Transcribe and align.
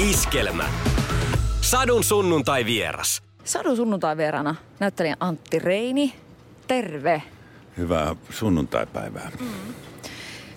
Iskelmä. 0.00 0.64
Sadun 1.60 2.04
sunnuntai 2.04 2.64
vieras. 2.64 3.22
Sadun 3.44 3.76
sunnuntai 3.76 4.16
vierana 4.16 4.54
näyttelijä 4.78 5.16
Antti 5.20 5.58
Reini. 5.58 6.14
Terve. 6.66 7.22
Hyvää 7.76 8.16
sunnuntaipäivää. 8.30 9.30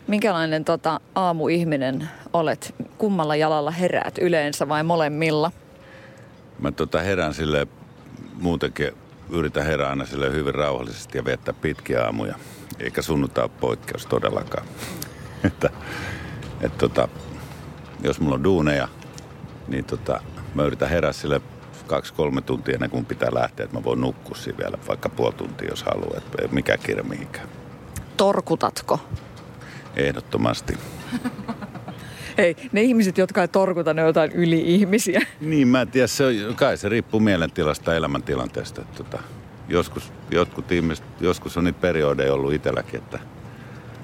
Minkälainen 0.08 0.66
tota, 0.66 1.00
aamuihminen 1.16 2.10
olet? 2.34 2.76
Kummalla 2.98 3.36
jalalla 3.36 3.72
heräät 3.72 4.18
yleensä 4.18 4.70
vai 4.70 4.84
molemmilla? 4.84 5.52
Mä 6.60 6.72
tota 6.72 7.00
herään 7.00 7.34
sille 7.34 7.68
muutenkin 8.34 8.92
yritän 9.30 9.66
herää 9.66 9.90
aina 9.90 10.06
sille 10.06 10.32
hyvin 10.32 10.56
rauhallisesti 10.56 11.18
ja 11.18 11.26
viettää 11.26 11.54
pitkiä 11.62 12.04
aamuja. 12.04 12.36
Eikä 12.80 13.02
sunnuntai 13.02 13.44
ole 13.44 13.52
poikkeus 13.60 14.06
todellakaan. 14.06 14.68
että, 15.48 15.70
et 16.62 16.78
tota, 16.78 17.08
jos 18.04 18.20
mulla 18.20 18.36
on 18.36 18.44
duuneja, 18.44 18.88
niin 19.68 19.86
tota, 19.86 20.22
mä 20.56 20.64
yritän 20.64 20.90
herää 20.90 21.14
sille 21.14 21.42
kaksi-kolme 21.88 22.42
tuntia 22.42 22.74
ennen 22.74 22.90
kuin 22.90 23.06
pitää 23.06 23.30
lähteä, 23.34 23.64
että 23.64 23.78
mä 23.78 23.84
voin 23.84 24.02
nukkua 24.02 24.36
siinä 24.36 24.58
vielä 24.58 24.78
vaikka 24.88 25.10
puoli 25.10 25.34
tuntia, 25.34 25.70
jos 25.70 25.84
haluaa. 25.84 26.18
Että 26.18 26.48
mikä 26.52 26.78
kiire 26.78 27.04
mihinkään. 27.04 27.48
Torkutatko? 28.18 29.00
Ehdottomasti. 29.96 30.78
Hei, 32.38 32.56
ne 32.72 32.82
ihmiset, 32.82 33.18
jotka 33.18 33.42
ei 33.42 33.48
torkuta, 33.48 33.94
ne 33.94 34.02
on 34.02 34.08
jotain 34.08 34.32
yli-ihmisiä. 34.32 35.22
Niin, 35.42 35.68
mä 35.68 35.82
en 35.82 35.88
tiedä, 35.88 36.08
se 36.08 36.26
on, 36.26 36.56
kai 36.56 36.78
se 36.78 36.90
riippuu 36.90 37.20
mielentilasta 37.20 37.92
ja 37.92 37.98
elämäntilanteesta. 37.98 38.82
Että 38.82 39.04
tota, 39.04 39.24
joskus, 39.70 40.12
jotkut 40.32 40.72
ihmiset, 40.72 41.06
joskus 41.20 41.58
on 41.58 41.64
niitä 41.64 41.82
periodeja 41.82 42.34
ollut 42.34 42.54
itselläkin, 42.54 43.00
että 43.00 43.20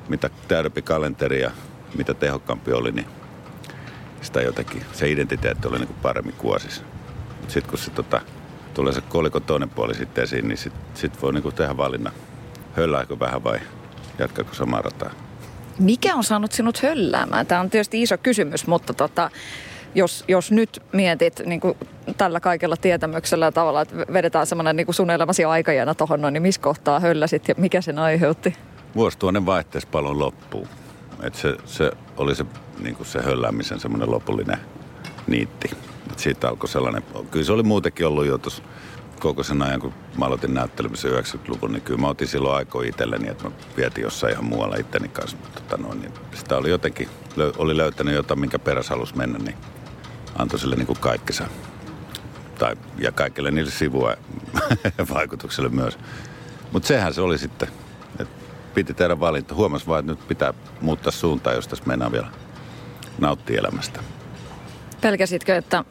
mitä 0.10 0.30
täydempi 0.48 0.82
kalenteri 0.82 1.42
ja 1.42 1.52
mitä 1.98 2.14
tehokkaampi 2.14 2.72
oli, 2.72 2.92
niin 2.92 3.06
sitä 4.22 4.42
jotenkin, 4.42 4.84
se 4.94 5.10
identiteetti 5.10 5.68
oli 5.68 5.78
niin 5.78 5.88
kuin 5.88 6.00
paremmin 6.02 6.36
kuosissa. 6.38 6.84
Mutta 7.38 7.54
sitten 7.54 7.70
kun 7.70 7.80
se 7.80 7.92
tota, 7.92 8.22
tulee 8.74 8.94
se 8.94 9.02
kolikon 9.02 9.42
toinen 9.42 9.70
puoli 9.70 9.96
sitten 9.96 10.24
esiin, 10.24 10.48
niin 10.48 10.58
sitten 10.58 10.82
sit 10.94 11.22
voi 11.22 11.34
niin 11.34 11.44
kuin 11.44 11.56
tehdä 11.56 11.78
valinnan. 11.78 12.14
Höllääkö 12.74 13.20
vähän 13.20 13.44
vai 13.44 13.60
jatkaako 14.20 14.54
samaa 14.54 14.82
rataa? 14.82 15.12
Mikä 15.80 16.16
on 16.16 16.24
saanut 16.24 16.52
sinut 16.52 16.84
hölläämään? 16.84 17.46
Tämä 17.46 17.62
on 17.62 17.70
tietysti 17.70 18.02
iso 18.02 18.18
kysymys, 18.18 18.68
mutta 18.68 18.94
tota, 18.94 19.32
jos, 19.96 20.24
jos 20.28 20.52
nyt 20.52 20.84
mietit 20.94 21.42
niin 21.46 21.60
kuin 21.60 21.78
tällä 22.18 22.40
kaikella 22.40 22.78
tietämyksellä 22.78 23.46
ja 23.46 23.52
tavalla, 23.52 23.82
että 23.82 23.96
vedetään 24.14 24.48
semmoinen 24.48 24.76
niin 24.76 24.94
sun 24.94 25.10
elämäsi 25.10 25.46
aikajana 25.46 25.96
tuohon 25.96 26.34
niin 26.34 26.42
missä 26.42 26.62
kohtaa 26.62 27.00
hölläsit 27.00 27.48
ja 27.48 27.56
mikä 27.58 27.82
sen 27.82 28.00
aiheutti? 28.00 28.56
Vuosituhannen 28.96 29.46
vaihteessa 29.46 29.90
palon 29.92 30.20
loppuu. 30.20 30.68
Et 31.24 31.36
se, 31.36 31.58
se 31.66 31.92
oli 32.20 32.36
se, 32.36 32.46
niin 32.80 32.96
kuin 32.96 33.08
se 33.08 33.22
hölläämisen 33.22 33.80
semmoinen 33.80 34.12
lopullinen 34.12 34.60
niitti. 35.28 35.70
Et 36.12 36.20
siitä 36.20 36.50
alkoi 36.50 36.70
sellainen, 36.70 37.04
kyllä 37.32 37.46
se 37.46 37.52
oli 37.52 37.64
muutenkin 37.64 38.08
ollut 38.08 38.26
jo 38.26 38.38
tuossa 38.38 38.64
koko 39.20 39.44
sen 39.44 39.62
ajan, 39.62 39.80
kun 39.80 39.94
mä 40.18 40.26
aloitin 40.26 40.54
näyttelemisen 40.54 41.12
90-luvun, 41.12 41.72
niin 41.72 41.82
kyllä 41.82 42.02
mä 42.02 42.08
otin 42.08 42.28
silloin 42.28 42.56
aikoja 42.56 42.90
itselleni, 42.90 43.30
että 43.30 43.44
mä 43.44 43.52
vietin 43.78 44.02
jossain 44.02 44.34
ihan 44.34 44.46
muualla 44.46 44.76
itteni 44.76 45.08
kanssa. 45.08 45.38
Tota 45.56 45.78
noin, 45.78 46.02
niin 46.02 46.12
sitä 46.34 46.58
oli 46.58 46.70
jotenkin, 46.70 47.10
oli 47.58 47.78
löytänyt 47.78 48.16
jotain, 48.16 48.40
minkä 48.40 48.60
perässä 48.60 48.94
halusi 48.94 49.18
mennä, 49.18 49.40
niin 49.40 49.58
antoi 50.38 50.60
sille 50.60 50.76
niin 50.76 50.88
kaikkensa. 51.00 51.48
Tai, 52.60 52.76
ja 52.98 53.12
kaikille 53.12 53.52
niille 53.52 53.72
sivua 53.72 54.16
vaikutukselle 55.14 55.70
myös. 55.70 55.98
Mutta 56.72 56.88
sehän 56.88 57.14
se 57.14 57.22
oli 57.22 57.38
sitten, 57.38 57.68
piti 58.74 58.94
tehdä 58.94 59.20
valinta. 59.20 59.56
Huomasi 59.56 59.88
vaan, 59.88 60.00
että 60.00 60.12
nyt 60.12 60.28
pitää 60.28 60.54
muuttaa 60.82 61.12
suuntaa, 61.12 61.54
jos 61.54 61.68
tässä 61.68 61.86
mennään 61.88 62.12
vielä 62.12 62.28
nauttia 63.20 63.60
elämästä. 63.60 64.00
Pelkäsitkö, 65.02 65.56
että 65.56 65.84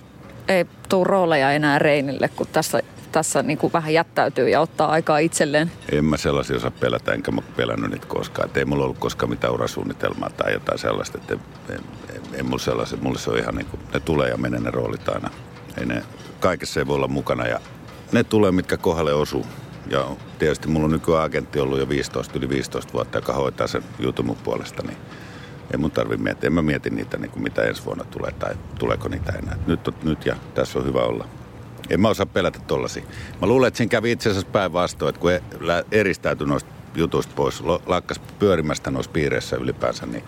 ei 0.48 0.66
tuu 0.88 1.04
rooleja 1.04 1.52
enää 1.52 1.78
Reinille, 1.78 2.28
kun 2.28 2.46
tässä, 2.52 2.80
tässä 3.12 3.42
niin 3.42 3.58
kuin 3.58 3.72
vähän 3.72 3.94
jättäytyy 3.94 4.48
ja 4.48 4.60
ottaa 4.60 4.88
aikaa 4.88 5.18
itselleen? 5.18 5.72
En 5.92 6.04
mä 6.04 6.16
sellaisia 6.16 6.56
osaa 6.56 6.70
pelätä, 6.70 7.12
enkä 7.12 7.30
mä 7.30 7.42
pelännyt 7.56 7.90
niitä 7.90 8.06
koskaan. 8.06 8.48
Et 8.48 8.56
ei 8.56 8.64
mulla 8.64 8.84
ollut 8.84 8.98
koskaan 8.98 9.30
mitään 9.30 9.54
urasuunnitelmaa 9.54 10.30
tai 10.30 10.52
jotain 10.52 10.78
sellaista. 10.78 11.18
Että 11.18 11.34
ei, 11.68 11.78
ei, 12.12 12.20
ei 12.32 12.42
mulla 12.42 12.58
sellaisia, 12.58 12.98
mulle 13.02 13.18
se 13.18 13.30
on 13.30 13.38
ihan 13.38 13.54
niin 13.54 13.66
kuin, 13.66 13.80
ne 13.94 14.00
tulee 14.00 14.28
ja 14.28 14.36
menee 14.36 14.60
ne 14.60 14.70
roolit 14.70 15.08
aina. 15.08 15.30
Ei 15.78 15.86
ne, 15.86 16.02
kaikessa 16.40 16.80
ei 16.80 16.86
voi 16.86 16.96
olla 16.96 17.08
mukana 17.08 17.46
ja 17.46 17.60
ne 18.12 18.24
tulee, 18.24 18.52
mitkä 18.52 18.76
kohdalle 18.76 19.14
osuu. 19.14 19.46
Ja 19.90 20.16
tietysti 20.38 20.68
mulla 20.68 20.84
on 20.84 20.90
nykyään 20.90 21.24
agentti 21.24 21.60
ollut 21.60 21.78
jo 21.78 21.88
15, 21.88 22.38
yli 22.38 22.48
15 22.48 22.92
vuotta, 22.92 23.18
joka 23.18 23.32
hoitaa 23.32 23.66
sen 23.66 23.82
jutun 23.98 24.26
mun 24.26 24.36
puolesta, 24.36 24.82
niin 24.82 24.96
ei 25.72 25.78
mun 25.78 25.90
tarvi 25.90 26.16
miettiä. 26.16 26.46
En 26.46 26.52
mä 26.52 26.62
mieti 26.62 26.90
niitä, 26.90 27.18
niin 27.18 27.30
kuin 27.30 27.42
mitä 27.42 27.62
ensi 27.62 27.84
vuonna 27.84 28.04
tulee 28.04 28.32
tai 28.32 28.54
tuleeko 28.78 29.08
niitä 29.08 29.32
enää. 29.32 29.56
Nyt, 29.66 29.88
on, 29.88 29.94
nyt 30.02 30.26
ja 30.26 30.36
tässä 30.54 30.78
on 30.78 30.84
hyvä 30.84 31.00
olla. 31.00 31.28
En 31.90 32.00
mä 32.00 32.08
osaa 32.08 32.26
pelätä 32.26 32.58
tollasia. 32.66 33.02
Mä 33.40 33.46
luulen, 33.46 33.68
että 33.68 33.78
siinä 33.78 33.90
kävi 33.90 34.12
itse 34.12 34.30
asiassa 34.30 34.50
päinvastoin, 34.52 35.08
että 35.08 35.20
kun 35.20 35.32
e- 35.32 35.42
eristäytyi 35.92 36.46
noista 36.46 36.70
jutuista 36.94 37.32
pois, 37.36 37.62
lakkas 37.86 38.20
pyörimästä 38.38 38.90
noissa 38.90 39.10
piireissä 39.12 39.56
ylipäänsä, 39.56 40.06
niin, 40.06 40.24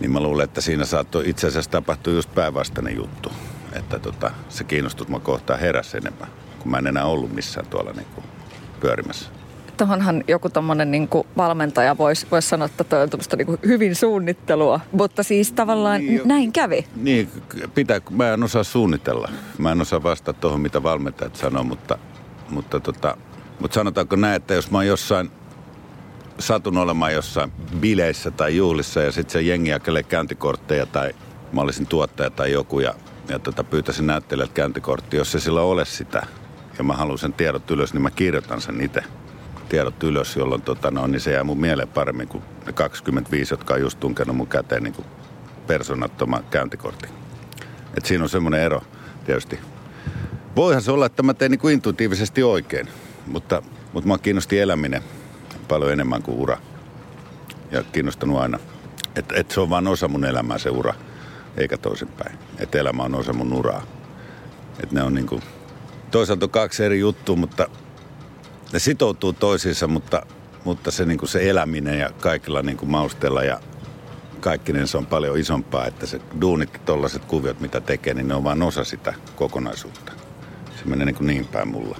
niin 0.00 0.12
mä 0.12 0.20
luulen, 0.20 0.44
että 0.44 0.60
siinä 0.60 0.84
saattoi 0.84 1.28
itse 1.28 1.46
asiassa 1.46 1.70
tapahtua 1.70 2.12
just 2.12 2.34
päinvastainen 2.34 2.96
juttu. 2.96 3.32
Että 3.72 3.98
tota, 3.98 4.30
se 4.48 4.64
kiinnostus 4.64 5.08
mä 5.08 5.18
kohtaan 5.18 5.60
heräsi 5.60 5.96
enemmän, 5.96 6.28
kun 6.58 6.70
mä 6.70 6.78
en 6.78 6.86
enää 6.86 7.04
ollut 7.04 7.34
missään 7.34 7.66
tuolla 7.66 7.92
niin 7.92 8.06
kuin 8.14 8.33
pyörimässä 8.84 9.30
tuohonhan 9.76 10.24
joku 10.28 10.50
tommonen 10.50 10.90
niin 10.90 11.08
valmentaja 11.36 11.98
voisi 11.98 12.26
vois 12.30 12.48
sanoa, 12.48 12.66
että 12.66 12.84
toi 12.84 13.02
on 13.02 13.08
niin 13.36 13.58
hyvin 13.66 13.94
suunnittelua. 13.94 14.80
Mutta 14.92 15.22
siis 15.22 15.52
tavallaan 15.52 16.00
niin, 16.00 16.20
näin 16.24 16.52
kävi. 16.52 16.86
Niin, 16.96 17.28
pitää, 17.74 18.00
mä 18.10 18.32
en 18.32 18.42
osaa 18.42 18.64
suunnitella. 18.64 19.28
Mä 19.58 19.72
en 19.72 19.80
osaa 19.80 20.02
vastata 20.02 20.40
tuohon, 20.40 20.60
mitä 20.60 20.82
valmentajat 20.82 21.36
sanoo, 21.36 21.64
mutta, 21.64 21.98
mutta, 22.50 22.80
tota, 22.80 23.16
mutta 23.60 23.74
sanotaanko 23.74 24.16
näin, 24.16 24.36
että 24.36 24.54
jos 24.54 24.70
mä 24.70 24.78
oon 24.78 24.86
jossain 24.86 25.30
satun 26.38 26.78
olemaan 26.78 27.14
jossain 27.14 27.52
bileissä 27.80 28.30
tai 28.30 28.56
juhlissa 28.56 29.00
ja 29.00 29.12
sitten 29.12 29.32
se 29.32 29.42
jengi 29.42 29.70
jakelee 29.70 30.02
käyntikortteja 30.02 30.86
tai 30.86 31.14
mä 31.52 31.60
olisin 31.60 31.86
tuottaja 31.86 32.30
tai 32.30 32.52
joku 32.52 32.80
ja, 32.80 32.94
ja 33.28 33.38
tota, 33.38 33.64
pyytäisin 33.64 34.06
näyttelijältä 34.06 34.54
käyntikortti. 34.54 35.16
Jos 35.16 35.32
se 35.32 35.40
sillä 35.40 35.60
ole 35.60 35.84
sitä 35.84 36.26
ja 36.78 36.84
mä 36.84 36.92
haluan 36.92 37.18
sen 37.18 37.32
tiedot 37.32 37.70
ylös, 37.70 37.94
niin 37.94 38.02
mä 38.02 38.10
kirjoitan 38.10 38.60
sen 38.60 38.80
itse 38.80 39.02
tiedot 39.68 40.02
ylös, 40.02 40.36
jolloin 40.36 40.62
tota, 40.62 40.90
no, 40.90 41.06
niin 41.06 41.20
se 41.20 41.32
jää 41.32 41.44
mun 41.44 41.60
mieleen 41.60 41.88
paremmin 41.88 42.28
kuin 42.28 42.44
ne 42.66 42.72
25, 42.72 43.52
jotka 43.54 43.74
on 43.74 43.80
just 43.80 44.00
tunkenut 44.00 44.36
mun 44.36 44.46
käteen 44.46 44.82
niin 44.82 44.94
kuin 44.94 45.06
persoonattoman 45.66 46.44
käyntikortti. 46.50 47.08
Et 47.96 48.04
siinä 48.04 48.24
on 48.24 48.28
semmoinen 48.28 48.60
ero 48.60 48.82
tietysti. 49.26 49.58
Voihan 50.56 50.82
se 50.82 50.92
olla, 50.92 51.06
että 51.06 51.22
mä 51.22 51.34
teen 51.34 51.50
niin 51.50 51.58
kuin 51.58 51.74
intuitiivisesti 51.74 52.42
oikein, 52.42 52.88
mutta, 53.26 53.62
mutta 53.92 54.08
mä 54.08 54.18
kiinnosti 54.18 54.58
eläminen 54.58 55.02
paljon 55.68 55.92
enemmän 55.92 56.22
kuin 56.22 56.38
ura. 56.38 56.58
Ja 57.70 57.82
kiinnostanut 57.82 58.38
aina. 58.38 58.58
Että 59.16 59.34
et 59.36 59.50
se 59.50 59.60
on 59.60 59.70
vain 59.70 59.86
osa 59.86 60.08
mun 60.08 60.24
elämää 60.24 60.58
se 60.58 60.70
ura, 60.70 60.94
eikä 61.56 61.78
toisinpäin. 61.78 62.38
Että 62.58 62.78
elämä 62.78 63.02
on 63.02 63.14
osa 63.14 63.32
mun 63.32 63.52
uraa. 63.52 63.82
Että 64.82 64.94
ne 64.94 65.02
on 65.02 65.14
niin 65.14 65.26
kuin, 65.26 65.42
toisaalta 66.10 66.46
on 66.46 66.50
kaksi 66.50 66.84
eri 66.84 67.00
juttua, 67.00 67.36
mutta 67.36 67.68
ne 68.72 68.78
sitoutuu 68.78 69.32
toisiinsa, 69.32 69.86
mutta, 69.86 70.26
mutta 70.64 70.90
se, 70.90 71.04
niin 71.04 71.18
kuin 71.18 71.28
se 71.28 71.50
eläminen 71.50 71.98
ja 71.98 72.10
kaikilla 72.20 72.62
niin 72.62 72.76
kuin 72.76 72.90
mausteella 72.90 73.42
ja 73.42 73.60
kaikkinen 74.40 74.88
se 74.88 74.98
on 74.98 75.06
paljon 75.06 75.38
isompaa, 75.38 75.86
että 75.86 76.06
se 76.06 76.20
duunit 76.40 76.70
ja 76.72 76.78
tollaiset 76.84 77.24
kuviot, 77.24 77.60
mitä 77.60 77.80
tekee, 77.80 78.14
niin 78.14 78.28
ne 78.28 78.34
on 78.34 78.44
vain 78.44 78.62
osa 78.62 78.84
sitä 78.84 79.14
kokonaisuutta. 79.36 80.12
Se 80.78 80.84
menee 80.84 81.06
niin, 81.06 81.14
kuin 81.14 81.26
niin 81.26 81.46
päin 81.46 81.68
mulla. 81.68 81.98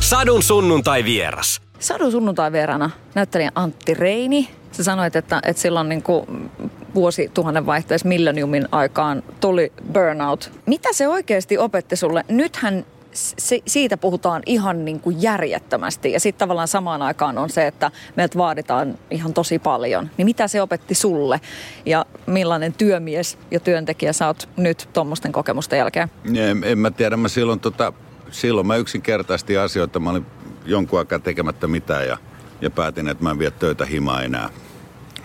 Sadun 0.00 0.42
sunnuntai 0.42 1.04
vieras. 1.04 1.60
Sadun 1.78 2.12
sunnuntai 2.12 2.52
vierana 2.52 2.90
näyttelijä 3.14 3.52
Antti 3.54 3.94
Reini. 3.94 4.48
Sä 4.72 4.84
sanoit, 4.84 5.16
että, 5.16 5.40
että 5.44 5.62
silloin 5.62 5.88
niin 5.88 6.02
kuin 6.02 6.50
vuosituhannen 6.94 7.66
vaihteessa 7.66 8.08
Millenniumin 8.08 8.68
aikaan 8.72 9.22
tuli 9.40 9.72
burnout. 9.92 10.52
Mitä 10.66 10.92
se 10.92 11.08
oikeasti 11.08 11.58
opetti 11.58 11.96
sulle? 11.96 12.24
Nythän 12.28 12.86
se, 13.12 13.60
siitä 13.66 13.96
puhutaan 13.96 14.42
ihan 14.46 14.84
niin 14.84 15.00
kuin 15.00 15.22
järjettömästi 15.22 16.12
ja 16.12 16.20
sitten 16.20 16.38
tavallaan 16.38 16.68
samaan 16.68 17.02
aikaan 17.02 17.38
on 17.38 17.50
se, 17.50 17.66
että 17.66 17.90
meiltä 18.16 18.38
vaaditaan 18.38 18.98
ihan 19.10 19.34
tosi 19.34 19.58
paljon. 19.58 20.10
Niin 20.16 20.26
mitä 20.26 20.48
se 20.48 20.62
opetti 20.62 20.94
sulle 20.94 21.40
ja 21.86 22.06
millainen 22.26 22.72
työmies 22.72 23.38
ja 23.50 23.60
työntekijä 23.60 24.12
sä 24.12 24.26
oot 24.26 24.48
nyt 24.56 24.88
tuommoisten 24.92 25.32
kokemusten 25.32 25.76
jälkeen? 25.76 26.10
En, 26.34 26.64
en 26.64 26.78
mä 26.78 26.90
tiedä, 26.90 27.16
mä 27.16 27.28
silloin, 27.28 27.60
tota, 27.60 27.92
silloin 28.30 28.66
mä 28.66 28.76
yksinkertaisesti 28.76 29.56
asioita, 29.56 30.00
mä 30.00 30.10
olin 30.10 30.26
jonkun 30.66 30.98
aikaa 30.98 31.18
tekemättä 31.18 31.66
mitään 31.66 32.06
ja, 32.06 32.18
ja 32.60 32.70
päätin, 32.70 33.08
että 33.08 33.24
mä 33.24 33.30
en 33.30 33.38
vie 33.38 33.50
töitä 33.50 33.84
himaa 33.84 34.22
enää. 34.22 34.50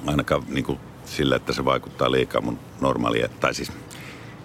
Ainakaan 0.06 0.44
niin 0.48 0.64
kuin 0.64 0.80
sille, 1.06 1.36
että 1.36 1.54
se 1.54 1.66
vaikuttaa 1.66 2.12
liikaa 2.12 2.42
mun 2.42 2.60
normaaliin, 2.82 3.30
tai 3.40 3.54
siis 3.54 3.72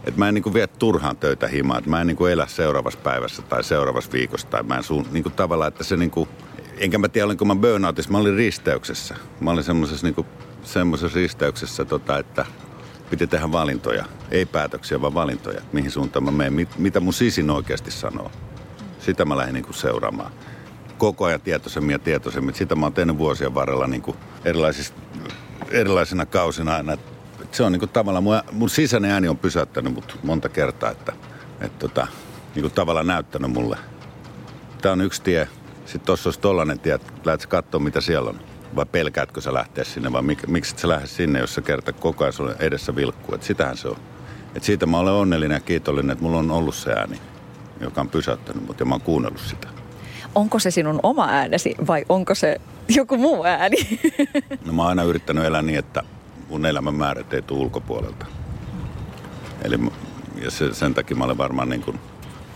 että 0.04 0.19
mä 0.19 0.28
en 0.28 0.34
niin 0.34 0.43
kuin 0.43 0.54
vie 0.54 0.66
turhaan 0.66 1.16
töitä 1.16 1.49
himaa, 1.49 1.78
että 1.78 1.90
mä 1.90 2.00
en 2.00 2.06
niin 2.06 2.16
kuin 2.16 2.32
elä 2.32 2.46
seuraavassa 2.46 2.99
päivässä 3.02 3.43
tai 3.43 3.64
seuraavassa 3.64 4.12
viikossa 4.12 4.46
tai 4.46 4.62
mä 4.62 4.76
en 4.76 4.82
suun, 4.82 5.06
niin 5.12 5.22
kuin 5.22 5.32
tavallaan, 5.32 5.69
että 5.69 5.84
se 5.84 5.96
niin 5.96 6.10
kuin, 6.10 6.28
enkä 6.78 6.99
mä 6.99 7.08
tiedä, 7.08 7.26
olinko 7.26 7.44
mä 7.44 7.56
burnoutissa, 7.56 8.12
mä 8.12 8.19
olin 8.19 8.37
risteyksessä. 8.37 9.14
Mä 9.40 9.50
olin 9.50 9.64
semmoisessa 9.64 10.06
niin 10.06 10.26
semmoisessa 10.62 11.19
risteyksessä, 11.19 11.84
tota, 11.84 12.19
että 12.19 12.46
piti 13.10 13.26
tehdä 13.26 13.52
valintoja. 13.52 14.04
Ei 14.31 14.46
päätöksiä, 14.46 15.00
vaan 15.00 15.14
valintoja. 15.14 15.62
Mihin 15.72 15.90
suuntaan 15.90 16.25
mä 16.25 16.31
menen, 16.31 16.52
mit, 16.52 16.78
mitä 16.78 17.00
mun 17.00 17.12
sisin 17.12 17.50
oikeasti 17.50 17.90
sanoo. 17.90 18.31
Sitä 18.99 19.25
mä 19.25 19.37
lähdin 19.37 19.54
niin 19.54 19.64
kuin 19.64 19.75
seuraamaan. 19.75 20.32
Koko 20.99 21.25
ajan 21.25 21.40
tietoisemmin 21.40 21.93
ja 21.93 21.99
tietoisemmin. 21.99 22.54
Sitä 22.54 22.75
mä 22.75 22.87
oon 22.87 22.93
tehnyt 22.93 23.19
vuosien 23.19 23.54
varrella 23.54 23.87
niin 23.87 24.02
kuin 24.02 24.16
erilaisina 25.70 26.26
kausina 26.26 26.75
aina. 26.75 26.96
Se 27.52 27.62
on 27.62 27.72
niin 27.72 27.81
kuin 27.81 27.90
tavallaan, 27.90 28.25
mun, 28.25 28.40
mun 28.52 28.70
sisäinen 28.70 29.10
ääni 29.10 29.28
on 29.28 29.38
pysäyttänyt 29.38 29.94
mut 29.94 30.19
monta 30.22 30.49
kertaa, 30.49 30.90
että, 30.90 31.12
että 31.60 31.78
tota, 31.78 32.06
niin 32.54 32.62
kuin 32.62 32.72
tavallaan 32.72 33.06
näyttänyt 33.06 33.50
mulle. 33.50 33.78
Tämä 34.82 34.93
on 34.93 35.00
yksi 35.00 35.22
tie. 35.22 35.49
Sitten 35.84 36.06
tuossa 36.06 36.28
olisi 36.28 36.40
tollainen 36.40 36.81
tie, 36.81 36.94
että 36.94 37.12
lähdet 37.25 37.46
katsoa, 37.46 37.81
mitä 37.81 38.00
siellä 38.00 38.31
on 38.31 38.40
vai 38.76 38.87
pelkäätkö 38.87 39.40
sä 39.40 39.54
lähteä 39.54 39.84
sinne 39.84 40.12
vai 40.12 40.22
mik, 40.22 40.46
miksi 40.46 40.75
et 40.75 40.78
sä 40.78 40.88
lähde 40.88 41.06
sinne, 41.06 41.38
jos 41.38 41.54
sä 41.54 41.60
kerta 41.60 41.93
koko 41.93 42.25
ajan 42.25 42.32
sulle 42.32 42.56
edessä 42.58 42.96
vilkkuu. 42.96 43.34
Et 43.34 43.43
sitähän 43.43 43.76
se 43.76 43.88
on. 43.88 43.96
Et 44.54 44.64
siitä 44.64 44.87
mä 44.87 44.99
olen 44.99 45.12
onnellinen 45.12 45.56
ja 45.56 45.60
kiitollinen, 45.60 46.10
että 46.10 46.25
mulla 46.25 46.38
on 46.38 46.50
ollut 46.50 46.75
se 46.75 46.93
ääni, 46.93 47.20
joka 47.81 48.00
on 48.00 48.08
pysäyttänyt 48.08 48.66
mut 48.66 48.81
ja 48.81 48.87
mä 48.87 48.94
oon 48.94 49.00
kuunnellut 49.00 49.40
sitä. 49.40 49.69
Onko 50.34 50.58
se 50.58 50.70
sinun 50.70 51.00
oma 51.02 51.28
äänesi 51.28 51.75
vai 51.87 52.04
onko 52.08 52.34
se 52.34 52.60
joku 52.88 53.16
muu 53.16 53.44
ääni? 53.44 53.76
No 54.66 54.72
mä 54.72 54.82
oon 54.82 54.88
aina 54.88 55.02
yrittänyt 55.02 55.44
elää 55.44 55.62
niin, 55.62 55.78
että 55.78 56.02
mun 56.52 56.66
elämän 56.66 56.94
määrät 56.94 57.32
ei 57.32 57.43
tule 57.43 57.60
ulkopuolelta. 57.60 58.26
Eli 59.62 59.78
ja 60.43 60.50
se, 60.50 60.75
sen 60.75 60.94
takia 60.94 61.16
mä 61.16 61.25
olen 61.25 61.38
varmaan 61.38 61.69
niin 61.69 61.82
kuin, 61.82 62.00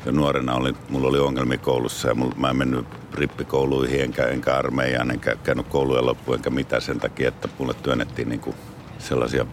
ja 0.07 0.13
nuorena 0.13 0.55
oli, 0.55 0.75
mulla 0.89 1.09
oli 1.09 1.19
ongelmia 1.19 1.59
koulussa 1.59 2.09
ja 2.09 2.15
mulla, 2.15 2.35
mä 2.37 2.51
en 2.51 2.57
mennyt 2.57 2.87
rippikouluihin 3.15 4.01
enkä, 4.01 4.27
enkä 4.27 4.57
armeijaan, 4.57 5.11
enkä 5.11 5.37
käynyt 5.37 5.69
koulujen 5.69 6.07
loppuun 6.07 6.37
enkä 6.37 6.51
mitään 6.51 6.83
sen 6.83 7.01
takia, 7.01 7.29
että 7.29 7.49
mulle 7.59 7.75
työnnettiin 7.75 8.29
niin 8.29 8.41
kuin 8.41 8.57
sellaisia 8.99 9.47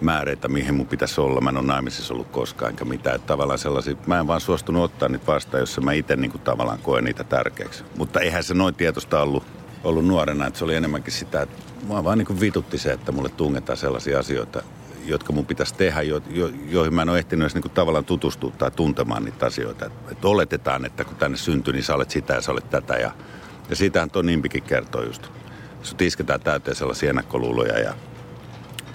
määreitä, 0.00 0.48
mihin 0.48 0.74
mun 0.74 0.86
pitäisi 0.86 1.20
olla. 1.20 1.40
Mä 1.40 1.50
en 1.50 1.56
ole 1.56 1.66
naimisissa 1.66 2.14
ollut 2.14 2.28
koskaan 2.28 2.70
enkä 2.70 2.84
mitään. 2.84 3.16
Että 3.16 3.26
tavallaan 3.26 3.58
sellaisia, 3.58 3.96
mä 4.06 4.20
en 4.20 4.26
vaan 4.26 4.40
suostunut 4.40 4.84
ottaa 4.84 5.08
niitä 5.08 5.26
vastaan, 5.26 5.60
jos 5.60 5.80
mä 5.80 5.92
itse 5.92 6.16
niin 6.16 6.40
tavallaan 6.44 6.78
koen 6.78 7.04
niitä 7.04 7.24
tärkeäksi. 7.24 7.84
Mutta 7.96 8.20
eihän 8.20 8.44
se 8.44 8.54
noin 8.54 8.74
tietoista 8.74 9.22
ollut, 9.22 9.44
ollut 9.84 10.06
nuorena, 10.06 10.46
että 10.46 10.58
se 10.58 10.64
oli 10.64 10.74
enemmänkin 10.74 11.12
sitä, 11.12 11.42
että 11.42 11.56
mua 11.86 12.04
vaan 12.04 12.18
niin 12.18 12.40
vitutti 12.40 12.78
se, 12.78 12.92
että 12.92 13.12
mulle 13.12 13.28
tungetaan 13.28 13.76
sellaisia 13.76 14.18
asioita, 14.18 14.62
jotka 15.04 15.32
mun 15.32 15.46
pitäisi 15.46 15.74
tehdä, 15.74 16.02
jo, 16.02 16.22
jo, 16.30 16.50
joihin 16.68 16.94
mä 16.94 17.02
en 17.02 17.08
ole 17.08 17.18
ehtinyt 17.18 17.42
edes 17.42 17.54
niin 17.54 17.74
tavallaan 17.74 18.04
tutustua 18.04 18.52
tai 18.58 18.70
tuntemaan 18.70 19.24
niitä 19.24 19.46
asioita. 19.46 19.86
Et, 19.86 19.92
et 20.12 20.24
oletetaan, 20.24 20.84
että 20.84 21.04
kun 21.04 21.16
tänne 21.16 21.36
syntyy, 21.36 21.72
niin 21.72 21.84
sä 21.84 21.94
olet 21.94 22.10
sitä 22.10 22.34
ja 22.34 22.42
sä 22.42 22.52
olet 22.52 22.70
tätä. 22.70 22.94
Ja, 22.94 23.10
ja 23.70 23.76
siitähän 23.76 24.10
tuo 24.10 24.22
Nimpikin 24.22 24.62
kertoo 24.62 25.02
just. 25.02 25.28
Sut 25.82 26.02
isketään 26.02 26.40
täyteen 26.40 26.76
sellaisia 26.76 27.10
ennakkoluuloja 27.10 27.78
ja 27.78 27.94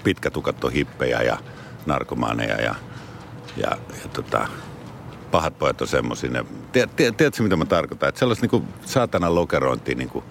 pitkätukat 0.04 0.64
on 0.64 0.72
hippejä 0.72 1.22
ja 1.22 1.38
narkomaaneja 1.86 2.60
ja, 2.60 2.74
ja, 3.56 3.70
ja 4.02 4.08
tota, 4.12 4.48
pahat 5.30 5.58
pojat 5.58 5.80
on 5.80 5.88
semmoisia. 5.88 6.44
Tiedätkö, 6.96 7.42
mitä 7.42 7.56
mä 7.56 7.64
tarkoitan? 7.64 8.08
Että 8.08 8.18
sellaista 8.18 8.46
niin 8.52 8.68
saatanan 8.84 9.34
lokerointia 9.34 9.94
niin 9.94 10.08
kuin, 10.08 10.24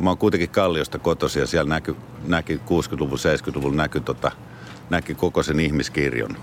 Mä 0.00 0.10
oon 0.10 0.18
kuitenkin 0.18 0.50
Kalliosta 0.50 0.98
kotosi 0.98 1.38
ja 1.38 1.46
siellä 1.46 1.68
näky, 1.68 1.96
näki 2.26 2.56
60-luvun, 2.56 3.18
70-luvun 3.18 3.76
näky 3.76 4.00
tota, 4.00 4.30
näki 4.90 5.14
koko 5.14 5.42
sen 5.42 5.60
ihmiskirjon, 5.60 6.36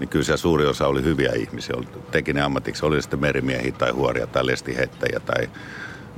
niin 0.00 0.08
kyllä 0.08 0.24
siellä 0.24 0.36
suuri 0.36 0.66
osa 0.66 0.86
oli 0.86 1.02
hyviä 1.02 1.32
ihmisiä. 1.32 1.76
Teki 2.10 2.32
ne 2.32 2.42
ammatiksi, 2.42 2.86
oli 2.86 3.02
sitten 3.02 3.20
merimiehiä 3.20 3.72
tai 3.72 3.90
huoria 3.90 4.26
tai 4.26 4.46
lestiheittäjiä 4.46 5.20
tai 5.20 5.50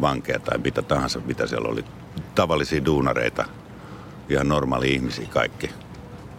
vankeja 0.00 0.38
tai 0.38 0.58
mitä 0.58 0.82
tahansa, 0.82 1.20
mitä 1.26 1.46
siellä 1.46 1.68
oli. 1.68 1.84
Tavallisia 2.34 2.84
duunareita, 2.84 3.44
ihan 4.28 4.48
normaali 4.48 4.92
ihmisiä 4.92 5.26
kaikki. 5.30 5.70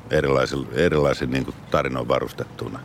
Erilaisilla, 0.10 0.68
erilaisilla 0.74 1.34
niin 1.34 1.54
tarinoin 1.72 2.08
varustettuna, 2.08 2.80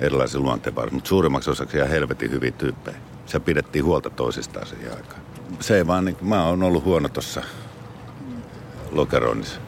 erilaisilla 0.00 0.44
luonteenvarustettuna, 0.44 0.96
mutta 0.96 1.08
suurimmaksi 1.08 1.50
osaksi 1.50 1.76
ihan 1.76 1.88
helvetin 1.88 2.30
hyviä 2.30 2.50
tyyppejä. 2.50 2.96
Se 3.26 3.40
pidettiin 3.40 3.84
huolta 3.84 4.10
toisistaan 4.10 4.66
siihen 4.66 4.96
aikaan. 4.96 5.23
Se 5.60 5.76
ei 5.76 5.86
vaan, 5.86 6.04
niin, 6.04 6.16
mä 6.20 6.48
oon 6.48 6.62
ollut 6.62 6.84
huono 6.84 7.08
tuossa 7.08 7.42
lokeroinnissa. 8.92 9.60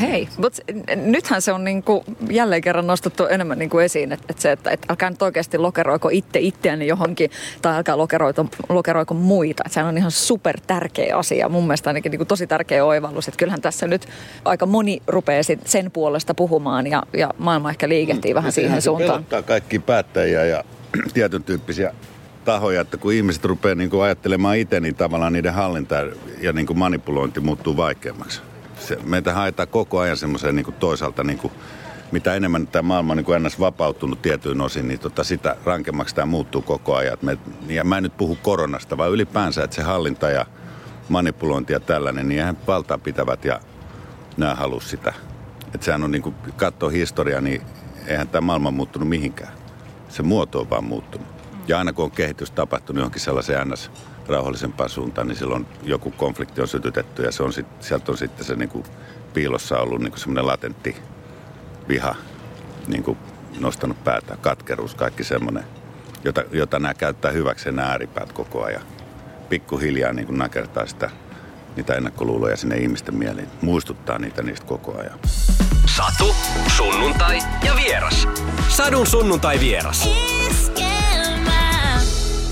Hei, 0.00 0.28
mutta 0.36 0.62
nythän 0.96 1.42
se 1.42 1.52
on 1.52 1.64
niinku 1.64 2.04
jälleen 2.30 2.62
kerran 2.62 2.86
nostettu 2.86 3.26
enemmän 3.26 3.58
niinku 3.58 3.78
esiin, 3.78 4.12
että 4.12 4.26
et 4.28 4.38
se, 4.38 4.52
että 4.52 4.70
et 4.70 4.86
älkää 4.90 5.10
nyt 5.10 5.22
oikeasti 5.22 5.58
lokeroiko 5.58 6.08
itse 6.12 6.40
itseäni 6.40 6.86
johonkin 6.86 7.30
tai 7.62 7.76
älkää 7.76 7.98
lokeroiko, 7.98 8.46
lokeroiko 8.68 9.14
muita. 9.14 9.62
Et 9.66 9.72
sehän 9.72 9.88
on 9.88 9.98
ihan 9.98 10.10
super 10.10 10.60
tärkeä 10.66 11.16
asia, 11.16 11.48
mun 11.48 11.64
mielestä 11.64 11.90
ainakin 11.90 12.10
niinku 12.10 12.24
tosi 12.24 12.46
tärkeä 12.46 12.84
oivallus. 12.84 13.28
Että 13.28 13.38
kyllähän 13.38 13.60
tässä 13.60 13.86
nyt 13.86 14.08
aika 14.44 14.66
moni 14.66 15.02
rupeaa 15.06 15.42
sen 15.64 15.90
puolesta 15.90 16.34
puhumaan 16.34 16.86
ja, 16.86 17.02
ja 17.16 17.30
maailma 17.38 17.70
ehkä 17.70 17.88
liikehtii 17.88 18.32
mm, 18.32 18.36
vähän 18.36 18.52
siihen 18.52 18.82
se 18.82 18.84
suuntaan. 18.84 19.24
kaikki 19.46 19.78
päättäjiä 19.78 20.44
ja 20.44 20.64
tietyn 21.14 21.42
tyyppisiä 21.42 21.94
tahoja, 22.44 22.80
että 22.80 22.96
kun 22.96 23.12
ihmiset 23.12 23.44
rupeaa 23.44 23.74
niin 23.74 24.02
ajattelemaan 24.02 24.56
itse, 24.56 24.80
niin 24.80 24.94
tavallaan 24.94 25.32
niiden 25.32 25.54
hallinta 25.54 25.94
ja 26.40 26.52
niin 26.52 26.78
manipulointi 26.78 27.40
muuttuu 27.40 27.76
vaikeammaksi 27.76 28.42
se, 28.78 28.98
meitä 29.04 29.34
haetaan 29.34 29.68
koko 29.68 29.98
ajan 29.98 30.16
semmoiseen 30.16 30.56
niin 30.56 30.74
toisaalta 30.78 31.24
niin 31.24 31.38
kuin, 31.38 31.52
mitä 32.12 32.34
enemmän 32.34 32.66
tämä 32.66 32.82
maailma 32.88 33.12
on 33.12 33.16
niin 33.16 33.24
kuin 33.24 33.36
ennäs 33.36 33.60
vapautunut 33.60 34.22
tietyin 34.22 34.60
osin, 34.60 34.88
niin 34.88 35.00
tota, 35.00 35.24
sitä 35.24 35.56
rankemmaksi 35.64 36.14
tämä 36.14 36.26
muuttuu 36.26 36.62
koko 36.62 36.94
ajan. 36.94 37.18
Me, 37.22 37.38
ja 37.68 37.84
mä 37.84 37.96
en 37.96 38.02
nyt 38.02 38.16
puhu 38.16 38.38
koronasta, 38.42 38.96
vaan 38.96 39.10
ylipäänsä, 39.10 39.64
että 39.64 39.76
se 39.76 39.82
hallinta 39.82 40.30
ja 40.30 40.46
manipulointi 41.08 41.72
ja 41.72 41.80
tällainen, 41.80 42.28
niin 42.28 42.38
eihän 42.38 42.58
valtaa 42.66 42.98
pitävät 42.98 43.44
ja 43.44 43.60
nämä 44.36 44.54
halua 44.54 44.80
sitä. 44.80 45.12
Että 45.74 45.84
sehän 45.84 46.04
on 46.04 46.10
niin 46.10 46.22
kuin, 46.22 46.34
katsoo 46.56 46.88
historiaa, 46.88 47.40
niin 47.40 47.62
eihän 48.06 48.28
tämä 48.28 48.46
maailma 48.46 48.70
muuttunut 48.70 49.08
mihinkään. 49.08 49.52
Se 50.08 50.22
muoto 50.22 50.60
on 50.60 50.70
vaan 50.70 50.84
muuttunut. 50.84 51.33
Ja 51.68 51.78
aina 51.78 51.92
kun 51.92 52.04
on 52.04 52.10
kehitys 52.10 52.50
tapahtunut 52.50 53.00
johonkin 53.00 53.20
sellaiseen 53.20 53.68
ns 53.68 53.90
rauhallisempaan 54.28 54.90
suuntaan, 54.90 55.28
niin 55.28 55.36
silloin 55.36 55.66
joku 55.82 56.10
konflikti 56.10 56.60
on 56.60 56.68
sytytetty 56.68 57.22
ja 57.22 57.32
se 57.32 57.42
on 57.42 57.52
sit, 57.52 57.66
sieltä 57.80 58.12
on 58.12 58.18
sitten 58.18 58.44
se 58.44 58.56
niin 58.56 58.68
kuin 58.68 58.84
piilossa 59.34 59.78
ollut 59.78 60.00
niin 60.00 60.18
semmoinen 60.18 60.46
latentti 60.46 60.96
viha 61.88 62.14
niin 62.86 63.02
kuin 63.02 63.18
nostanut 63.60 64.04
päätä, 64.04 64.36
katkeruus, 64.40 64.94
kaikki 64.94 65.24
semmoinen, 65.24 65.64
jota, 66.24 66.44
jota 66.52 66.78
nämä 66.78 66.94
käyttää 66.94 67.30
hyväkseen 67.30 67.76
nämä 67.76 67.88
ääripäät 67.88 68.32
koko 68.32 68.64
ajan. 68.64 68.82
Pikkuhiljaa 69.48 70.12
niin 70.12 70.26
kuin 70.26 70.38
nakertaa 70.38 70.86
sitä, 70.86 71.10
niitä 71.76 71.94
ennakkoluuloja 71.94 72.56
sinne 72.56 72.76
ihmisten 72.76 73.14
mieliin, 73.14 73.48
muistuttaa 73.62 74.18
niitä 74.18 74.42
niistä 74.42 74.66
koko 74.66 74.98
ajan. 74.98 75.18
Satu, 75.86 76.34
sunnuntai 76.76 77.38
ja 77.64 77.76
vieras. 77.76 78.28
Sadun 78.68 79.06
sunnuntai 79.06 79.60
vieras. 79.60 80.08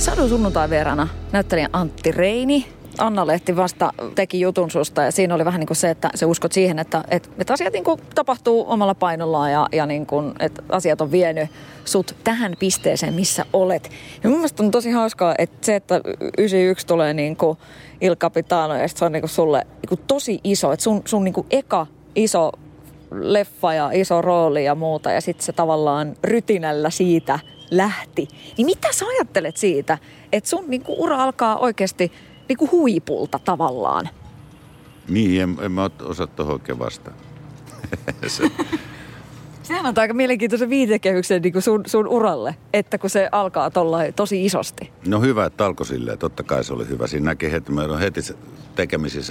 Sadun 0.02 0.28
sunnuntai 0.28 0.70
vierana 0.70 1.08
näyttelijä 1.32 1.68
Antti 1.72 2.12
Reini. 2.12 2.66
Anna-Lehti 2.98 3.56
vasta 3.56 3.92
teki 4.14 4.40
jutun 4.40 4.70
susta 4.70 5.02
ja 5.02 5.12
siinä 5.12 5.34
oli 5.34 5.44
vähän 5.44 5.60
niin 5.60 5.66
kuin 5.66 5.76
se, 5.76 5.90
että 5.90 6.10
se 6.14 6.26
uskot 6.26 6.52
siihen, 6.52 6.78
että, 6.78 7.04
että, 7.08 7.28
että 7.38 7.52
asiat 7.52 7.72
niin 7.72 7.84
kuin 7.84 8.00
tapahtuu 8.14 8.64
omalla 8.68 8.94
painollaan 8.94 9.52
ja, 9.52 9.68
ja 9.72 9.86
niin 9.86 10.06
kuin, 10.06 10.34
että 10.40 10.62
asiat 10.68 11.00
on 11.00 11.12
vienyt 11.12 11.50
sut 11.84 12.16
tähän 12.24 12.56
pisteeseen, 12.58 13.14
missä 13.14 13.44
olet. 13.52 13.90
Ja 14.22 14.28
mun 14.30 14.38
mielestä 14.38 14.62
on 14.62 14.70
tosi 14.70 14.90
hauskaa, 14.90 15.34
että 15.38 15.66
se, 15.66 15.76
että 15.76 16.00
91 16.38 16.86
tulee 16.86 17.14
niin 17.14 17.36
kuin 17.36 17.58
Il 18.00 18.16
Capitano 18.16 18.74
ja 18.74 18.88
se 18.88 19.04
on 19.04 19.12
niin 19.12 19.22
kuin 19.22 19.30
sulle 19.30 19.66
niin 19.72 19.88
kuin 19.88 20.00
tosi 20.06 20.40
iso, 20.44 20.72
että 20.72 20.84
sun, 20.84 21.02
sun 21.04 21.24
niin 21.24 21.34
kuin 21.34 21.46
eka 21.50 21.86
iso 22.14 22.52
leffa 23.10 23.74
ja 23.74 23.90
iso 23.92 24.22
rooli 24.22 24.64
ja 24.64 24.74
muuta 24.74 25.10
ja 25.10 25.20
sitten 25.20 25.44
se 25.44 25.52
tavallaan 25.52 26.16
rytinällä 26.24 26.90
siitä 26.90 27.38
lähti. 27.72 28.28
Niin 28.56 28.66
mitä 28.66 28.88
sä 28.92 29.06
ajattelet 29.06 29.56
siitä, 29.56 29.98
että 30.32 30.50
sun 30.50 30.64
niinku 30.68 31.04
ura 31.04 31.22
alkaa 31.22 31.56
oikeasti 31.56 32.12
niinku 32.48 32.68
huipulta 32.70 33.38
tavallaan? 33.38 34.08
Niin, 35.08 35.42
en, 35.42 35.56
en 35.60 35.72
mä 35.72 35.90
osaa 36.02 36.26
tuohon 36.26 36.52
oikein 36.52 36.78
vastaan. 36.78 37.16
se. 38.26 38.50
Sehän 39.62 39.86
on 39.86 39.94
aika 39.96 40.14
mielenkiintoisen 40.14 40.70
viitekehyksen 40.70 41.42
niin 41.42 41.62
sun, 41.62 41.82
sun 41.86 42.08
uralle, 42.08 42.54
että 42.72 42.98
kun 42.98 43.10
se 43.10 43.28
alkaa 43.32 43.70
tolla 43.70 43.98
tosi 44.16 44.44
isosti. 44.44 44.92
No 45.06 45.20
hyvä, 45.20 45.46
että 45.46 45.66
alkoi 45.66 45.86
silleen. 45.86 46.18
Totta 46.18 46.42
kai 46.42 46.64
se 46.64 46.72
oli 46.72 46.88
hyvä. 46.88 47.06
Siinä 47.06 47.24
näki 47.24 47.52
heti, 47.52 47.72
meillä 47.72 47.94
on 47.94 48.00
heti 48.00 48.20
tekemisiä 48.74 49.22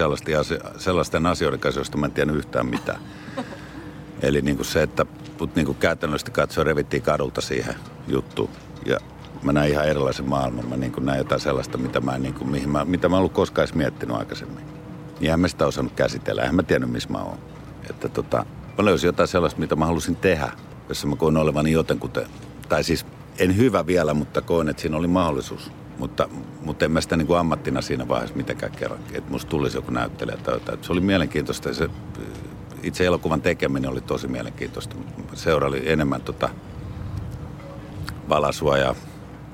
sellaisten 0.78 1.26
asioiden 1.26 1.60
kanssa, 1.60 1.80
joista 1.80 1.98
mä 1.98 2.06
en 2.06 2.12
tiennyt 2.12 2.38
yhtään 2.38 2.66
mitään. 2.66 3.02
Eli 4.22 4.42
niin 4.42 4.56
kuin 4.56 4.66
se, 4.66 4.84
että 4.84 5.06
mut 5.42 5.56
niin 5.56 5.66
kuin 5.66 5.78
käytännöllisesti 5.78 6.32
katsoen 6.32 6.68
revittiin 6.68 7.04
kadulta 7.04 7.42
siihen 7.42 7.76
juttuun. 8.08 8.50
Ja 8.86 8.98
mä 9.44 9.54
näin 9.54 9.72
ihan 9.72 9.88
erilaisen 9.88 10.30
maailman. 10.30 10.70
Mä 10.70 10.78
niin 10.78 10.94
näin 11.00 11.18
jotain 11.18 11.42
sellaista, 11.42 11.78
mitä 11.78 12.00
mä, 12.00 12.18
niin 12.18 12.34
kuin, 12.34 12.50
mihin 12.50 12.70
mä, 12.70 12.86
mitä 12.86 13.10
mä 13.10 13.16
en 13.16 13.18
ollut 13.18 13.34
koskaan 13.34 13.64
edes 13.64 13.76
miettinyt 13.76 14.16
aikaisemmin. 14.16 14.66
Niin 15.20 15.34
en 15.34 15.40
mä 15.40 15.48
sitä 15.48 15.66
osannut 15.66 15.94
käsitellä. 15.94 16.42
En 16.42 16.56
mä 16.56 16.64
tiennyt, 16.64 16.92
missä 16.92 17.10
mä 17.10 17.18
oon. 17.18 17.38
Että 17.90 18.10
tota, 18.10 18.46
mä 18.78 18.86
löysin 18.86 19.08
jotain 19.08 19.28
sellaista, 19.28 19.60
mitä 19.60 19.76
mä 19.76 19.86
halusin 19.86 20.16
tehdä, 20.16 20.52
jossa 20.90 21.08
mä 21.08 21.16
koin 21.16 21.38
olevani 21.38 21.72
jotenkuten. 21.72 22.26
Tai 22.70 22.84
siis 22.84 23.06
en 23.40 23.58
hyvä 23.58 23.86
vielä, 23.86 24.14
mutta 24.14 24.42
koin, 24.42 24.70
että 24.70 24.82
siinä 24.82 24.98
oli 24.98 25.08
mahdollisuus. 25.08 25.72
Mutta, 25.98 26.30
mutta 26.66 26.86
en 26.86 26.92
mä 26.92 27.02
sitä 27.02 27.18
niin 27.18 27.28
kuin 27.28 27.40
ammattina 27.40 27.82
siinä 27.82 28.08
vaiheessa 28.08 28.36
mitenkään 28.36 28.72
kerran. 28.72 29.00
Että 29.14 29.32
musta 29.32 29.50
tulisi 29.50 29.78
joku 29.78 29.92
näyttelijä 29.92 30.38
tai 30.38 30.54
jotain. 30.54 30.84
Se 30.84 30.92
oli 30.92 31.02
mielenkiintoista 31.02 31.70
ja 31.70 31.74
se 31.74 31.90
itse 32.84 33.06
elokuvan 33.06 33.42
tekeminen 33.42 33.92
oli 33.92 34.02
tosi 34.02 34.28
mielenkiintoista. 34.28 34.96
Seuraali 35.34 35.90
enemmän 35.92 36.22
tota 36.22 36.50
valasua 38.30 38.78
ja 38.78 38.96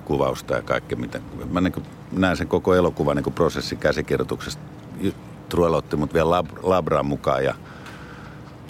kuvausta 0.06 0.56
ja 0.56 0.62
kaikkea. 0.62 0.98
Mitä. 0.98 1.20
Mä 1.50 1.62
niin 1.62 1.84
näen 2.12 2.38
sen 2.38 2.48
koko 2.48 2.76
elokuvan 2.76 3.18
niin 3.18 3.34
prosessin 3.34 3.78
käsikirjoituksesta. 3.78 4.62
Truel 5.50 5.74
otti 5.74 5.96
mut 5.96 6.14
vielä 6.14 6.30
lab, 6.30 6.48
labraan 6.64 7.06
mukaan 7.06 7.44
ja 7.44 7.56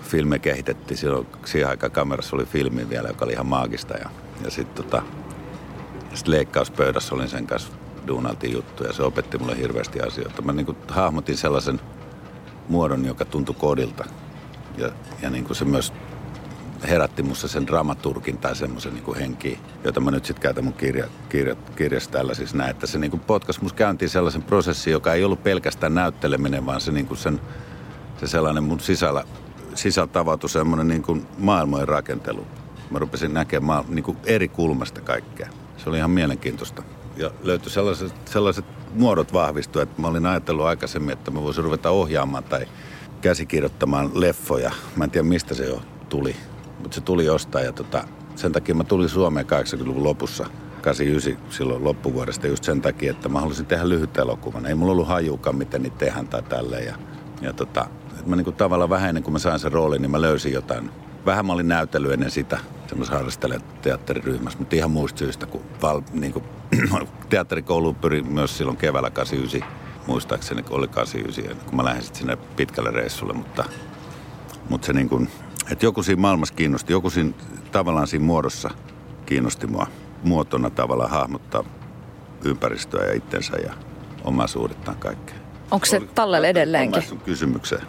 filme 0.04 0.40
kehitettiin. 0.40 0.98
Silloin 0.98 1.28
siihen 1.46 1.70
aikaan 1.70 1.92
kamerassa 1.92 2.36
oli 2.36 2.46
filmi 2.46 2.90
vielä, 2.90 3.08
joka 3.08 3.26
oli 3.26 3.34
ihan 3.34 3.46
maagista. 3.46 3.94
Ja, 3.98 4.10
ja 4.44 4.52
sitten 4.52 4.84
tota, 4.84 5.04
sit 6.14 6.28
leikkauspöydässä 6.28 7.16
olin 7.16 7.30
sen 7.30 7.48
kanssa 7.48 7.72
duunaltiin 8.08 8.54
juttuja. 8.54 8.94
Se 8.94 9.04
opetti 9.04 9.38
mulle 9.38 9.58
hirveästi 9.58 10.02
asioita. 10.02 10.42
Mä 10.42 10.54
niin 10.54 10.78
hahmotin 10.88 11.38
sellaisen 11.38 11.80
muodon, 12.70 13.06
joka 13.06 13.26
tuntui 13.26 13.56
kodilta. 13.60 14.06
Ja, 14.77 14.91
ja 15.22 15.29
niin 15.29 15.43
kuin 15.43 15.55
se 15.55 15.65
myös 15.65 15.93
herätti 16.88 17.24
musta 17.24 17.48
sen 17.48 17.67
dramaturkin 17.67 18.38
tai 18.38 18.55
semmoisen 18.55 18.93
niin 18.93 19.15
henkiin, 19.15 19.60
jota 19.84 20.00
mä 20.00 20.12
nyt 20.12 20.25
sitten 20.25 20.41
käytän 20.41 20.63
mun 20.63 20.74
kirja, 20.74 21.07
kirja, 21.29 21.55
kirjassa 21.75 22.12
tällä 22.12 22.34
siis 22.34 22.53
näin, 22.53 22.69
että 22.69 22.88
se 22.88 23.00
niin 23.00 23.19
potkas 23.19 23.62
musta 23.62 23.77
käyntiin 23.77 24.10
sellaisen 24.10 24.43
prosessin, 24.43 24.93
joka 24.93 25.13
ei 25.13 25.24
ollut 25.24 25.43
pelkästään 25.43 25.96
näytteleminen, 25.96 26.65
vaan 26.65 26.81
se, 26.81 26.91
niin 26.91 27.07
kuin 27.07 27.17
sen, 27.17 27.41
se 28.17 28.27
sellainen 28.27 28.63
mun 28.63 28.79
sisällä, 28.79 29.24
sisältä 29.75 30.19
avautui 30.19 30.50
semmoinen 30.50 30.88
niin 30.88 31.03
kuin 31.03 31.27
maailmojen 31.38 31.88
rakentelu. 31.88 32.48
Mä 32.91 33.00
rupesin 33.00 33.34
näkemään 33.34 33.84
niin 33.88 34.03
kuin 34.03 34.17
eri 34.25 34.48
kulmasta 34.48 35.01
kaikkea. 35.01 35.50
Se 35.77 35.89
oli 35.89 35.98
ihan 35.98 36.12
mielenkiintoista. 36.12 36.84
Ja 37.17 37.31
löytyi 37.43 37.72
sellaiset, 37.72 38.13
sellaiset 38.25 38.65
muodot 38.93 39.34
vahvistuivat, 39.34 39.89
että 39.89 40.01
mä 40.01 40.07
olin 40.07 40.25
ajatellut 40.25 40.65
aikaisemmin, 40.65 41.13
että 41.13 41.31
mä 41.31 41.41
voisin 41.41 41.63
ruveta 41.63 41.89
ohjaamaan 41.89 42.43
tai 42.43 42.67
käsikirjoittamaan 43.27 44.12
leffoja. 44.13 44.72
Mä 44.96 45.03
en 45.03 45.12
tiedä, 45.12 45.27
mistä 45.27 45.53
se 45.53 45.65
jo 45.65 45.81
tuli 46.10 46.36
mutta 46.79 46.96
se 46.96 47.01
tuli 47.01 47.25
jostain 47.25 47.65
ja 47.65 47.74
tota, 47.74 48.03
sen 48.36 48.51
takia 48.51 48.75
mä 48.75 48.84
tulin 48.84 49.10
Suomeen 49.10 49.46
80-luvun 49.46 50.03
lopussa, 50.03 50.46
89 50.81 51.51
silloin 51.57 51.84
loppuvuodesta 51.84 52.48
just 52.48 52.63
sen 52.63 52.81
takia, 52.81 53.12
että 53.12 53.29
mä 53.29 53.39
halusin 53.39 53.65
tehdä 53.65 53.89
lyhyt 53.89 54.17
elokuvan. 54.17 54.65
Ei 54.65 54.75
mulla 54.75 54.91
ollut 54.91 55.07
hajukaan, 55.07 55.55
miten 55.55 55.81
niitä 55.81 55.98
tehdään 55.98 56.27
tai 56.27 56.43
tälleen. 56.43 56.86
Ja, 56.86 56.96
ja 57.41 57.53
tota, 57.53 57.88
mä 58.25 58.36
niinku 58.36 58.51
tavallaan 58.51 58.89
vähän 58.89 59.10
ennen 59.10 59.24
kuin 59.24 59.34
mä 59.34 59.39
sain 59.39 59.60
sen 59.60 59.72
roolin, 59.72 60.01
niin 60.01 60.12
mä 60.12 60.22
löysin 60.22 60.53
jotain. 60.53 60.91
Vähän 61.25 61.46
mä 61.46 61.53
olin 61.53 61.67
näytellyt 61.67 62.12
ennen 62.12 62.31
sitä 62.31 62.60
semmoisessa 62.88 63.17
harrastelijan 63.17 63.63
teatteriryhmässä, 63.81 64.60
mutta 64.60 64.75
ihan 64.75 64.91
muista 64.91 65.19
syystä, 65.19 65.46
kun 65.46 65.62
val, 65.81 66.01
niinku, 66.12 66.43
teatterikouluun 67.29 67.96
pyrin 67.96 68.34
myös 68.34 68.57
silloin 68.57 68.77
keväällä 68.77 69.10
89 69.10 69.87
muistaakseni, 70.08 70.64
kun 70.64 70.78
oli 70.78 70.88
89, 70.88 71.66
kun 71.66 71.76
mä 71.76 71.84
lähdin 71.84 72.04
sinne 72.04 72.36
pitkälle 72.36 72.92
reissulle, 72.92 73.34
mutta, 73.34 73.64
mutta 74.70 74.86
se 74.86 74.94
niin 74.94 75.10
kuin, 75.10 75.30
että 75.72 75.86
joku 75.86 76.04
siinä 76.04 76.22
maailmassa 76.22 76.54
kiinnosti, 76.56 76.94
joku 76.94 77.10
siinä, 77.10 77.32
tavallaan 77.72 78.08
siinä 78.08 78.26
muodossa 78.26 78.70
kiinnosti 79.26 79.68
mua 79.68 79.88
muotona 80.24 80.70
tavallaan 80.70 81.10
hahmottaa 81.10 81.64
ympäristöä 82.46 83.06
ja 83.06 83.14
itsensä 83.14 83.58
ja 83.58 83.74
omaisuudettaan 84.24 84.98
kaikkea. 84.98 85.36
Onko 85.72 85.86
se 85.86 86.02
tallelle 86.16 86.50
edelleenkin? 86.50 87.02
sun 87.02 87.20
kysymykseen. 87.20 87.82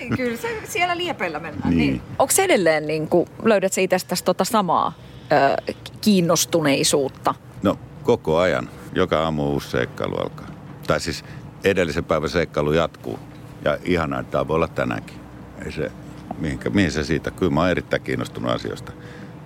Ei, 0.00 0.10
kyllä 0.16 0.36
se 0.36 0.48
siellä 0.64 0.96
liepeillä 0.96 1.38
mennään. 1.40 1.70
Niin. 1.70 1.78
niin. 1.78 2.02
Onko 2.18 2.30
se 2.30 2.44
edelleen, 2.44 2.86
niin 2.86 3.08
kuin, 3.08 3.28
löydät 3.42 3.72
sä 3.72 3.80
itsestäsi 3.80 4.24
tota 4.24 4.44
samaa 4.44 4.92
ö, 5.32 5.72
kiinnostuneisuutta? 6.00 7.34
No 7.62 7.78
koko 8.02 8.38
ajan. 8.38 8.70
Joka 8.94 9.24
aamu 9.24 9.52
uusi 9.52 9.70
seikkailu 9.70 10.16
alkaa. 10.16 10.46
Tai 10.86 11.00
siis 11.00 11.24
edellisen 11.64 12.04
päivän 12.04 12.28
seikkailu 12.28 12.72
jatkuu. 12.72 13.18
Ja 13.64 13.78
ihanaa, 13.84 14.20
että 14.20 14.32
tämä 14.32 14.48
voi 14.48 14.56
olla 14.56 14.68
tänäänkin. 14.68 15.16
Ei 15.64 15.72
se, 15.72 15.92
mihinkä, 16.38 16.70
mihin 16.70 16.92
se 16.92 17.04
siitä. 17.04 17.30
Kyllä 17.30 17.52
mä 17.52 17.60
oon 17.60 17.70
erittäin 17.70 18.02
kiinnostunut 18.02 18.50
asioista. 18.50 18.92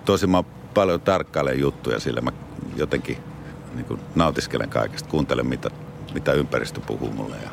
Tosi 0.05 0.27
mä 0.27 0.43
paljon 0.73 1.01
tarkkailen 1.01 1.59
juttuja, 1.59 1.99
sillä 1.99 2.21
mä 2.21 2.31
jotenkin 2.75 3.17
niin 3.75 3.85
kuin 3.85 3.99
nautiskelen 4.15 4.69
kaikesta. 4.69 5.09
Kuuntelen, 5.09 5.47
mitä, 5.47 5.69
mitä 6.13 6.33
ympäristö 6.33 6.81
puhuu 6.81 7.11
mulle 7.11 7.35
ja 7.43 7.49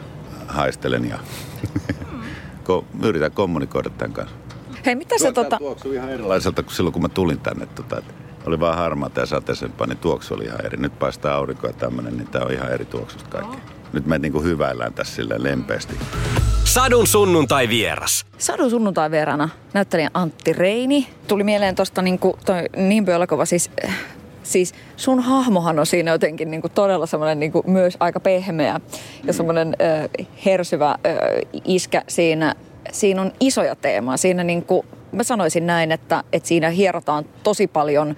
haistelen 0.48 1.08
ja 1.08 1.18
yritän 3.02 3.32
kommunikoida 3.32 3.90
tämän 3.90 4.12
kanssa. 4.12 4.36
Hei, 4.86 4.94
mitä 4.94 5.18
se 5.18 5.32
tota... 5.32 5.56
tuoksu 5.58 5.92
ihan 5.92 6.10
erilaiselta 6.10 6.62
kuin 6.62 6.74
silloin, 6.74 6.92
kun 6.92 7.02
mä 7.02 7.08
tulin 7.08 7.40
tänne. 7.40 7.66
Tota, 7.66 8.02
oli 8.46 8.60
vaan 8.60 8.76
harmaata 8.76 9.20
ja 9.20 9.26
sateisempaa, 9.26 9.86
niin 9.86 9.98
tuoksu 9.98 10.34
oli 10.34 10.44
ihan 10.44 10.66
eri. 10.66 10.76
Nyt 10.76 10.98
paistaa 10.98 11.34
aurinko 11.34 11.66
ja 11.66 11.72
tämmöinen, 11.72 12.16
niin 12.16 12.28
tää 12.28 12.44
on 12.44 12.52
ihan 12.52 12.72
eri 12.72 12.84
tuoksusta 12.84 13.28
kaikki. 13.30 13.56
Oh. 13.56 13.77
Nyt 13.92 14.06
me 14.06 14.18
niinku 14.18 14.42
hyväillään 14.42 14.94
tässä 14.94 15.14
silleen 15.14 15.42
lempeästi. 15.42 15.94
Sadun 16.64 17.06
sunnuntai 17.06 17.68
vieras. 17.68 18.26
Sadun 18.38 18.70
sunnuntai 18.70 19.10
vierana 19.10 19.48
näyttelijä 19.74 20.10
Antti 20.14 20.52
Reini. 20.52 21.08
Tuli 21.28 21.44
mieleen 21.44 21.74
tosta 21.74 22.02
niinku 22.02 22.38
toi 22.46 22.64
niin 22.76 23.10
elokuva 23.10 23.44
siis 23.44 23.70
siis 24.48 24.74
sun 24.96 25.20
hahmohan 25.20 25.78
on 25.78 25.86
siinä 25.86 26.10
jotenkin 26.10 26.50
niin 26.50 26.60
kuin 26.60 26.72
todella 26.72 27.06
semmoinen 27.06 27.40
niin 27.40 27.52
myös 27.66 27.96
aika 28.00 28.20
pehmeä 28.20 28.80
ja 29.24 29.32
semmoinen 29.32 29.76
äh, 29.82 30.26
hersyvä 30.44 30.90
äh, 30.90 30.96
iskä 31.64 32.02
siinä. 32.08 32.54
Siinä 32.92 33.22
on 33.22 33.32
isoja 33.40 33.76
teemaa. 33.76 34.16
Siinä 34.16 34.44
niin 34.44 34.62
kuin, 34.62 34.86
mä 35.12 35.22
sanoisin 35.22 35.66
näin, 35.66 35.92
että, 35.92 36.24
että 36.32 36.48
siinä 36.48 36.70
hierotaan 36.70 37.24
tosi 37.42 37.66
paljon 37.66 38.16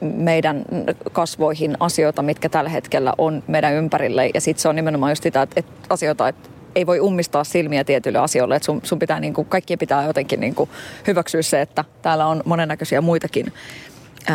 meidän 0.00 0.64
kasvoihin 1.12 1.76
asioita, 1.80 2.22
mitkä 2.22 2.48
tällä 2.48 2.70
hetkellä 2.70 3.12
on 3.18 3.42
meidän 3.46 3.74
ympärille. 3.74 4.30
Ja 4.34 4.40
sitten 4.40 4.62
se 4.62 4.68
on 4.68 4.76
nimenomaan 4.76 5.12
just 5.12 5.22
sitä, 5.22 5.42
että, 5.42 5.60
että 5.60 5.72
asioita, 5.90 6.28
että 6.28 6.48
ei 6.74 6.86
voi 6.86 7.00
ummistaa 7.00 7.44
silmiä 7.44 7.84
tietyille 7.84 8.18
asioille. 8.18 8.56
Että 8.56 8.66
sun, 8.66 8.80
sun 8.82 8.98
pitää, 8.98 9.20
niin 9.20 9.34
kuin, 9.34 9.46
kaikkien 9.46 9.78
pitää 9.78 10.06
jotenkin 10.06 10.40
niin 10.40 10.54
kuin, 10.54 10.70
hyväksyä 11.06 11.42
se, 11.42 11.60
että 11.60 11.84
täällä 12.02 12.26
on 12.26 12.42
monennäköisiä 12.44 13.00
muitakin 13.00 13.52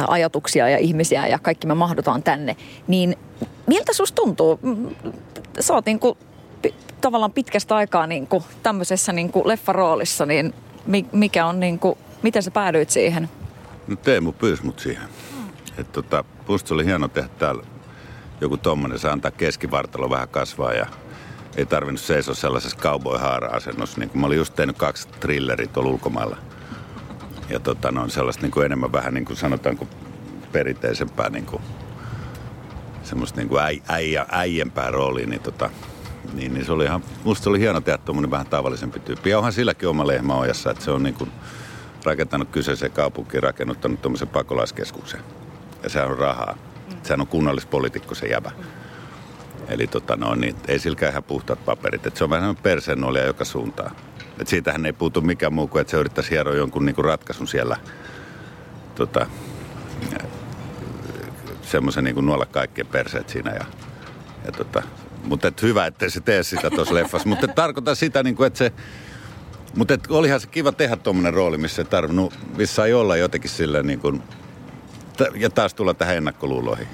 ajatuksia 0.07 0.69
ja 0.69 0.77
ihmisiä 0.77 1.27
ja 1.27 1.39
kaikki 1.39 1.67
me 1.67 1.73
mahdutaan 1.73 2.23
tänne. 2.23 2.55
Niin 2.87 3.15
miltä 3.67 3.93
susta 3.93 4.15
tuntuu? 4.15 4.59
Sä 5.59 5.73
oot 5.73 5.85
niin 5.85 5.99
kuin, 5.99 6.17
tavallaan 7.01 7.31
pitkästä 7.31 7.75
aikaa 7.75 8.07
niin 8.07 8.27
kuin, 8.27 8.43
tämmöisessä 8.63 9.13
niin 9.13 9.31
kuin 9.31 9.47
leffaroolissa, 9.47 10.25
niin 10.25 10.53
mikä 11.11 11.45
on 11.45 11.59
niin 11.59 11.79
kuin, 11.79 11.97
miten 12.21 12.43
sä 12.43 12.51
päädyit 12.51 12.89
siihen? 12.89 13.29
No 13.87 13.95
Teemu 13.95 14.31
pyysi 14.31 14.65
mut 14.65 14.79
siihen. 14.79 15.03
Et 15.77 15.91
tota, 15.91 16.23
musta 16.47 16.73
oli 16.73 16.85
hieno 16.85 17.07
tehdä 17.07 17.29
täällä 17.39 17.63
joku 18.41 18.57
tommonen, 18.57 18.99
se 18.99 19.09
antaa 19.09 19.31
keskivartalo 19.31 20.09
vähän 20.09 20.29
kasvaa 20.29 20.73
ja 20.73 20.85
ei 21.57 21.65
tarvinnut 21.65 22.01
seisoa 22.01 22.35
sellaisessa 22.35 22.77
cowboy-haara-asennossa. 22.77 23.99
Niin 23.99 24.11
mä 24.13 24.27
olin 24.27 24.37
just 24.37 24.55
tehnyt 24.55 24.77
kaksi 24.77 25.07
trillerit 25.07 25.73
tuolla 25.73 25.91
ulkomailla. 25.91 26.37
Ja 27.49 27.59
tota, 27.59 27.91
ne 27.91 27.99
on 27.99 28.09
sellaista 28.09 28.41
niin 28.41 28.51
kuin 28.51 28.65
enemmän 28.65 28.91
vähän 28.91 29.13
niin 29.13 29.25
kuin 29.25 29.37
sanotaanko 29.37 29.87
perinteisempää 30.51 31.29
niin 31.29 31.45
kuin, 31.45 31.61
semmoista 33.03 33.39
niin 33.39 33.49
kuin 33.49 33.61
äi, 33.61 33.81
äijä, 33.87 34.25
äijempää 34.31 34.91
roolia, 34.91 35.27
niin, 35.27 35.41
tota, 35.41 35.69
niin, 36.33 36.53
niin 36.53 36.65
se 36.65 36.71
oli 36.71 36.83
ihan, 36.83 37.03
musta 37.23 37.49
oli 37.49 37.59
hieno 37.59 37.81
tehdä 37.81 37.97
tuommoinen 37.97 38.31
vähän 38.31 38.47
tavallisempi 38.47 38.99
tyyppi. 38.99 39.29
Ja 39.29 39.37
onhan 39.37 39.53
silläkin 39.53 39.89
oma 39.89 40.07
lehmä 40.07 40.35
ojassa, 40.35 40.71
että 40.71 40.83
se 40.83 40.91
on 40.91 41.03
niin 41.03 41.15
kuin 41.15 41.31
rakentanut 42.03 42.49
kyseisen 42.49 42.91
kaupunkiin, 42.91 43.43
rakennuttanut 43.43 44.01
tuommoisen 44.01 44.27
pakolaiskeskuksen 44.27 45.19
ja 45.83 45.89
sehän 45.89 46.11
on 46.11 46.17
rahaa. 46.17 46.53
Mm. 46.53 46.97
Sehän 47.03 47.21
on 47.21 47.27
kunnallispoliitikko 47.27 48.15
se 48.15 48.27
jäbä. 48.27 48.51
Mm. 48.57 48.63
Eli 49.67 49.87
tota, 49.87 50.15
no, 50.15 50.35
niin, 50.35 50.55
ei 50.67 50.79
silläkään 50.79 51.11
ihan 51.11 51.23
puhtaat 51.23 51.65
paperit. 51.65 52.05
Et 52.05 52.17
se 52.17 52.23
on 52.23 52.29
vähän 52.29 52.55
perseennuolia 52.55 53.25
joka 53.25 53.45
suuntaan. 53.45 53.95
Et 54.39 54.47
siitähän 54.47 54.85
ei 54.85 54.93
puutu 54.93 55.21
mikään 55.21 55.53
muu 55.53 55.67
kuin, 55.67 55.81
että 55.81 55.91
se 55.91 55.97
yrittäisi 55.97 56.31
hieroa 56.31 56.55
jonkun 56.55 56.85
niinku 56.85 57.01
ratkaisun 57.01 57.47
siellä. 57.47 57.77
Tota, 58.95 59.25
semmoisen 61.61 62.03
niinku 62.03 62.21
nuolla 62.21 62.45
kaikkien 62.45 62.87
perseet 62.87 63.29
siinä. 63.29 63.51
Ja, 63.51 63.65
ja 64.45 64.51
tota, 64.51 64.83
mutta 65.23 65.47
et 65.47 65.61
hyvä, 65.61 65.85
ettei 65.85 66.09
se 66.09 66.19
tee 66.19 66.43
sitä 66.43 66.69
tuossa 66.69 66.95
leffassa. 66.95 67.29
mutta 67.29 67.47
tarkoitan 67.47 67.95
sitä, 67.95 68.23
niinku, 68.23 68.43
että 68.43 68.57
se... 68.57 68.71
Mutta 69.75 69.97
olihan 70.09 70.39
se 70.39 70.47
kiva 70.47 70.71
tehdä 70.71 70.95
tuommoinen 70.95 71.33
rooli, 71.33 71.57
missä 71.57 71.81
ei 71.81 71.85
tarvinnut, 71.85 72.33
missä 72.57 72.85
ei 72.85 72.93
olla 72.93 73.17
jotenkin 73.17 73.49
silleen 73.49 73.87
niin 73.87 73.99
kuin 73.99 74.23
ja 75.35 75.49
taas 75.49 75.73
tulla 75.73 75.93
tähän 75.93 76.17
ennakkoluuloihin. 76.17 76.87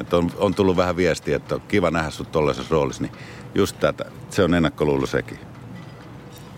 Että 0.00 0.16
on, 0.16 0.30
on 0.36 0.54
tullut 0.54 0.76
vähän 0.76 0.96
viestiä, 0.96 1.36
että 1.36 1.54
on 1.54 1.60
kiva 1.68 1.90
nähdä 1.90 2.10
sut 2.10 2.32
tollaisessa 2.32 2.74
roolissa, 2.74 3.02
niin 3.02 3.12
just 3.54 3.80
tätä, 3.80 4.04
se 4.30 4.44
on 4.44 4.54
ennakkoluulo 4.54 5.06
sekin. 5.06 5.38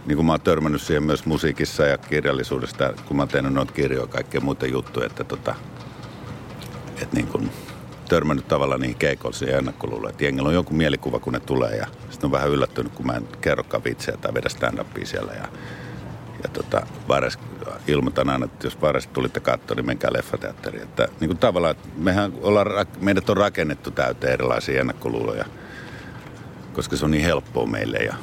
Niin 0.06 0.16
kuin 0.16 0.26
mä 0.26 0.32
oon 0.32 0.40
törmännyt 0.40 0.82
siihen 0.82 1.02
myös 1.02 1.26
musiikissa 1.26 1.82
ja 1.82 1.98
kirjallisuudesta, 1.98 2.92
kun 3.06 3.16
mä 3.16 3.22
oon 3.22 3.28
tehnyt 3.28 3.52
noita 3.52 3.72
kirjoja 3.72 4.02
ja 4.02 4.06
kaikkea 4.06 4.40
muita 4.40 4.66
juttuja, 4.66 5.06
että 5.06 5.24
tota, 5.24 5.54
että 7.02 7.16
niin 7.16 7.26
kuin 7.26 7.50
törmännyt 8.08 8.48
tavallaan 8.48 8.80
niihin 8.80 8.96
keikollisiin 8.96 9.50
ja 9.50 9.58
ennakkoluuloihin. 9.58 10.10
Että 10.14 10.24
jengillä 10.24 10.48
on 10.48 10.54
joku 10.54 10.74
mielikuva, 10.74 11.18
kun 11.18 11.32
ne 11.32 11.40
tulee 11.40 11.76
ja 11.76 11.86
sitten 12.10 12.26
on 12.28 12.32
vähän 12.32 12.50
yllättynyt, 12.50 12.92
kun 12.92 13.06
mä 13.06 13.12
en 13.12 13.28
kerrokaan 13.40 13.84
vitsejä 13.84 14.16
tai 14.16 14.34
vedä 14.34 14.48
stand-upia 14.48 15.06
siellä. 15.06 15.32
Ja, 15.32 15.48
ja 16.42 16.48
tota, 16.52 16.86
Vares 17.08 17.38
ilmoitan 17.86 18.30
aina, 18.30 18.44
että 18.44 18.66
jos 18.66 18.80
varasti 18.80 19.12
tulitte 19.12 19.40
katsoa, 19.40 19.74
niin 19.74 19.86
menkää 19.86 20.12
leffateatteriin. 20.12 20.82
Että 20.82 21.08
niin 21.20 21.28
kuin 21.28 21.38
tavallaan, 21.38 21.70
että 21.76 21.88
mehän 21.96 22.32
ollaan, 22.42 22.86
meidät 23.00 23.30
on 23.30 23.36
rakennettu 23.36 23.90
täyteen 23.90 24.32
erilaisia 24.32 24.80
ennakkoluuloja, 24.80 25.44
koska 26.72 26.96
se 26.96 27.04
on 27.04 27.10
niin 27.10 27.24
helppoa 27.24 27.66
meille 27.66 27.98
ja 27.98 28.14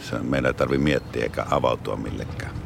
se, 0.00 0.18
meidän 0.18 0.46
ei 0.46 0.54
tarvitse 0.54 0.84
miettiä 0.84 1.22
eikä 1.22 1.46
avautua 1.50 1.96
millekään. 1.96 2.59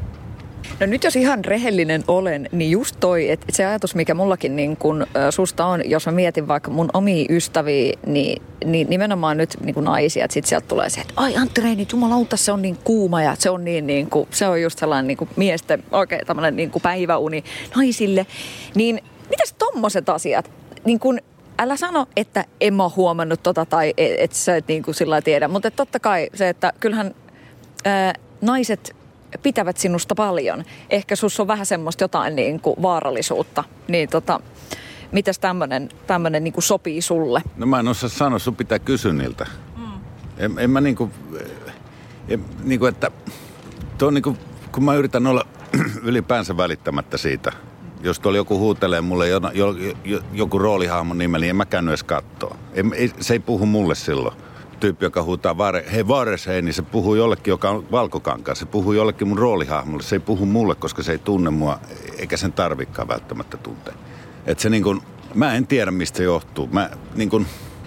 No 0.81 0.87
nyt 0.87 1.05
jos 1.05 1.17
ihan 1.17 1.45
rehellinen 1.45 2.05
olen, 2.09 2.49
niin 2.53 2.71
just 2.71 2.97
toi, 3.01 3.31
että 3.31 3.47
se 3.53 3.65
ajatus, 3.65 3.95
mikä 3.95 4.15
mullakin 4.15 4.57
niin 4.57 4.77
kun, 4.77 5.07
susta 5.31 5.67
on, 5.67 5.91
jos 5.91 6.07
mä 6.07 6.13
mietin 6.13 6.49
vaikka 6.49 6.71
mun 6.71 6.91
omia 6.93 7.27
ystäviä, 7.31 7.93
niin, 8.07 8.43
niin 8.65 8.91
nimenomaan 8.91 9.37
nyt 9.37 9.57
niin 9.61 9.75
kuin 9.75 9.85
naisia, 9.85 10.25
että 10.25 10.35
sit 10.35 10.47
sieltä 10.47 10.67
tulee 10.67 10.91
se, 10.91 11.01
että 11.01 11.15
ai 11.17 11.37
Antti 11.37 11.61
Reini, 11.61 11.87
jumalauta, 11.93 12.37
se 12.37 12.53
on 12.53 12.63
niin 12.63 12.79
kuuma 12.85 13.23
ja 13.23 13.37
se 13.39 13.51
on 13.51 13.65
niin, 13.65 13.87
niin 13.87 14.11
kuin, 14.11 14.29
se 14.31 14.47
on 14.47 14.63
just 14.63 14.79
sellainen 14.79 15.07
niin 15.07 15.29
miesten 15.37 15.85
oikein 15.91 16.27
tämmöinen 16.27 16.57
niin 16.57 16.73
päiväuni 16.83 17.45
naisille. 17.77 18.27
Niin 18.75 19.01
mitäs 19.31 19.55
tommoset 19.59 20.09
asiat? 20.09 20.51
Niin 20.85 21.01
kun, 21.01 21.19
älä 21.59 21.77
sano, 21.77 22.07
että 22.17 22.45
en 22.61 22.75
mä 22.75 22.89
huomannut 22.97 23.43
tota 23.43 23.67
tai 23.67 23.95
et, 23.97 24.13
et 24.19 24.33
sä 24.33 24.57
et 24.57 24.69
niin 24.69 24.85
sillä 24.91 25.23
tiedä, 25.23 25.49
mutta 25.49 25.71
totta 25.71 26.01
kai 26.01 26.29
se, 26.35 26.49
että 26.49 26.73
kyllähän 26.81 27.15
ää, 27.85 28.15
naiset 28.41 28.97
pitävät 29.43 29.77
sinusta 29.77 30.15
paljon. 30.15 30.65
Ehkä 30.91 31.17
sus 31.17 31.41
on 31.41 31.47
vähän 31.47 31.67
semmoista 31.67 32.05
jotain 32.05 32.37
niin 32.37 32.61
kuin 32.61 32.83
vaarallisuutta. 32.83 33.65
Niin 33.89 34.09
tota, 34.09 34.41
mitäs 35.13 35.39
tämmönen, 35.39 35.89
tämmönen 36.07 36.45
niin 36.45 36.55
kuin 36.55 36.65
sopii 36.65 37.03
sulle? 37.03 37.43
No 37.57 37.67
mä 37.67 37.81
en 37.81 37.89
osaa 37.89 38.09
sanoa, 38.09 38.39
sun 38.39 38.57
pitää 38.57 38.79
kysyä 38.79 39.13
niiltä. 39.13 39.47
Mm. 39.77 39.85
En, 40.39 40.59
en 40.59 40.71
mä 40.71 40.81
niinku, 40.81 41.11
en, 42.29 42.45
niinku 42.65 42.87
että, 42.87 43.11
tuo 43.99 44.11
niinku, 44.11 44.37
kun 44.73 44.85
mä 44.85 44.95
yritän 44.95 45.27
olla 45.27 45.47
ylipäänsä 46.03 46.57
välittämättä 46.57 47.17
siitä, 47.17 47.53
jos 48.03 48.21
tuolla 48.21 48.37
joku 48.37 48.59
huutelee 48.59 49.01
mulle 49.01 49.29
jo, 49.29 49.41
jo, 49.55 49.75
jo, 50.05 50.21
joku 50.33 50.59
roolihahmon 50.59 51.19
nimellä, 51.19 51.45
niin 51.45 51.51
en 51.51 51.57
mä 51.57 51.67
käynyt 51.67 51.91
edes 51.91 52.05
katsoa. 52.05 52.57
Ei, 52.95 53.13
se 53.21 53.35
ei 53.35 53.41
puhu 53.41 53.67
mulle 53.67 53.95
silloin 53.95 54.35
tyyppi, 54.85 55.05
joka 55.05 55.23
huutaa 55.23 55.59
Vare, 55.59 55.85
hei 55.93 56.09
Vares 56.09 56.47
hei, 56.47 56.63
niin 56.63 56.75
se 56.75 56.83
puhuu 56.83 57.15
jollekin, 57.15 57.53
joka 57.53 57.71
on 57.71 57.87
valkokankaan. 57.93 58.57
Se 58.57 58.67
puhuu 58.67 58.93
jollekin 58.93 59.29
mun 59.29 59.39
roolihahmolle. 59.39 60.03
Se 60.03 60.17
ei 60.17 60.21
puhu 60.21 60.47
mulle, 60.47 60.75
koska 60.75 61.03
se 61.03 61.13
ei 61.13 61.19
tunne 61.19 61.51
mua, 61.51 61.81
eikä 62.19 62.37
sen 62.37 62.53
tarvikaan 62.53 63.09
välttämättä 63.09 63.57
tuntea. 63.57 63.95
Et 64.47 64.59
se 64.59 64.71
niin 64.71 64.83
kun, 64.83 65.03
mä 65.35 65.55
en 65.55 65.67
tiedä, 65.67 65.91
mistä 65.91 66.17
se 66.17 66.25
johtuu. 66.25 66.69
Mä 66.73 66.91
niin 67.15 67.31
kun, 67.31 67.47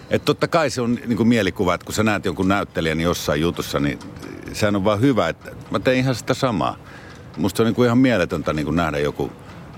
et 0.09 0.25
totta 0.25 0.47
kai 0.47 0.69
se 0.69 0.81
on 0.81 0.95
niin 1.05 1.17
kuin 1.17 1.27
mielikuva, 1.27 1.73
että 1.73 1.85
kun 1.85 1.93
sä 1.93 2.03
näet 2.03 2.25
jonkun 2.25 2.47
näyttelijän 2.47 2.99
jossain 2.99 3.41
jutussa, 3.41 3.79
niin 3.79 3.99
sehän 4.53 4.75
on 4.75 4.83
vaan 4.83 5.01
hyvä, 5.01 5.29
että 5.29 5.51
mä 5.71 5.79
teen 5.79 5.97
ihan 5.97 6.15
sitä 6.15 6.33
samaa. 6.33 6.77
Musta 7.37 7.63
on 7.63 7.67
niin 7.67 7.75
kuin 7.75 7.85
ihan 7.85 7.97
mieletöntä 7.97 8.53
niin 8.53 8.65
kuin 8.65 8.75
nähdä 8.75 8.99
joku, 8.99 9.31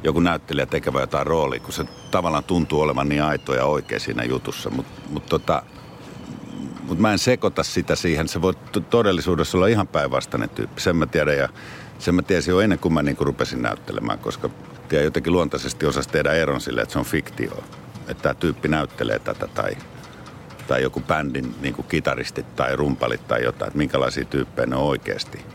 joku 0.04 0.20
näyttelijä 0.20 0.66
tekevä 0.66 1.02
jotain 1.02 1.28
roolia, 1.28 1.60
kun 1.60 1.74
se 1.74 1.86
tavallaan 2.12 2.44
tuntuu 2.44 2.82
olevan 2.82 3.10
niin 3.10 3.24
aito 3.24 3.56
ja 3.56 3.66
oikein 3.66 4.02
siinä 4.02 4.24
jutussa. 4.24 4.70
Mutta 4.70 5.02
mut 5.10 5.26
tota, 5.26 5.64
mutta 6.90 7.02
mä 7.02 7.12
en 7.12 7.20
sekoita 7.20 7.64
sitä 7.64 7.96
siihen. 7.96 8.28
Se 8.28 8.42
voi 8.42 8.54
todellisuudessa 8.90 9.58
olla 9.58 9.68
ihan 9.68 9.88
päinvastainen 9.88 10.50
tyyppi. 10.50 10.82
Sen 10.82 10.96
mä 10.96 11.06
tiedän 11.06 11.38
ja 11.38 11.50
sen 12.00 12.16
mä 12.16 12.22
tiesin 12.22 12.52
jo 12.52 12.60
ennen 12.60 12.80
kuin 12.80 12.94
mä 12.94 13.02
niinku 13.02 13.24
rupesin 13.24 13.62
näyttelemään, 13.62 14.20
koska 14.20 14.50
tiedän 14.90 15.06
jotenkin 15.06 15.34
luontaisesti 15.34 15.86
osasi 15.86 16.10
tehdä 16.10 16.34
eron 16.34 16.62
sille, 16.62 16.82
että 16.82 16.94
se 16.94 17.00
on 17.00 17.06
fiktio. 17.06 17.64
Että 18.08 18.24
tämä 18.24 18.34
tyyppi 18.34 18.68
näyttelee 18.68 19.20
tätä 19.20 19.48
tai, 19.48 19.78
tai 20.68 20.82
joku 20.84 21.02
bändin 21.02 21.56
niin 21.62 21.74
kuin 21.74 21.88
kitaristit 21.88 22.56
tai 22.56 22.76
rumpalit 22.76 23.28
tai 23.28 23.44
jotain, 23.44 23.68
että 23.68 23.78
minkälaisia 23.78 24.26
tyyppejä 24.26 24.66
ne 24.66 24.76
on 24.76 24.84
oikeasti. 24.84 25.46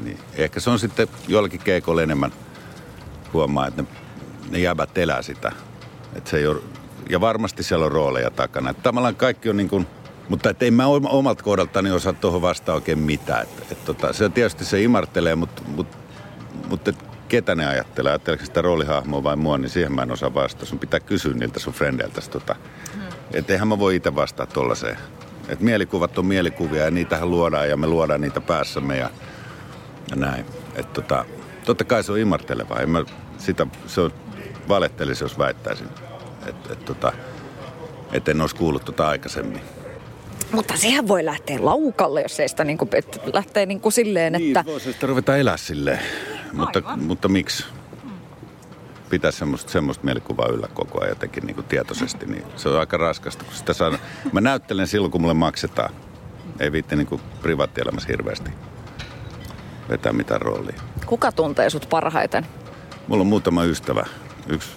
Niin 0.00 0.18
ehkä 0.34 0.60
se 0.60 0.70
on 0.70 0.78
sitten 0.78 1.08
jollakin 1.28 1.60
keikolla 1.60 2.02
enemmän 2.02 2.32
huomaa, 3.32 3.66
että 3.66 3.82
ne, 3.82 3.88
ne 4.50 4.58
jäbät 4.58 4.98
elää 4.98 5.22
sitä. 5.22 5.52
Että 6.14 6.30
se 6.30 6.36
ei 6.36 6.46
ole, 6.46 6.60
ja 7.10 7.20
varmasti 7.20 7.62
siellä 7.62 7.84
on 7.84 7.92
rooleja 7.92 8.30
takana. 8.30 8.70
Että 8.70 8.82
tavallaan 8.82 9.16
kaikki 9.16 9.50
on 9.50 9.56
niin 9.56 9.68
kuin, 9.68 9.86
mutta 10.28 10.50
et 10.50 10.62
ei 10.62 10.70
mä 10.70 10.86
omalta 10.86 11.42
kohdaltani 11.42 11.90
osaa 11.90 12.12
tuohon 12.12 12.42
vastaan 12.42 12.76
oikein 12.76 12.98
mitään. 12.98 13.42
Et, 13.42 13.72
et 13.72 13.84
tota, 13.84 14.12
se 14.12 14.28
tietysti 14.28 14.64
se 14.64 14.82
imartelee, 14.82 15.34
mutta 15.34 15.62
mut, 15.66 15.86
mut, 16.68 16.88
et 16.88 16.96
ketä 17.28 17.54
ne 17.54 17.66
ajattelee? 17.66 18.12
Ajatteleeko 18.12 18.44
sitä 18.44 18.62
roolihahmoa 18.62 19.22
vai 19.22 19.36
mua, 19.36 19.58
niin 19.58 19.70
siihen 19.70 19.92
mä 19.92 20.02
en 20.02 20.12
osaa 20.12 20.34
vastata. 20.34 20.66
Sun 20.66 20.78
pitää 20.78 21.00
kysyä 21.00 21.34
niiltä 21.34 21.60
sun 21.60 21.72
frendeiltä. 21.72 22.20
Tota. 22.30 22.56
Hmm. 22.94 23.02
Että 23.32 23.52
eihän 23.52 23.68
mä 23.68 23.78
voi 23.78 23.96
itse 23.96 24.14
vastata 24.14 24.52
tuollaiseen. 24.52 24.98
Et 25.48 25.60
mielikuvat 25.60 26.18
on 26.18 26.26
mielikuvia 26.26 26.84
ja 26.84 26.90
niitähän 26.90 27.30
luodaan 27.30 27.68
ja 27.68 27.76
me 27.76 27.86
luodaan 27.86 28.20
niitä 28.20 28.40
päässämme 28.40 28.96
ja, 28.96 29.10
ja 30.10 30.16
näin. 30.16 30.46
Et 30.74 30.92
tota, 30.92 31.24
totta 31.64 31.84
kai 31.84 32.02
se 32.02 32.12
on 32.12 32.18
imarteleva. 32.18 32.80
En 32.80 32.90
mä 32.90 33.04
sitä, 33.38 33.66
se 33.86 34.00
on 34.00 34.10
valettelisi, 34.68 35.24
jos 35.24 35.38
väittäisin. 35.38 35.88
Että 36.46 36.72
et, 36.72 36.84
tota, 36.84 37.12
et 38.12 38.28
en 38.28 38.40
olisi 38.40 38.56
kuullut 38.56 38.84
tota 38.84 39.08
aikaisemmin. 39.08 39.60
Mutta 40.52 40.76
sehän 40.76 41.08
voi 41.08 41.24
lähteä 41.24 41.58
laukalle, 41.60 42.22
jos 42.22 42.40
ei 42.40 42.48
sitä 42.48 42.64
niin 42.64 42.78
kuin, 42.78 42.88
että 42.92 43.20
lähtee 43.32 43.66
niin 43.66 43.80
kuin 43.80 43.92
silleen, 43.92 44.32
niin, 44.32 44.48
että... 44.48 44.62
Niin, 44.62 44.72
voisi 44.72 44.92
sitä 44.92 45.06
ruveta 45.06 45.36
elää 45.36 45.56
silleen. 45.56 46.00
Mutta, 46.52 46.82
mutta 46.96 47.28
miksi? 47.28 47.64
Pitää 49.10 49.30
semmoista, 49.30 49.72
semmoista 49.72 50.04
mielikuvaa 50.04 50.48
yllä 50.48 50.68
koko 50.74 51.00
ajan 51.00 51.08
jotenkin 51.08 51.46
niin 51.46 51.54
kuin 51.54 51.66
tietoisesti, 51.66 52.26
niin 52.26 52.44
se 52.56 52.68
on 52.68 52.80
aika 52.80 52.96
raskasta, 52.96 53.44
kun 53.44 53.54
sitä 53.54 53.72
saa... 53.72 53.98
Mä 54.32 54.40
näyttelen 54.40 54.86
silloin, 54.86 55.12
kun 55.12 55.20
mulle 55.20 55.34
maksetaan. 55.34 55.94
Ei 56.60 56.72
viitti 56.72 56.96
niin 56.96 57.06
kuin 57.06 57.20
privaattielämässä 57.42 58.08
hirveästi 58.08 58.50
vetää 59.88 60.12
mitään 60.12 60.42
roolia. 60.42 60.80
Kuka 61.06 61.32
tuntee 61.32 61.70
sut 61.70 61.86
parhaiten? 61.90 62.46
Mulla 63.08 63.20
on 63.20 63.26
muutama 63.26 63.64
ystävä. 63.64 64.06
Yksi 64.48 64.68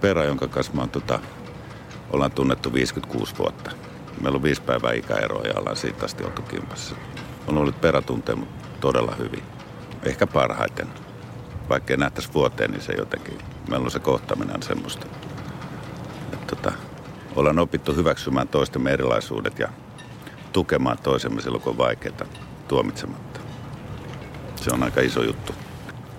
perä, 0.00 0.24
jonka 0.24 0.48
kanssa 0.48 0.72
mä 0.72 0.80
oon, 0.80 0.90
tota, 0.90 1.20
ollaan 2.10 2.32
tunnettu 2.32 2.72
56 2.72 3.34
vuotta. 3.38 3.70
Meillä 4.22 4.36
on 4.36 4.42
viisi 4.42 4.62
päivää 4.62 4.92
ikäeroa 4.92 5.42
ja 5.42 5.54
ollaan 5.56 5.76
siitä 5.76 6.04
asti 6.04 6.24
oltu 6.24 6.42
kimpassa. 6.42 6.96
On 7.46 7.58
ollut 7.58 7.80
perätunteja, 7.80 8.36
mutta 8.36 8.68
todella 8.80 9.14
hyvin. 9.18 9.42
Ehkä 10.02 10.26
parhaiten. 10.26 10.88
Vaikka 11.68 11.92
ei 11.92 11.96
nähtäisi 11.96 12.34
vuoteen, 12.34 12.70
niin 12.70 12.82
se 12.82 12.92
jotenkin, 12.92 13.38
meillä 13.68 13.84
on 13.84 13.90
se 13.90 13.98
kohtaaminen 13.98 14.62
semmoista. 14.62 15.06
Että 16.32 16.56
tota, 16.56 16.72
ollaan 17.36 17.58
opittu 17.58 17.94
hyväksymään 17.94 18.48
toistemme 18.48 18.90
erilaisuudet 18.90 19.58
ja 19.58 19.68
tukemaan 20.52 20.98
toisemme 21.02 21.40
silloin, 21.40 21.62
kun 21.62 21.70
on 21.70 21.78
vaikeaa 21.78 22.26
tuomitsematta. 22.68 23.40
Se 24.56 24.70
on 24.74 24.82
aika 24.82 25.00
iso 25.00 25.22
juttu. 25.22 25.52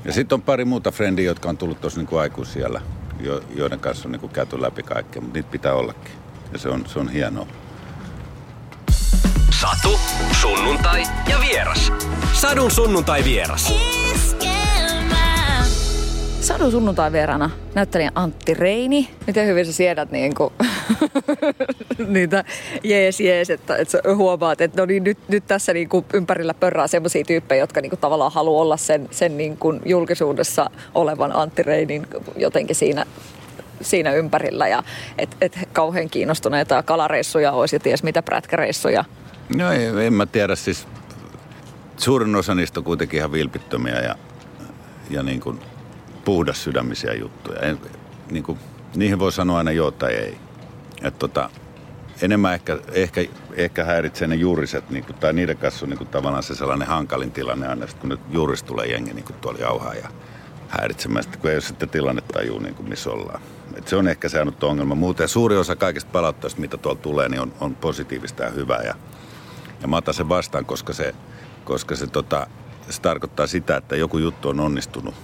Ja 0.05 0.13
sitten 0.13 0.35
on 0.35 0.41
pari 0.41 0.65
muuta 0.65 0.91
frendiä, 0.91 1.25
jotka 1.25 1.49
on 1.49 1.57
tullut 1.57 1.81
tuossa 1.81 2.01
niin 2.01 2.19
aikuisiellä, 2.19 2.81
joiden 3.55 3.79
kanssa 3.79 4.07
on 4.07 4.12
niin 4.12 4.29
käyty 4.29 4.62
läpi 4.62 4.83
kaikkea, 4.83 5.21
mutta 5.21 5.38
niitä 5.38 5.51
pitää 5.51 5.73
ollakin. 5.73 6.12
Ja 6.53 6.59
se 6.59 6.69
on, 6.69 6.83
se 6.88 6.99
on 6.99 7.09
hienoa. 7.09 7.47
Satu, 9.61 9.99
sunnuntai 10.41 11.03
ja 11.29 11.37
vieras. 11.39 11.91
Sadun 12.33 12.71
sunnuntai 12.71 13.23
vieras. 13.23 13.73
Sadun 16.41 16.71
sunnuntai 16.71 17.11
vierana 17.11 17.49
näyttelijä 17.75 18.11
Antti 18.15 18.53
Reini. 18.53 19.09
Miten 19.27 19.47
hyvin 19.47 19.65
sä 19.65 19.73
siedät 19.73 20.11
niin 20.11 20.35
kuin, 20.35 20.53
niitä 22.07 22.43
jees 22.83 23.19
jees, 23.19 23.49
että, 23.49 23.75
että 23.75 23.91
sä 23.91 24.01
huomaat, 24.15 24.61
että 24.61 24.81
no 24.81 24.85
niin, 24.85 25.03
nyt, 25.03 25.17
nyt 25.27 25.43
tässä 25.47 25.73
niin 25.73 25.89
kuin 25.89 26.05
ympärillä 26.13 26.53
pörrää 26.53 26.87
semmoisia 26.87 27.23
tyyppejä, 27.23 27.63
jotka 27.63 27.81
niin 27.81 27.89
kuin 27.89 27.99
tavallaan 27.99 28.31
haluaa 28.31 28.61
olla 28.61 28.77
sen, 28.77 29.07
sen 29.11 29.37
niin 29.37 29.57
kuin 29.57 29.81
julkisuudessa 29.85 30.69
olevan 30.95 31.35
Antti 31.35 31.63
Reinin 31.63 32.07
jotenkin 32.37 32.75
siinä 32.75 33.05
siinä 33.81 34.13
ympärillä 34.13 34.67
ja 34.67 34.83
että 35.17 35.35
et 35.41 35.59
kauhean 35.73 36.09
kiinnostuneita 36.09 36.83
kalareissuja 36.83 37.51
olisi 37.51 37.75
ja 37.75 37.79
ties 37.79 38.03
mitä 38.03 38.21
prätkäreissuja 38.21 39.05
No 39.55 39.71
ei, 39.71 40.05
en 40.05 40.13
mä 40.13 40.25
tiedä, 40.25 40.55
siis 40.55 40.88
suurin 41.97 42.35
osa 42.35 42.55
niistä 42.55 42.79
on 42.79 42.83
kuitenkin 42.83 43.17
ihan 43.17 43.31
vilpittömiä 43.31 44.01
ja, 44.01 44.15
ja 45.09 45.23
niin 45.23 45.39
kuin 45.39 45.59
puhdas 46.25 46.63
sydämisiä 46.63 47.13
juttuja. 47.13 47.59
En, 47.59 47.79
niin 48.31 48.43
kuin, 48.43 48.59
niihin 48.95 49.19
voi 49.19 49.31
sanoa 49.31 49.57
aina 49.57 49.71
joo 49.71 49.91
tai 49.91 50.13
ei. 50.13 50.38
Et 51.01 51.19
tota, 51.19 51.49
enemmän 52.21 52.53
ehkä, 52.53 52.77
ehkä, 52.91 53.21
ehkä 53.53 53.83
häiritsee 53.83 54.27
ne 54.27 54.35
juuriset, 54.35 54.89
niin 54.89 55.03
kuin, 55.03 55.15
tai 55.15 55.33
niiden 55.33 55.57
kanssa 55.57 55.85
on 55.85 55.89
niin 55.89 55.97
kuin, 55.97 56.07
tavallaan 56.07 56.43
se 56.43 56.55
sellainen 56.55 56.88
hankalin 56.88 57.31
tilanne 57.31 57.67
aina, 57.67 57.88
kun 58.01 58.09
nyt 58.09 58.19
juurista 58.31 58.67
tulee 58.67 58.88
jengi 58.88 59.13
niin 59.13 59.25
kuin 59.25 59.38
tuolla 59.41 59.59
jauhaa 59.59 59.93
ja 59.93 60.09
häiritsemään, 60.67 61.23
sitten, 61.23 61.41
kun 61.41 61.49
ei 61.49 61.55
ole 61.55 61.62
sitten 61.62 61.89
tilannetaju, 61.89 62.59
niin 62.59 62.75
kuin 62.75 62.89
missä 62.89 63.09
ollaan. 63.09 63.41
Et 63.75 63.88
se 63.88 63.95
on 63.95 64.07
ehkä 64.07 64.29
se 64.29 64.39
ongelma. 64.62 64.95
Muuten 64.95 65.27
suuri 65.27 65.57
osa 65.57 65.75
kaikista 65.75 66.12
palautteista, 66.12 66.62
mitä 66.62 66.77
tuolla 66.77 66.99
tulee, 67.01 67.29
niin 67.29 67.41
on, 67.41 67.53
on 67.59 67.75
positiivista 67.75 68.43
ja 68.43 68.49
hyvää. 68.49 68.81
Ja 68.81 68.95
ja 69.81 69.87
mä 69.87 69.97
otan 69.97 70.13
sen 70.13 70.29
vastaan, 70.29 70.65
koska 70.65 70.93
se, 70.93 71.15
koska 71.65 71.95
se, 71.95 72.07
tota, 72.07 72.47
se 72.89 73.01
tarkoittaa 73.01 73.47
sitä, 73.47 73.77
että 73.77 73.95
joku 73.95 74.17
juttu 74.17 74.49
on 74.49 74.59
onnistunut. 74.59 75.15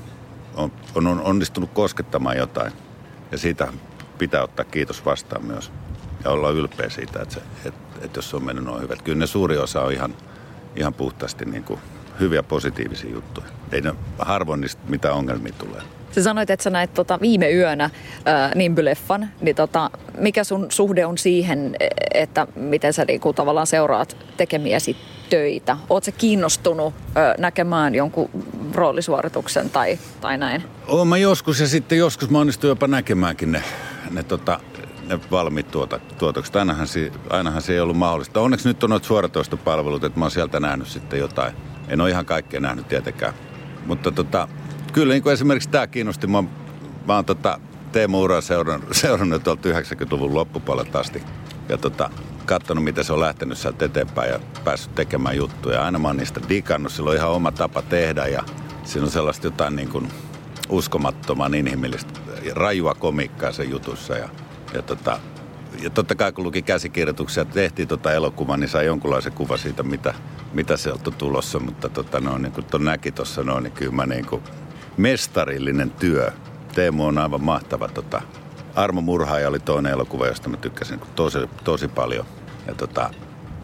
On, 0.55 0.71
on, 0.95 1.07
on 1.07 1.21
onnistunut 1.21 1.69
koskettamaan 1.73 2.37
jotain. 2.37 2.73
Ja 3.31 3.37
siitä 3.37 3.67
pitää 4.17 4.43
ottaa 4.43 4.65
kiitos 4.65 5.05
vastaan 5.05 5.45
myös. 5.45 5.71
Ja 6.23 6.31
olla 6.31 6.49
ylpeä 6.49 6.89
siitä, 6.89 7.21
että, 7.21 7.33
se, 7.33 7.41
että, 7.65 7.99
että 8.01 8.17
jos 8.17 8.29
se 8.29 8.35
on 8.35 8.43
mennyt 8.43 8.65
noin 8.65 8.81
hyvät. 8.81 9.01
Kyllä 9.01 9.19
ne 9.19 9.27
suuri 9.27 9.57
osa 9.57 9.81
on 9.81 9.91
ihan, 9.91 10.15
ihan 10.75 10.93
puhtaasti 10.93 11.45
niin 11.45 11.63
kuin 11.63 11.79
hyviä 12.19 12.43
positiivisia 12.43 13.11
juttuja. 13.11 13.47
Ei 13.71 13.81
ne 13.81 13.95
harvoin 14.19 14.61
niistä 14.61 14.81
mitään 14.87 15.15
ongelmia 15.15 15.53
tulee. 15.53 15.81
Sä 16.15 16.23
sanoit, 16.23 16.49
että 16.49 16.63
sä 16.63 16.69
näit 16.69 16.93
tota 16.93 17.19
viime 17.21 17.51
yönä 17.51 17.89
Nimby-leffan, 18.56 19.28
niin 19.41 19.56
tota, 19.56 19.89
mikä 20.17 20.43
sun 20.43 20.65
suhde 20.69 21.06
on 21.06 21.17
siihen, 21.17 21.75
että 22.13 22.47
miten 22.56 22.93
sä 22.93 23.06
niinku 23.06 23.34
tavallaan 23.34 23.67
seuraat 23.67 24.17
tekemiäsi 24.38 24.97
töitä? 25.30 25.78
Oletko 25.89 26.12
kiinnostunut 26.17 26.93
ää, 27.15 27.36
näkemään 27.38 27.95
jonkun 27.95 28.30
roolisuorituksen 28.73 29.69
tai, 29.69 29.99
tai 30.21 30.38
näin? 30.38 30.63
Oon 30.88 31.08
mä 31.08 31.17
joskus 31.17 31.60
ja 31.60 31.67
sitten 31.67 31.97
joskus 31.97 32.30
mä 32.30 32.39
onnistuin 32.39 32.69
jopa 32.69 32.88
näkemäänkin 32.88 33.51
ne, 33.51 33.63
ne, 34.12 34.23
tota, 34.23 34.60
ne 35.08 35.19
valmiit 35.32 35.71
tuota, 35.71 35.99
tuotokset. 36.17 36.56
Ainahan, 36.56 36.88
si, 36.88 37.12
ainahan 37.30 37.62
se 37.62 37.73
ei 37.73 37.80
ollut 37.80 37.97
mahdollista. 37.97 38.41
Onneksi 38.41 38.67
nyt 38.67 38.84
on 38.84 38.89
noita 38.89 39.08
suoratoistopalvelut, 39.08 40.04
että 40.04 40.19
mä 40.19 40.25
oon 40.25 40.32
sieltä 40.32 40.60
nähnyt 40.60 40.88
sitten 40.88 41.19
jotain. 41.19 41.54
En 41.89 42.01
ole 42.01 42.10
ihan 42.10 42.25
kaikkea 42.25 42.60
nähnyt 42.60 42.88
tietenkään. 42.88 43.34
Mutta 43.86 44.12
tota, 44.12 44.47
kyllä 44.95 45.13
niin 45.13 45.23
kuin 45.23 45.34
esimerkiksi 45.34 45.69
tämä 45.69 45.88
kiinnosti. 45.88 46.27
Mä, 46.27 46.43
mä 47.08 47.15
oon 47.15 47.25
tota, 47.25 47.60
Teemu 47.91 48.21
Uraa 48.21 48.41
seurannut, 48.41 48.89
seurannut 49.01 49.43
tuolta 49.43 49.69
90-luvun 49.69 50.34
loppupuolelta 50.34 50.99
asti. 50.99 51.23
Ja 51.69 51.77
tota, 51.77 52.10
katsonut, 52.45 52.84
miten 52.84 53.03
se 53.03 53.13
on 53.13 53.19
lähtenyt 53.19 53.58
sieltä 53.58 53.86
eteenpäin 53.86 54.31
ja 54.31 54.39
päässyt 54.63 54.95
tekemään 54.95 55.38
juttuja. 55.38 55.86
Aina 55.86 55.99
mä 55.99 56.08
oon 56.08 56.17
niistä 56.17 56.41
digannut. 56.49 56.91
Sillä 56.91 57.10
on 57.10 57.15
ihan 57.15 57.31
oma 57.31 57.51
tapa 57.51 57.81
tehdä 57.81 58.27
ja 58.27 58.43
siinä 58.84 59.05
on 59.05 59.12
sellaista 59.12 59.47
jotain 59.47 59.75
niin 59.75 59.89
kuin 59.89 60.08
uskomattoman 60.69 61.53
inhimillistä 61.53 62.19
rajua 62.53 62.93
komiikkaa 62.93 63.51
sen 63.51 63.69
jutussa. 63.69 64.17
Ja, 64.17 64.29
ja, 64.73 64.81
tota, 64.81 65.19
ja 65.81 65.89
totta 65.89 66.15
kai 66.15 66.31
kun 66.31 66.43
luki 66.43 66.62
käsikirjoituksia 66.62 67.45
tehtiin 67.45 67.88
tota 67.88 68.13
elokuvaa, 68.13 68.58
niin 68.58 68.69
sai 68.69 68.86
jonkunlaisen 68.86 69.34
kuva 69.34 69.58
siitä, 69.58 69.84
mitä, 69.84 70.13
mitä 70.53 70.77
sieltä 70.77 71.10
on 71.10 71.13
tulossa. 71.13 71.60
Mutta 71.60 71.89
tota, 71.89 72.19
no, 72.19 72.38
niin 72.38 72.51
kuin 72.51 72.65
tuon 72.65 72.86
näki 72.86 73.12
tuossa 73.12 73.43
noin, 73.43 73.63
niin 73.63 73.73
kyllä 73.73 73.91
mä 73.91 74.05
niin 74.05 74.25
kuin 74.25 74.41
mestarillinen 74.97 75.91
työ. 75.91 76.31
Teemu 76.75 77.05
on 77.05 77.17
aivan 77.17 77.43
mahtava. 77.43 77.88
Tota, 77.88 78.21
Armo 78.75 79.01
Murhaaja 79.01 79.49
oli 79.49 79.60
toinen 79.60 79.91
elokuva, 79.91 80.27
josta 80.27 80.49
mä 80.49 80.58
tykkäsin 80.58 80.99
tosi, 81.15 81.38
tosi 81.63 81.88
paljon. 81.88 82.25
Ja 82.67 82.75
tota, 82.75 83.10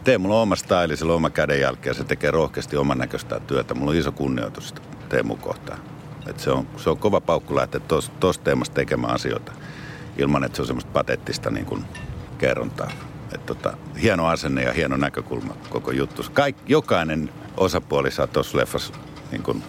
Teemulla 0.04 0.36
on 0.36 0.42
oma 0.42 0.56
staili, 0.56 0.96
sillä 0.96 1.12
on 1.12 1.16
oma 1.16 1.30
kädenjälki 1.30 1.88
ja 1.88 1.94
se 1.94 2.04
tekee 2.04 2.30
rohkeasti 2.30 2.76
oman 2.76 2.98
näköistä 2.98 3.40
työtä. 3.40 3.74
Mulla 3.74 3.90
on 3.90 3.96
iso 3.96 4.12
kunnioitus 4.12 4.74
Teemu 5.08 5.36
kohtaan. 5.36 5.78
Et 6.26 6.40
se, 6.40 6.50
on, 6.50 6.66
se 6.76 6.90
on 6.90 6.98
kova 6.98 7.20
paukku 7.20 7.56
lähteä 7.56 7.80
tuosta 8.20 8.44
teemasta 8.44 8.74
tekemään 8.74 9.14
asioita 9.14 9.52
ilman, 10.16 10.44
että 10.44 10.56
se 10.56 10.62
on 10.62 10.66
semmoista 10.66 10.90
patettista 10.92 11.50
niin 11.50 11.66
kuin 11.66 11.84
kerrontaa. 12.38 12.90
Et 13.34 13.46
tota, 13.46 13.76
hieno 14.02 14.26
asenne 14.26 14.62
ja 14.62 14.72
hieno 14.72 14.96
näkökulma 14.96 15.56
koko 15.70 15.90
juttu. 15.90 16.22
Kaik, 16.32 16.56
jokainen 16.66 17.30
osapuoli 17.56 18.10
saa 18.10 18.26
tuossa 18.26 18.58
leffassa 18.58 18.92
niin 19.30 19.42
kuin 19.42 19.62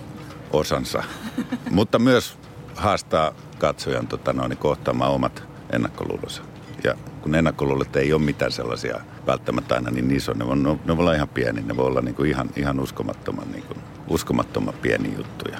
osansa, 0.53 1.03
mutta 1.71 1.99
myös 1.99 2.37
haastaa 2.75 3.33
katsojan 3.59 4.07
tota, 4.07 4.33
noin, 4.33 4.57
kohtaamaan 4.57 5.11
omat 5.11 5.43
ennakkoluulonsa. 5.69 6.41
Ja 6.83 6.95
kun 7.21 7.35
ennakkoluulot 7.35 7.95
ei 7.95 8.13
ole 8.13 8.21
mitään 8.21 8.51
sellaisia 8.51 8.99
välttämättä 9.27 9.75
aina 9.75 9.91
niin 9.91 10.11
iso, 10.11 10.33
ne, 10.33 10.45
on, 10.45 10.63
ne, 10.63 10.97
voi 10.97 11.03
olla 11.03 11.13
ihan 11.13 11.29
pieni, 11.29 11.61
ne 11.61 11.77
voi 11.77 11.85
olla 11.85 12.01
niin 12.01 12.15
kuin 12.15 12.29
ihan, 12.29 12.49
ihan 12.55 12.79
uskomattoman, 12.79 13.51
niin 13.51 13.63
kuin, 13.63 13.77
uskomattoman 14.07 14.73
pieni 14.81 15.13
juttuja. 15.17 15.57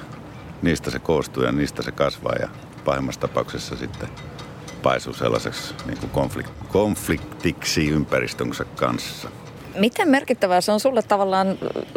Niistä 0.61 0.91
se 0.91 0.99
koostuu 0.99 1.43
ja 1.43 1.51
niistä 1.51 1.81
se 1.81 1.91
kasvaa 1.91 2.35
ja 2.39 2.49
pahimmassa 2.85 3.21
tapauksessa 3.21 3.75
sitten 3.75 4.09
paisuu 4.83 5.13
sellaiseksi 5.13 5.73
niin 5.85 5.97
kuin 5.97 6.09
konflikt, 6.09 6.51
konfliktiksi 6.71 7.89
ympäristönsä 7.89 8.65
kanssa. 8.65 9.29
Miten 9.75 10.09
merkittävää 10.09 10.61
se 10.61 10.71
on 10.71 10.79
sulle 10.79 11.01
tavallaan 11.01 11.47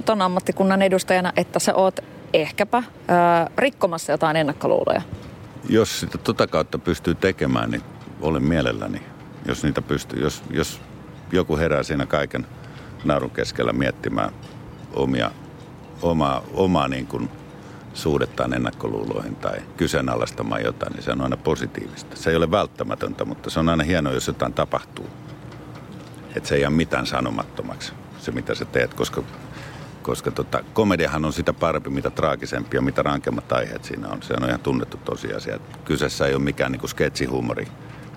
ton 0.05 0.23
ammattikunnan 0.23 0.83
edustajana, 0.83 1.33
että 1.37 1.59
sä 1.59 1.75
oot 1.75 2.01
ehkäpä 2.43 2.83
ää, 3.09 3.51
rikkomassa 3.59 4.13
jotain 4.13 4.37
ennakkoluuloja? 4.37 5.03
Jos 5.69 6.01
sitä 6.01 6.19
tota 6.19 6.47
kautta 6.47 6.79
pystyy 6.79 7.15
tekemään, 7.15 7.71
niin 7.71 7.83
olen 8.21 8.43
mielelläni. 8.43 9.03
Jos 9.49 9.63
niitä 9.65 9.83
pystyy, 9.83 10.23
jos, 10.23 10.43
jos 10.51 10.81
joku 11.33 11.57
herää 11.57 11.83
siinä 11.83 12.07
kaiken 12.07 12.47
naurun 13.05 13.31
keskellä 13.31 13.73
miettimään 13.73 14.31
omia, 14.95 15.31
omaa, 16.03 16.43
omaa 16.55 16.89
niin 16.89 17.07
kuin 17.07 17.29
suhdettaan 17.95 18.53
ennakkoluuloihin 18.53 19.37
tai 19.37 19.59
kyseenalaistamaan 19.77 20.63
jotain, 20.65 20.93
niin 20.93 21.03
se 21.03 21.13
on 21.13 21.21
aina 21.21 21.37
positiivista. 21.37 22.17
Se 22.17 22.31
ei 22.31 22.37
ole 22.37 22.51
välttämätöntä, 22.51 23.25
mutta 23.25 23.51
se 23.51 23.61
on 23.61 23.69
aina 23.69 23.85
hienoa, 23.85 24.13
jos 24.13 24.27
jotain 24.27 24.53
tapahtuu. 24.53 25.07
Että 26.37 26.49
se 26.49 26.55
ei 26.55 26.61
jää 26.61 26.71
mitään 26.71 27.07
sanomattomaksi, 27.07 27.93
se 28.19 28.33
mitä 28.33 28.55
sä 28.55 28.65
teet, 28.65 28.95
koska, 28.95 29.23
koska 30.07 30.31
tota, 30.31 30.63
komediahan 30.73 31.25
on 31.25 31.33
sitä 31.33 31.53
parempi, 31.53 31.91
mitä 31.91 32.11
traagisempia, 32.11 32.83
mitä 32.83 33.03
rankemmat 33.03 33.53
aiheet 33.53 33.85
siinä 33.85 34.09
on. 34.09 34.23
Se 34.23 34.35
on 34.35 34.49
ihan 34.49 34.61
tunnettu 34.61 34.97
tosiasia. 34.97 35.59
Kyseessä 35.85 36.27
ei 36.27 36.35
ole 36.35 36.43
mikään 36.43 36.73
niin 36.73 36.81
kuin 36.81 36.91
sketsihuumori, 36.91 37.69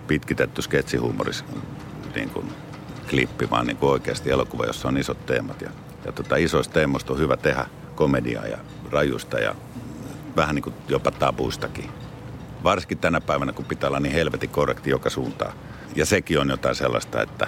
pitkitetty 0.08 0.62
sketsihuumori 0.62 1.32
niin 2.16 2.30
kuin 2.30 2.52
klippi, 3.10 3.50
vaan 3.50 3.68
niin 3.68 3.78
kuin 3.78 3.90
oikeasti 3.90 4.32
elokuva, 4.32 4.66
jossa 4.66 4.88
on 4.88 4.98
isot 4.98 5.26
teemat. 5.26 5.62
Ja, 5.62 5.70
ja 6.06 6.12
tota, 6.12 6.36
isoista 6.36 6.74
teemoista 6.74 7.14
on 7.14 7.20
hyvä 7.20 7.38
tehdä 7.38 7.66
komediaa 7.96 8.48
ja 8.48 8.58
rajusta 8.92 9.40
ja 9.40 9.56
vähän 10.36 10.56
niin 10.56 10.64
kuin 10.64 10.76
jopa 10.88 11.12
tabuistakin. 11.12 11.92
Varsinkin 12.64 12.98
tänä 12.98 13.22
päivänä, 13.22 13.52
kun 13.52 13.66
pitää 13.66 13.88
olla 13.88 14.00
niin 14.00 14.14
helvetin 14.14 14.50
korrekti 14.50 14.90
joka 14.90 15.10
suuntaan. 15.10 15.54
Ja 15.96 16.06
sekin 16.06 16.40
on 16.40 16.50
jotain 16.50 16.76
sellaista, 16.76 17.22
että 17.22 17.48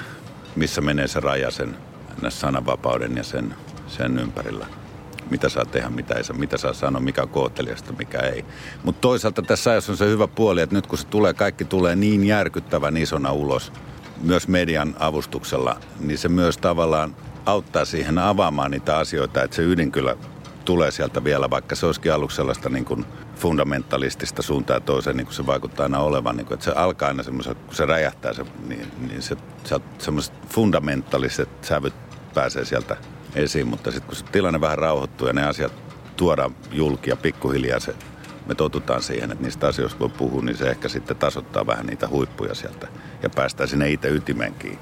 missä 0.56 0.82
menee 0.82 1.08
se 1.08 1.20
raja 1.20 1.52
sen 1.52 1.76
sananvapauden 2.30 3.18
ja 3.18 3.24
sen, 3.24 3.56
sen 3.92 4.20
ympärillä. 4.20 4.66
Mitä 5.30 5.50
saa 5.50 5.66
tehdä, 5.66 5.90
mitä 5.90 6.16
ei 6.16 6.24
saa, 6.24 6.38
mitä 6.38 6.58
saa 6.58 6.74
sanoa, 6.74 7.02
mikä 7.02 7.22
on 7.22 7.52
mikä 7.98 8.20
ei. 8.20 8.46
Mutta 8.84 9.02
toisaalta 9.02 9.42
tässä 9.42 9.72
ajassa 9.72 9.92
on 9.92 9.98
se 9.98 10.06
hyvä 10.06 10.28
puoli, 10.28 10.62
että 10.62 10.76
nyt 10.76 10.88
kun 10.88 10.98
se 10.98 11.08
tulee, 11.08 11.34
kaikki 11.34 11.66
tulee 11.66 11.96
niin 11.96 12.24
järkyttävän 12.24 12.98
isona 12.98 13.32
ulos, 13.32 13.74
myös 14.24 14.48
median 14.48 14.96
avustuksella, 15.00 15.78
niin 16.00 16.18
se 16.18 16.30
myös 16.30 16.58
tavallaan 16.58 17.16
auttaa 17.46 17.86
siihen 17.86 18.18
avaamaan 18.18 18.72
niitä 18.72 18.98
asioita, 18.98 19.44
että 19.44 19.56
se 19.56 19.62
ydin 19.62 19.92
kyllä 19.92 20.16
tulee 20.66 20.92
sieltä 20.92 21.24
vielä, 21.24 21.50
vaikka 21.50 21.76
se 21.76 21.86
olisikin 21.86 22.14
aluksi 22.14 22.36
sellaista 22.36 22.70
niin 22.70 22.86
kuin 22.86 23.06
fundamentalistista 23.36 24.42
suuntaa 24.42 24.80
toiseen, 24.80 25.18
niin 25.18 25.26
kuin 25.26 25.36
se 25.36 25.46
vaikuttaa 25.46 25.84
aina 25.84 26.00
olevan. 26.00 26.38
Niin 26.38 26.46
kuin, 26.46 26.54
että 26.54 26.66
se 26.66 26.72
alkaa 26.72 27.08
aina 27.08 27.24
semmoisen, 27.24 27.56
kun 27.56 27.76
se 27.76 27.86
räjähtää, 27.86 28.34
se, 28.34 28.46
niin, 28.68 28.92
niin 29.08 29.22
se, 29.22 29.36
semmoiset 29.98 30.34
fundamentaliset 30.50 31.50
sävyt 31.62 31.94
pääsee 32.34 32.66
sieltä 32.66 32.98
esiin. 33.36 33.68
Mutta 33.68 33.92
sitten 33.92 34.08
kun 34.08 34.16
se 34.16 34.26
tilanne 34.32 34.62
vähän 34.62 34.78
rauhoittuu 34.78 35.28
ja 35.28 35.34
ne 35.34 35.48
asiat 35.48 35.74
tuodaan 36.18 36.56
julki 36.72 37.10
ja 37.10 37.16
pikkuhiljaa 37.16 37.80
se, 37.80 37.96
me 38.48 38.56
totutaan 38.56 39.02
siihen, 39.02 39.32
että 39.32 39.44
niistä 39.44 39.68
asioista 39.68 40.00
voi 40.00 40.10
puhua, 40.10 40.42
niin 40.42 40.58
se 40.58 40.70
ehkä 40.70 40.90
sitten 40.90 41.18
tasoittaa 41.18 41.68
vähän 41.68 41.86
niitä 41.86 42.08
huippuja 42.08 42.56
sieltä 42.56 42.88
ja 43.24 43.30
päästään 43.30 43.70
sinne 43.70 43.90
itse 43.90 44.10
ytimeen 44.10 44.54
kiinni. 44.54 44.80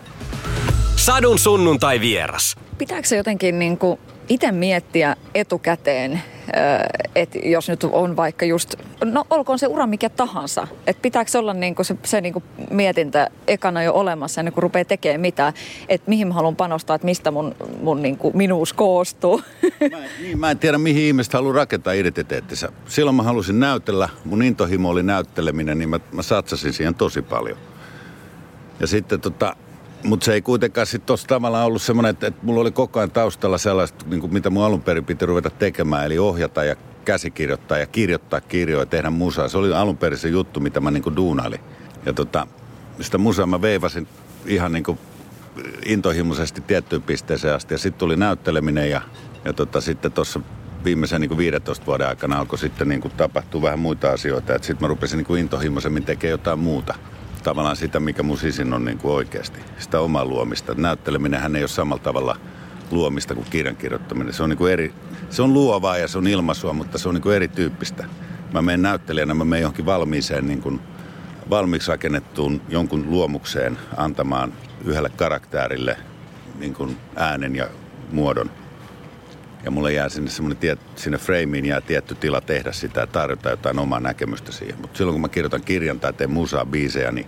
Sadun 0.96 1.40
sunnuntai 1.40 2.00
vieras. 2.00 2.56
Pitääkö 2.78 3.08
se 3.08 3.18
jotenkin 3.18 3.60
niin 3.60 3.78
kuin 3.78 4.00
itse 4.30 4.52
miettiä 4.52 5.16
etukäteen, 5.36 6.22
että 7.16 7.40
jos 7.44 7.70
nyt 7.70 7.84
on 7.84 8.16
vaikka 8.16 8.46
just, 8.46 8.76
no 9.06 9.26
olkoon 9.30 9.60
se 9.60 9.68
ura 9.68 9.88
mikä 9.88 10.10
tahansa, 10.10 10.68
että 10.88 11.02
pitääkö 11.02 11.40
olla 11.40 11.54
niinku 11.54 11.84
se, 11.84 11.96
se 12.04 12.22
niinku 12.22 12.44
mietintä 12.70 13.30
ekana 13.48 13.84
jo 13.84 13.94
olemassa 13.94 14.42
ennen 14.42 14.54
kuin 14.54 14.64
rupeaa 14.64 14.86
tekemään 14.86 15.22
mitä, 15.22 15.54
että 15.90 16.10
mihin 16.10 16.28
mä 16.28 16.34
haluan 16.34 16.56
panostaa, 16.56 16.96
että 16.96 17.06
mistä 17.06 17.32
mun, 17.32 17.56
mun 17.82 18.02
niinku 18.02 18.32
minuus 18.36 18.74
koostuu. 18.74 19.42
Mä, 19.92 19.98
niin, 20.22 20.40
mä 20.40 20.52
en 20.52 20.60
tiedä 20.60 20.78
mihin 20.78 21.04
ihmiset 21.04 21.34
haluaa 21.34 21.56
rakentaa 21.56 21.94
identiteettinsä. 21.94 22.72
Silloin 22.86 23.16
mä 23.16 23.24
halusin 23.24 23.60
näytellä, 23.60 24.10
mun 24.26 24.44
intohimo 24.44 24.90
oli 24.90 25.04
näytteleminen, 25.04 25.78
niin 25.78 25.90
mä, 25.90 26.00
mä 26.12 26.22
satsasin 26.22 26.74
siihen 26.74 26.96
tosi 26.96 27.22
paljon. 27.22 27.58
Ja 28.80 28.88
sitten 28.88 29.22
tota, 29.22 29.56
mutta 30.04 30.26
se 30.26 30.34
ei 30.34 30.42
kuitenkaan 30.42 30.88
sitten 30.88 31.08
tuossa 31.08 31.28
tavallaan 31.28 31.66
ollut 31.66 31.82
semmoinen, 31.82 32.10
että, 32.10 32.28
että 32.28 32.46
mulla 32.46 32.62
oli 32.62 32.72
koko 32.72 33.00
ajan 33.00 33.12
taustalla 33.12 33.58
sellaista, 33.58 34.06
niin 34.08 34.22
kuin 34.22 34.34
mitä 34.34 34.50
mun 34.50 34.64
alun 34.64 34.82
perin 34.82 35.06
piti 35.06 35.26
ruveta 35.26 35.50
tekemään, 35.50 36.06
eli 36.06 36.20
ohjata 36.20 36.64
ja 36.64 36.76
käsikirjoittaa 37.06 37.78
ja 37.78 37.86
kirjoittaa 37.86 38.42
kirjoja, 38.42 38.86
tehdä 38.86 39.10
musaa. 39.10 39.48
Se 39.48 39.58
oli 39.58 39.74
alun 39.74 39.98
perin 39.98 40.20
se 40.20 40.30
juttu, 40.30 40.60
mitä 40.60 40.80
mä 40.80 40.92
niin 40.92 41.04
kuin 41.04 41.16
duunailin. 41.16 41.60
Ja 42.06 42.14
tota, 42.14 42.48
sitä 43.02 43.18
musaa 43.18 43.46
mä 43.46 43.62
veivasin 43.62 44.08
ihan 44.46 44.72
niin 44.72 44.84
kuin 44.84 45.00
intohimoisesti 45.86 46.62
tiettyyn 46.62 47.02
pisteeseen 47.02 47.56
asti. 47.56 47.74
Ja 47.74 47.78
sitten 47.78 48.00
tuli 48.00 48.16
näytteleminen 48.16 48.90
ja, 48.90 49.02
ja 49.46 49.54
tota, 49.54 49.82
sitten 49.82 50.12
tuossa 50.12 50.40
viimeisen 50.84 51.22
niin 51.22 51.30
kuin 51.30 51.38
15 51.38 51.86
vuoden 51.86 52.08
aikana 52.08 52.40
alkoi 52.40 52.60
sitten 52.60 52.90
niin 52.90 53.02
kuin 53.02 53.14
tapahtua 53.18 53.62
vähän 53.62 53.80
muita 53.80 54.12
asioita. 54.12 54.54
Sitten 54.54 54.78
mä 54.82 54.88
rupesin 54.88 55.18
niin 55.18 55.26
kuin 55.26 55.40
intohimoisemmin 55.40 56.06
tekemään 56.06 56.32
jotain 56.32 56.60
muuta 56.60 56.96
tavallaan 57.44 57.76
sitä, 57.76 58.00
mikä 58.00 58.24
mun 58.24 58.38
sisin 58.38 58.74
on 58.74 58.86
niin 58.86 58.98
kuin 58.98 59.14
oikeasti. 59.14 59.60
Sitä 59.80 60.00
omaa 60.00 60.26
luomista. 60.26 60.74
Näytteleminenhän 60.74 61.56
ei 61.56 61.62
ole 61.62 61.68
samalla 61.68 62.04
tavalla 62.04 62.36
luomista 62.92 63.36
kuin 63.36 63.48
kirjan 63.50 63.76
kirjoittaminen. 63.76 64.34
Se 64.34 64.44
on, 64.44 64.50
niin 64.50 64.58
kuin 64.58 64.74
eri, 64.74 64.94
se 65.30 65.42
on 65.42 65.54
luovaa 65.54 65.98
ja 65.98 66.08
se 66.08 66.18
on 66.18 66.28
ilmaisua, 66.28 66.74
mutta 66.74 66.98
se 66.98 67.10
on 67.10 67.16
niin 67.16 67.22
kuin 67.22 67.36
erityyppistä. 67.36 68.06
Mä 68.54 68.62
menen 68.62 68.82
näyttelijänä, 68.82 69.34
mä 69.34 69.46
menen 69.46 69.62
johonkin 69.62 69.86
valmiiseen 69.86 70.48
niin 70.48 70.62
kuin 70.62 70.80
valmiiksi 71.50 71.92
rakennettuun 71.92 72.62
jonkun 72.70 73.06
luomukseen 73.10 73.78
antamaan 73.98 74.54
yhdelle 74.86 75.10
karakterille 75.10 75.98
niin 76.60 76.74
kuin 76.74 76.98
äänen 77.16 77.56
ja 77.56 77.68
muodon. 78.12 78.52
Ja 79.64 79.72
mulle 79.72 79.94
jää 79.94 80.10
sinne 80.10 80.30
semmoinen 80.30 80.58
tiet, 80.58 80.80
sinne 80.96 81.18
frameen 81.18 81.66
jää 81.66 81.82
tietty 81.82 82.16
tila 82.16 82.42
tehdä 82.42 82.72
sitä 82.72 83.00
ja 83.00 83.08
tarjota 83.08 83.50
jotain 83.50 83.80
omaa 83.80 84.00
näkemystä 84.00 84.52
siihen. 84.52 84.82
Mutta 84.82 84.98
silloin 84.98 85.14
kun 85.14 85.22
mä 85.22 85.30
kirjoitan 85.30 85.62
kirjan 85.62 86.00
tai 86.00 86.14
teen 86.14 86.32
musaa, 86.32 86.66
biisejä, 86.66 87.12
niin 87.12 87.28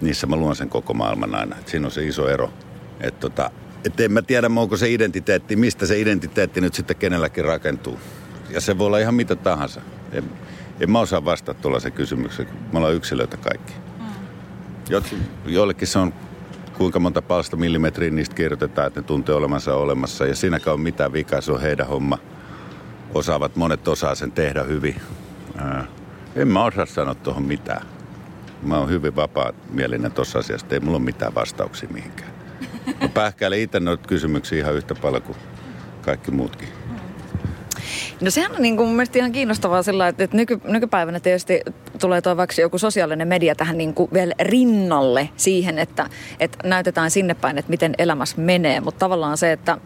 niissä 0.00 0.26
mä 0.26 0.36
luon 0.36 0.56
sen 0.56 0.68
koko 0.68 0.94
maailman 0.94 1.34
aina. 1.34 1.56
Et 1.56 1.68
siinä 1.68 1.86
on 1.86 1.90
se 1.90 2.06
iso 2.06 2.28
ero. 2.28 2.52
Että 3.00 3.20
tota, 3.20 3.50
et 3.84 4.00
en 4.00 4.12
mä 4.12 4.22
tiedä, 4.22 4.50
onko 4.56 4.76
se 4.76 4.90
identiteetti, 4.90 5.56
mistä 5.56 5.86
se 5.86 6.00
identiteetti 6.00 6.60
nyt 6.60 6.74
sitten 6.74 6.96
kenelläkin 6.96 7.44
rakentuu. 7.44 7.98
Ja 8.50 8.60
se 8.60 8.78
voi 8.78 8.86
olla 8.86 8.98
ihan 8.98 9.14
mitä 9.14 9.36
tahansa. 9.36 9.80
En, 10.12 10.24
en 10.80 10.90
mä 10.90 11.00
osaa 11.00 11.24
vastata 11.24 11.60
tuollaisen 11.60 11.92
kysymyksen. 11.92 12.48
Me 12.72 12.78
ollaan 12.78 12.94
yksilöitä 12.94 13.36
kaikki. 13.36 13.72
Mm. 13.98 15.24
joillekin 15.46 15.88
se 15.88 15.98
on 15.98 16.14
kuinka 16.74 17.00
monta 17.00 17.22
palsta 17.22 17.56
millimetriä 17.56 18.10
niistä 18.10 18.34
kirjoitetaan, 18.34 18.86
että 18.86 19.00
ne 19.00 19.06
tuntee 19.06 19.34
olemansa 19.34 19.74
olemassa. 19.74 20.26
Ja 20.26 20.34
siinäkään 20.34 20.74
on 20.74 20.80
mitään 20.80 21.12
vikaa, 21.12 21.40
se 21.40 21.52
on 21.52 21.60
heidän 21.60 21.86
homma. 21.86 22.18
Osaavat, 23.14 23.56
monet 23.56 23.88
osaa 23.88 24.14
sen 24.14 24.32
tehdä 24.32 24.62
hyvin. 24.62 24.96
Ää, 25.56 25.86
en 26.36 26.48
mä 26.48 26.64
osaa 26.64 26.86
sanoa 26.86 27.14
tuohon 27.14 27.42
mitään. 27.42 27.86
Mä 28.62 28.78
oon 28.78 28.88
hyvin 28.88 29.16
vapaa 29.16 29.52
mielinen 29.70 30.12
tuossa 30.12 30.38
asiassa, 30.38 30.66
ei 30.70 30.80
mulla 30.80 30.96
ole 30.96 31.04
mitään 31.04 31.34
vastauksia 31.34 31.88
mihinkään. 31.92 32.30
Mä 33.00 33.08
pähkäilen 33.08 33.60
itse 33.60 33.80
noita 33.80 34.08
kysymyksiä 34.08 34.58
ihan 34.58 34.74
yhtä 34.74 34.94
paljon 34.94 35.22
kuin 35.22 35.38
kaikki 36.02 36.30
muutkin. 36.30 36.68
No 38.24 38.30
sehän 38.30 38.52
on 38.56 38.62
niin 38.62 38.76
kuin 38.76 38.86
mun 38.86 38.96
mielestä 38.96 39.18
ihan 39.18 39.32
kiinnostavaa 39.32 39.82
sillä, 39.82 40.08
että, 40.08 40.24
että 40.24 40.36
nyky, 40.36 40.60
nykypäivänä 40.64 41.20
tietysti 41.20 41.60
tulee 42.00 42.20
toi 42.20 42.36
vaikka 42.36 42.60
joku 42.60 42.78
sosiaalinen 42.78 43.28
media 43.28 43.54
tähän 43.54 43.78
niin 43.78 43.94
kuin 43.94 44.10
vielä 44.12 44.34
rinnalle 44.40 45.28
siihen, 45.36 45.78
että, 45.78 46.10
että 46.40 46.68
näytetään 46.68 47.10
sinne 47.10 47.34
päin, 47.34 47.58
että 47.58 47.70
miten 47.70 47.94
elämässä 47.98 48.40
menee. 48.40 48.80
Mutta 48.80 48.98
tavallaan 48.98 49.38
se, 49.38 49.52
että 49.52 49.78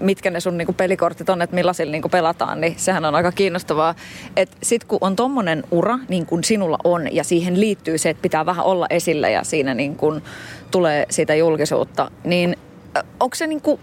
mitkä 0.00 0.30
ne 0.30 0.40
sun 0.40 0.58
niin 0.58 0.66
kuin 0.66 0.76
pelikortit 0.76 1.28
on, 1.28 1.42
että 1.42 1.54
millaisilla 1.54 1.92
niin 1.92 2.02
kuin 2.02 2.10
pelataan, 2.10 2.60
niin 2.60 2.74
sehän 2.76 3.04
on 3.04 3.14
aika 3.14 3.32
kiinnostavaa. 3.32 3.94
Että 4.36 4.56
sit 4.62 4.84
kun 4.84 4.98
on 5.00 5.16
tommonen 5.16 5.64
ura, 5.70 5.98
niin 6.08 6.26
kuin 6.26 6.44
sinulla 6.44 6.78
on, 6.84 7.14
ja 7.14 7.24
siihen 7.24 7.60
liittyy 7.60 7.98
se, 7.98 8.10
että 8.10 8.22
pitää 8.22 8.46
vähän 8.46 8.64
olla 8.64 8.86
esillä 8.90 9.28
ja 9.28 9.44
siinä 9.44 9.74
niin 9.74 9.96
kuin 9.96 10.22
tulee 10.70 11.06
siitä 11.10 11.34
julkisuutta, 11.34 12.10
niin 12.24 12.56
onko 13.20 13.34
se 13.34 13.46
niin 13.46 13.60
kuin 13.60 13.80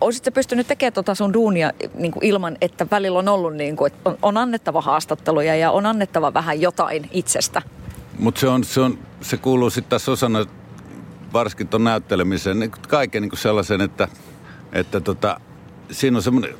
Olisitko 0.00 0.30
pystynyt 0.30 0.66
tekemään 0.66 0.92
tuota 0.92 1.14
sun 1.14 1.32
duunia 1.32 1.72
niin 1.94 2.12
kuin 2.12 2.24
ilman, 2.24 2.56
että 2.60 2.86
välillä 2.90 3.18
on 3.18 3.28
ollut, 3.28 3.54
niin 3.54 3.76
kuin, 3.76 3.92
että 3.92 4.10
on, 4.10 4.18
on 4.22 4.36
annettava 4.36 4.80
haastatteluja 4.80 5.56
ja 5.56 5.70
on 5.70 5.86
annettava 5.86 6.34
vähän 6.34 6.60
jotain 6.60 7.08
itsestä? 7.12 7.62
Mutta 8.18 8.40
se, 8.40 8.48
on, 8.48 8.64
se, 8.64 8.80
on, 8.80 8.98
se 9.20 9.36
kuuluu 9.36 9.70
sitten 9.70 9.90
taas 9.90 10.08
osana 10.08 10.46
varsinkin 11.32 11.68
tuon 11.68 11.84
näyttelemiseen, 11.84 12.58
niin 12.58 12.70
kaiken 12.70 13.22
niin 13.22 13.38
sellaisen, 13.38 13.80
että, 13.80 14.08
että 14.72 15.00
tota, 15.00 15.40
siinä 15.90 16.16
on 16.16 16.22
semmoinen, 16.22 16.54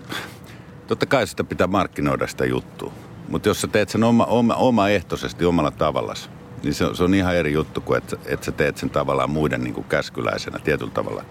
totta 0.87 1.07
kai 1.07 1.27
sitä 1.27 1.45
pitää 1.45 1.67
markkinoida 1.67 2.27
sitä 2.27 2.45
juttua. 2.45 2.93
Mutta 3.29 3.49
jos 3.49 3.61
sä 3.61 3.69
teet 3.69 3.89
sen 3.89 4.05
oma, 4.05 4.25
oma, 4.25 4.55
omaehtoisesti 4.55 5.45
omalla 5.45 5.71
tavallas, 5.71 6.31
niin 6.63 6.75
se, 6.75 6.85
se 6.95 7.05
on 7.05 7.15
ihan 7.15 7.37
eri 7.37 7.53
juttu 7.53 7.81
kuin, 7.81 7.99
että, 7.99 8.17
että 8.27 8.47
sä 8.47 8.53
teet 8.53 8.77
sen 8.77 8.91
tavallaan 8.91 9.31
muiden 9.31 9.65
niin 9.65 9.75
kuin 9.75 9.87
käskyläisenä 9.89 10.59
tietyllä 10.59 10.93
tavalla. 10.93 11.25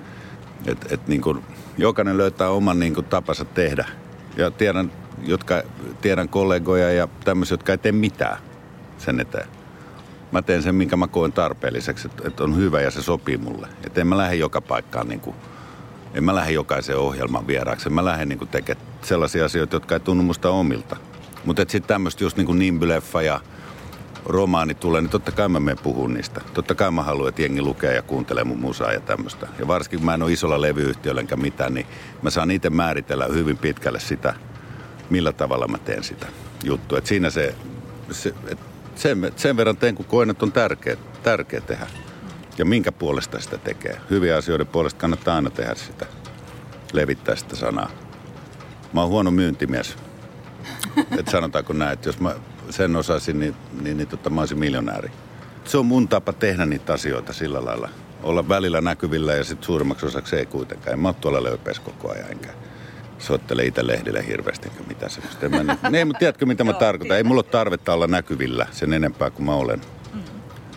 Et, 0.66 0.92
et 0.92 1.08
niin 1.08 1.22
kuin, 1.22 1.44
jokainen 1.78 2.18
löytää 2.18 2.50
oman 2.50 2.80
niin 2.80 2.94
kuin, 2.94 3.06
tapansa 3.06 3.46
tehdä. 3.46 3.86
Ja 4.38 4.52
tiedän, 4.52 4.92
jotka, 5.24 5.64
tiedän 6.02 6.30
kollegoja 6.30 6.94
ja 6.94 7.08
tämmöisiä, 7.24 7.54
jotka 7.54 7.72
ei 7.72 7.78
tee 7.78 7.92
mitään 7.92 8.38
sen 8.98 9.20
eteen. 9.20 9.48
Mä 10.32 10.42
teen 10.42 10.64
sen, 10.64 10.76
minkä 10.76 10.96
mä 10.96 11.08
koen 11.08 11.32
tarpeelliseksi, 11.32 12.08
että, 12.08 12.28
että 12.28 12.44
on 12.44 12.58
hyvä 12.58 12.82
ja 12.82 12.92
se 12.92 13.02
sopii 13.02 13.38
mulle. 13.38 13.68
Että 13.86 14.02
en 14.02 14.08
mä 14.08 14.18
lähde 14.18 14.36
joka 14.36 14.62
paikkaan 14.62 15.08
niin 15.08 15.20
kuin, 15.20 15.36
en 16.14 16.24
mä 16.24 16.36
lähde 16.36 16.52
jokaisen 16.52 16.98
ohjelman 16.98 17.48
vieraaksi. 17.48 17.90
Mä 17.90 18.06
lähden 18.06 18.30
niin 18.30 18.48
tekemään 18.48 18.86
sellaisia 19.02 19.46
asioita, 19.46 19.76
jotka 19.76 19.96
ei 19.96 20.00
tunnu 20.00 20.24
musta 20.24 20.50
omilta. 20.50 20.98
Mutta 21.46 21.62
sitten 21.62 21.88
tämmöistä 21.88 22.24
just 22.24 22.38
niin 22.38 22.46
kuin 22.46 22.80
ja 23.26 23.42
romaani 24.26 24.76
tulee, 24.76 25.02
niin 25.02 25.10
totta 25.10 25.32
kai 25.32 25.50
mä 25.50 25.60
menen 25.60 25.84
puhun 25.84 26.14
niistä. 26.14 26.42
Totta 26.54 26.76
kai 26.76 26.92
mä 26.92 27.04
haluan, 27.04 27.30
että 27.30 27.42
jengi 27.42 27.62
lukee 27.62 27.96
ja 27.96 28.02
kuuntelee 28.02 28.44
mun 28.44 28.60
musaa 28.60 28.94
ja 28.94 29.00
tämmöistä. 29.00 29.48
Ja 29.60 29.68
varsinkin 29.68 30.00
kun 30.00 30.06
mä 30.06 30.14
en 30.14 30.24
ole 30.24 30.32
isolla 30.32 30.62
levyyhtiöllä 30.62 31.22
enkä 31.22 31.36
mitään, 31.36 31.74
niin 31.74 31.88
mä 32.22 32.30
saan 32.30 32.52
itse 32.52 32.70
määritellä 32.70 33.26
hyvin 33.26 33.58
pitkälle 33.58 34.00
sitä, 34.00 34.34
millä 35.10 35.34
tavalla 35.34 35.68
mä 35.68 35.78
teen 35.78 36.04
sitä 36.04 36.28
juttua. 36.64 36.98
Et 36.98 37.06
siinä 37.06 37.30
se, 37.30 37.56
se 38.12 38.34
et 38.48 38.60
sen, 38.96 39.32
sen 39.36 39.58
verran 39.58 39.78
teen, 39.78 39.96
kun 39.96 40.06
koen, 40.06 40.30
että 40.30 40.46
on 40.46 40.52
tärkeä, 40.52 40.98
tärkeä 41.24 41.62
tehdä. 41.62 41.88
Ja 42.58 42.66
minkä 42.66 42.92
puolesta 42.92 43.40
sitä 43.40 43.58
tekee. 43.58 43.98
Hyviä 44.10 44.38
asioiden 44.38 44.68
puolesta 44.68 45.00
kannattaa 45.00 45.36
aina 45.36 45.50
tehdä 45.50 45.76
sitä, 45.76 46.06
levittää 46.94 47.36
sitä 47.36 47.56
sanaa. 47.56 47.90
Mä 48.94 49.02
oon 49.02 49.10
huono 49.10 49.32
myyntimies. 49.32 49.98
että 51.20 51.32
sanotaanko 51.32 51.74
näin, 51.74 51.94
että 51.94 52.10
jos 52.10 52.20
mä 52.20 52.36
sen 52.70 52.96
osaisin, 52.96 53.40
niin, 53.40 53.56
niin, 53.82 53.98
niin 53.98 54.08
tota, 54.08 54.30
mä 54.30 54.42
olisin 54.42 54.60
miljonääri. 54.60 55.12
Se 55.66 55.78
on 55.78 55.86
mun 55.86 56.08
tapa 56.08 56.34
tehdä 56.34 56.66
niitä 56.66 56.94
asioita 56.94 57.34
sillä 57.34 57.66
lailla. 57.66 57.90
Olla 58.24 58.50
välillä 58.50 58.82
näkyvillä 58.82 59.34
ja 59.34 59.44
sitten 59.44 59.66
suurimmaksi 59.66 60.06
osaksi 60.06 60.36
ei 60.36 60.46
kuitenkaan. 60.46 60.94
En 60.94 61.00
mä 61.00 61.08
oon 61.08 61.16
tuolla 61.16 61.44
löypeessä 61.44 61.84
koko 61.84 62.12
ajan 62.12 62.32
enkä 62.32 62.50
soittele 63.20 63.66
itse 63.66 63.88
lehdille 63.88 64.28
hirveästi, 64.28 64.68
enkä 64.68 64.84
mitä 64.88 65.10
semmoista. 65.10 65.50
Mä, 65.50 65.64
niin, 65.64 65.96
ei, 65.96 66.06
mutta 66.06 66.20
tiedätkö 66.20 66.46
mitä 66.46 66.64
mä 66.64 66.74
tarkoitan? 66.74 67.18
Ei 67.18 67.24
mulla 67.24 67.40
ole 67.40 67.52
tarvetta 67.52 67.94
olla 67.94 68.08
näkyvillä 68.08 68.68
sen 68.72 68.94
enempää 68.94 69.30
kuin 69.30 69.46
mä 69.46 69.54
olen. 69.54 69.82
Mm. 70.14 70.20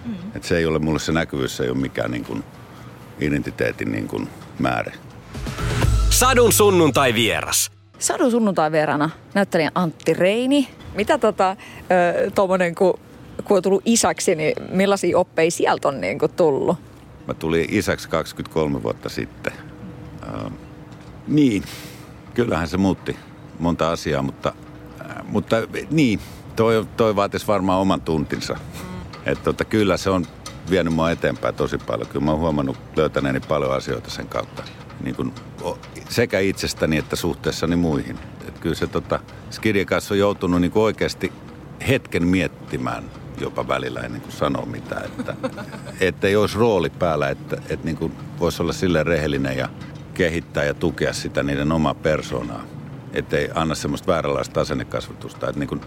Mm. 0.05 0.15
Et 0.35 0.45
se 0.45 0.59
ei 0.59 0.67
ole 0.67 0.79
mulle 0.79 0.99
se 0.99 1.13
näkyvyys, 1.13 1.57
se 1.57 1.65
ei 1.65 1.71
ole 1.71 1.79
mikään 1.79 2.11
niin 2.11 2.25
kuin 2.25 2.45
identiteetin 3.21 3.93
niin 3.93 4.09
kuin 4.09 4.29
määrä. 4.59 4.93
Sadun 6.11 6.53
sunnuntai 6.53 7.15
vieras. 7.15 7.78
Sadun 7.99 8.31
sunnuntai 8.31 8.73
vierana 8.73 9.11
näyttelijä 9.35 9.71
Antti 9.75 10.15
Reini. 10.15 10.69
Mitä 10.95 11.19
tota, 11.19 11.57
tuommoinen, 12.35 12.75
kun, 12.75 12.95
kun 13.45 13.57
on 13.57 13.63
tullut 13.63 13.83
isäksi, 13.85 14.35
niin 14.35 14.53
millaisia 14.71 15.19
oppeja 15.19 15.51
sieltä 15.51 15.89
on 15.89 16.01
niin 16.01 16.19
kuin 16.19 16.33
tullut? 16.33 16.79
Mä 17.27 17.35
tulin 17.35 17.67
isäksi 17.69 18.09
23 18.09 18.83
vuotta 18.83 19.09
sitten. 19.09 19.53
Uh, 20.23 20.53
niin, 21.27 21.63
kyllähän 22.35 22.69
se 22.69 22.77
muutti 22.77 23.17
monta 23.59 23.91
asiaa, 23.91 24.23
mutta, 24.23 24.53
uh, 25.01 25.25
mutta 25.25 25.57
niin, 25.91 26.21
toi, 26.57 26.87
toi 26.97 27.17
vaatisi 27.17 27.47
varmaan 27.47 27.81
oman 27.81 28.01
tuntinsa. 28.01 28.55
Mm. 28.55 28.99
Että 29.27 29.45
tota, 29.45 29.65
kyllä 29.65 29.97
se 29.97 30.11
on 30.11 30.27
vienyt 30.71 30.95
mua 30.95 31.11
eteenpäin 31.11 31.55
tosi 31.55 31.79
paljon. 31.79 32.09
Kyllä 32.09 32.25
mä 32.25 32.31
oon 32.31 32.41
huomannut 32.41 32.77
löytäneeni 32.97 33.41
paljon 33.41 33.75
asioita 33.75 34.11
sen 34.11 34.29
kautta. 34.29 34.63
Niin 35.01 35.15
kuin 35.15 35.33
sekä 36.09 36.41
itsestäni 36.41 36.99
että 36.99 37.17
suhteessani 37.17 37.77
muihin. 37.77 38.19
Et 38.49 38.59
kyllä 38.59 38.75
se 38.75 38.87
tota, 38.87 39.21
Skidin 39.51 39.87
kanssa 39.87 40.15
on 40.15 40.19
joutunut 40.19 40.61
niin 40.61 40.73
oikeasti 40.75 41.33
hetken 41.89 42.27
miettimään 42.27 43.05
jopa 43.41 43.69
välillä 43.69 44.01
ennen 44.01 44.21
kuin 44.21 44.33
sanoo 44.33 44.67
mitään. 44.67 45.05
Että, 45.05 45.35
että 46.01 46.27
ei 46.27 46.37
olisi 46.37 46.59
rooli 46.59 46.91
päällä, 46.91 47.29
että, 47.29 47.57
että 47.57 47.85
niin 47.85 47.97
kuin 47.97 48.13
voisi 48.41 48.63
olla 48.63 48.73
sille 48.73 49.05
rehellinen 49.05 49.57
ja 49.57 49.69
kehittää 50.15 50.65
ja 50.65 50.75
tukea 50.75 51.13
sitä 51.13 51.43
niiden 51.43 51.73
omaa 51.73 51.95
persoonaa. 51.95 52.65
Että 53.13 53.37
ei 53.37 53.51
anna 53.55 53.75
semmoista 53.75 54.13
vääränlaista 54.13 54.61
asennekasvatusta. 54.61 55.49
Että 55.49 55.59
niin 55.59 55.69
kuin 55.69 55.81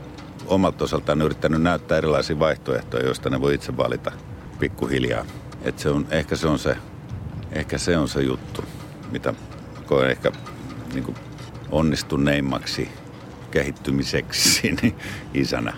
omalta 0.48 0.84
osaltaan 0.84 1.22
yrittänyt 1.22 1.62
näyttää 1.62 1.98
erilaisia 1.98 2.40
vaihtoehtoja, 2.40 3.06
joista 3.06 3.30
ne 3.30 3.42
voi 3.42 3.54
itse 3.54 3.78
valita 3.78 4.12
pikkuhiljaa. 4.60 5.26
Että 5.62 5.82
se 5.82 5.90
on, 5.90 6.08
ehkä 6.10 6.36
se 6.36 6.48
on 6.48 6.60
se, 6.60 6.78
ehkä 7.52 7.78
se 7.78 7.98
on 7.98 8.08
se 8.08 8.22
juttu, 8.22 8.64
mitä 9.12 9.34
koen 9.86 10.12
ehkä 10.12 10.32
niin 10.94 11.04
kuin 11.04 11.18
onnistuneimmaksi 11.72 12.90
kehittymiseksi 13.52 14.72
niin 14.82 14.96
isänä. 15.34 15.74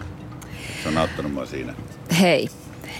Se 0.83 0.89
on 0.89 0.97
auttanut 0.97 1.33
mua 1.33 1.45
siinä. 1.45 1.73
Hei, 2.21 2.49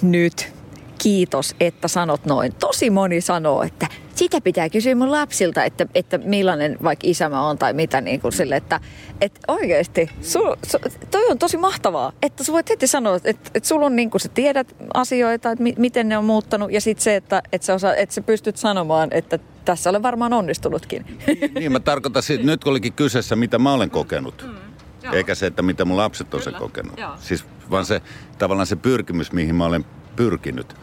nyt 0.02 0.54
kiitos, 0.98 1.56
että 1.60 1.88
sanot 1.88 2.26
noin. 2.26 2.56
Tosi 2.56 2.89
moni 2.89 3.22
sanoo, 3.22 3.63
että 3.63 3.88
sitä 4.15 4.41
pitää 4.41 4.69
kysyä 4.69 4.95
mun 4.95 5.12
lapsilta, 5.12 5.63
että, 5.63 5.88
että 5.95 6.17
millainen 6.17 6.78
vaikka 6.84 7.08
isämä 7.08 7.41
on 7.41 7.58
tai 7.58 7.73
mitä 7.73 8.02
niin 8.02 8.21
kuin 8.21 8.34
sille, 8.34 8.56
että, 8.56 8.80
että 9.21 9.39
oikeasti 9.47 10.10
su, 10.21 10.39
su, 10.67 10.78
toi 11.12 11.28
on 11.28 11.38
tosi 11.39 11.58
mahtavaa, 11.58 12.12
että 12.21 12.43
sä 12.43 12.54
voit 12.54 12.69
heti 12.69 12.88
sanoa, 12.88 13.15
että, 13.15 13.52
että 13.56 13.69
sulla 13.69 13.86
on 13.86 13.95
niin 13.95 14.10
kuin 14.10 14.21
sä 14.21 14.30
tiedät 14.30 14.76
asioita, 14.93 15.52
että 15.52 15.63
mi, 15.63 15.73
miten 15.78 16.10
ne 16.10 16.17
on 16.17 16.26
muuttanut 16.26 16.71
ja 16.71 16.82
sitten 16.82 17.04
se, 17.04 17.15
että, 17.15 17.41
että, 17.52 17.65
sä 17.65 17.73
osa, 17.73 17.95
että 17.95 18.15
sä 18.15 18.21
pystyt 18.21 18.58
sanomaan, 18.58 19.10
että 19.12 19.39
tässä 19.65 19.89
olen 19.89 20.04
varmaan 20.04 20.34
onnistunutkin. 20.34 21.06
Niin, 21.28 21.54
niin 21.54 21.71
mä 21.71 21.80
tarkoitan, 21.80 22.23
että 22.30 22.45
nyt 22.45 22.63
olikin 22.63 22.93
kyseessä, 22.93 23.36
mitä 23.36 23.60
mä 23.60 23.73
olen 23.73 23.89
kokenut. 23.89 24.45
Mm. 24.47 25.13
Eikä 25.13 25.36
se, 25.36 25.45
että 25.45 25.62
mitä 25.62 25.86
mun 25.86 25.97
lapset 25.97 26.34
on 26.34 26.39
Kyllä. 26.39 26.58
se 26.58 26.60
kokenut. 26.60 26.97
Joo. 26.97 27.12
Siis 27.19 27.45
vaan 27.71 27.86
se 27.86 28.02
tavallaan 28.38 28.67
se 28.67 28.76
pyrkimys, 28.76 29.32
mihin 29.32 29.56
mä 29.56 29.65
olen 29.65 29.86
pyrkinyt. 30.15 30.76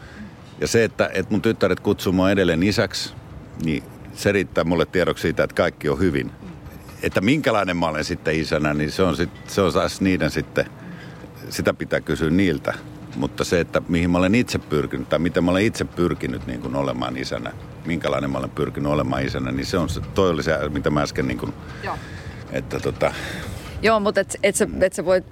Ja 0.59 0.67
se, 0.67 0.83
että, 0.83 1.09
että 1.13 1.31
mun 1.31 1.41
tyttäret 1.41 1.79
kutsuu 1.79 2.13
mua 2.13 2.31
edelleen 2.31 2.63
isäksi, 2.63 3.13
niin 3.63 3.83
se 4.13 4.31
riittää 4.31 4.63
mulle 4.63 4.85
tiedoksi 4.85 5.21
siitä, 5.21 5.43
että 5.43 5.55
kaikki 5.55 5.89
on 5.89 5.99
hyvin. 5.99 6.31
Että 7.03 7.21
minkälainen 7.21 7.77
mä 7.77 7.85
olen 7.85 8.03
sitten 8.03 8.35
isänä, 8.35 8.73
niin 8.73 8.91
se 8.91 9.03
on, 9.03 9.15
sit, 9.15 9.29
se 9.47 9.61
on 9.61 9.73
taas 9.73 10.01
niiden 10.01 10.31
sitten, 10.31 10.65
sitä 11.49 11.73
pitää 11.73 12.01
kysyä 12.01 12.29
niiltä. 12.29 12.73
Mutta 13.15 13.43
se, 13.43 13.59
että 13.59 13.81
mihin 13.87 14.09
mä 14.09 14.17
olen 14.17 14.35
itse 14.35 14.59
pyrkinyt 14.59 15.09
tai 15.09 15.19
miten 15.19 15.43
mä 15.43 15.51
olen 15.51 15.65
itse 15.65 15.85
pyrkinyt 15.85 16.47
niin 16.47 16.61
kuin 16.61 16.75
olemaan 16.75 17.17
isänä, 17.17 17.51
minkälainen 17.85 18.31
mä 18.31 18.37
olen 18.37 18.49
pyrkinyt 18.49 18.91
olemaan 18.91 19.25
isänä, 19.25 19.51
niin 19.51 19.65
se 19.65 19.77
on 19.77 19.89
se, 19.89 20.01
toi 20.01 20.29
oli 20.29 20.43
se, 20.43 20.69
mitä 20.69 20.89
mä 20.89 21.01
äsken 21.01 21.27
niin 21.27 21.37
kuin 21.37 21.53
että 22.51 22.79
tota, 22.79 23.13
Joo, 23.81 23.99
mutta 23.99 24.21
et, 24.21 24.37
et, 24.43 24.55
sä, 24.55 24.67
et 24.81 24.93
sä, 24.93 25.05
voit, 25.05 25.25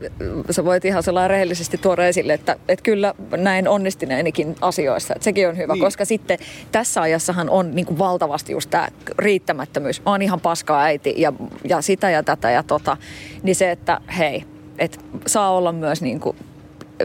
sä 0.51 0.65
voit 0.65 0.85
ihan 0.85 1.03
sellainen 1.03 1.29
rehellisesti 1.29 1.77
tuoda 1.77 2.05
esille, 2.05 2.33
että 2.33 2.55
et 2.67 2.81
kyllä 2.81 3.13
näin 3.37 3.67
onnistuneenikin 3.67 4.55
asioissa. 4.61 5.13
Et 5.15 5.23
sekin 5.23 5.49
on 5.49 5.57
hyvä, 5.57 5.73
niin. 5.73 5.83
koska 5.83 6.05
sitten 6.05 6.37
tässä 6.71 7.01
ajassahan 7.01 7.49
on 7.49 7.75
niin 7.75 7.85
kuin 7.85 7.97
valtavasti 7.97 8.51
just 8.51 8.69
tämä 8.69 8.87
riittämättömyys. 9.17 10.05
Mä 10.05 10.11
oon 10.11 10.21
ihan 10.21 10.41
paska 10.41 10.81
äiti 10.81 11.13
ja, 11.17 11.33
ja 11.63 11.81
sitä 11.81 12.09
ja 12.09 12.23
tätä 12.23 12.51
ja 12.51 12.63
tota. 12.63 12.97
Niin 13.43 13.55
se, 13.55 13.71
että 13.71 14.01
hei, 14.17 14.43
et 14.77 15.05
saa 15.27 15.51
olla 15.51 15.71
myös 15.71 16.01
niin 16.01 16.19
kuin 16.19 16.37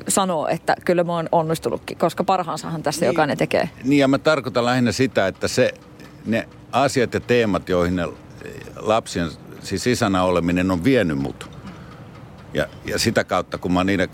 sanoo, 0.09 0.49
että 0.49 0.77
kyllä 0.85 1.05
mä 1.05 1.13
oon 1.13 1.29
onnistunutkin, 1.33 1.99
koska 1.99 2.25
parhaansahan 2.25 2.83
tässä 2.83 3.01
niin, 3.01 3.07
jokainen 3.07 3.39
tekee. 3.39 3.69
Niin 3.85 3.99
ja 3.99 4.09
mä 4.09 4.19
tarkoitan 4.19 4.65
lähinnä 4.65 4.93
sitä, 4.93 5.27
että 5.27 5.49
se, 5.49 5.75
ne 6.27 6.49
asiat 6.73 7.15
ja 7.15 7.21
teemat, 7.21 7.69
joihin 7.69 7.97
ne 7.97 8.09
lapsien 8.77 9.31
siis 9.65 9.87
isänä 9.87 10.23
oleminen 10.23 10.71
on 10.71 10.85
vienyt 10.85 11.19
mut. 11.19 11.51
Ja, 12.55 12.67
ja 12.85 12.99
sitä 12.99 13.25
kautta, 13.25 13.59
kun 13.59 13.73
mä 13.73 13.79
oon 13.79 13.87
niiden, 13.87 14.09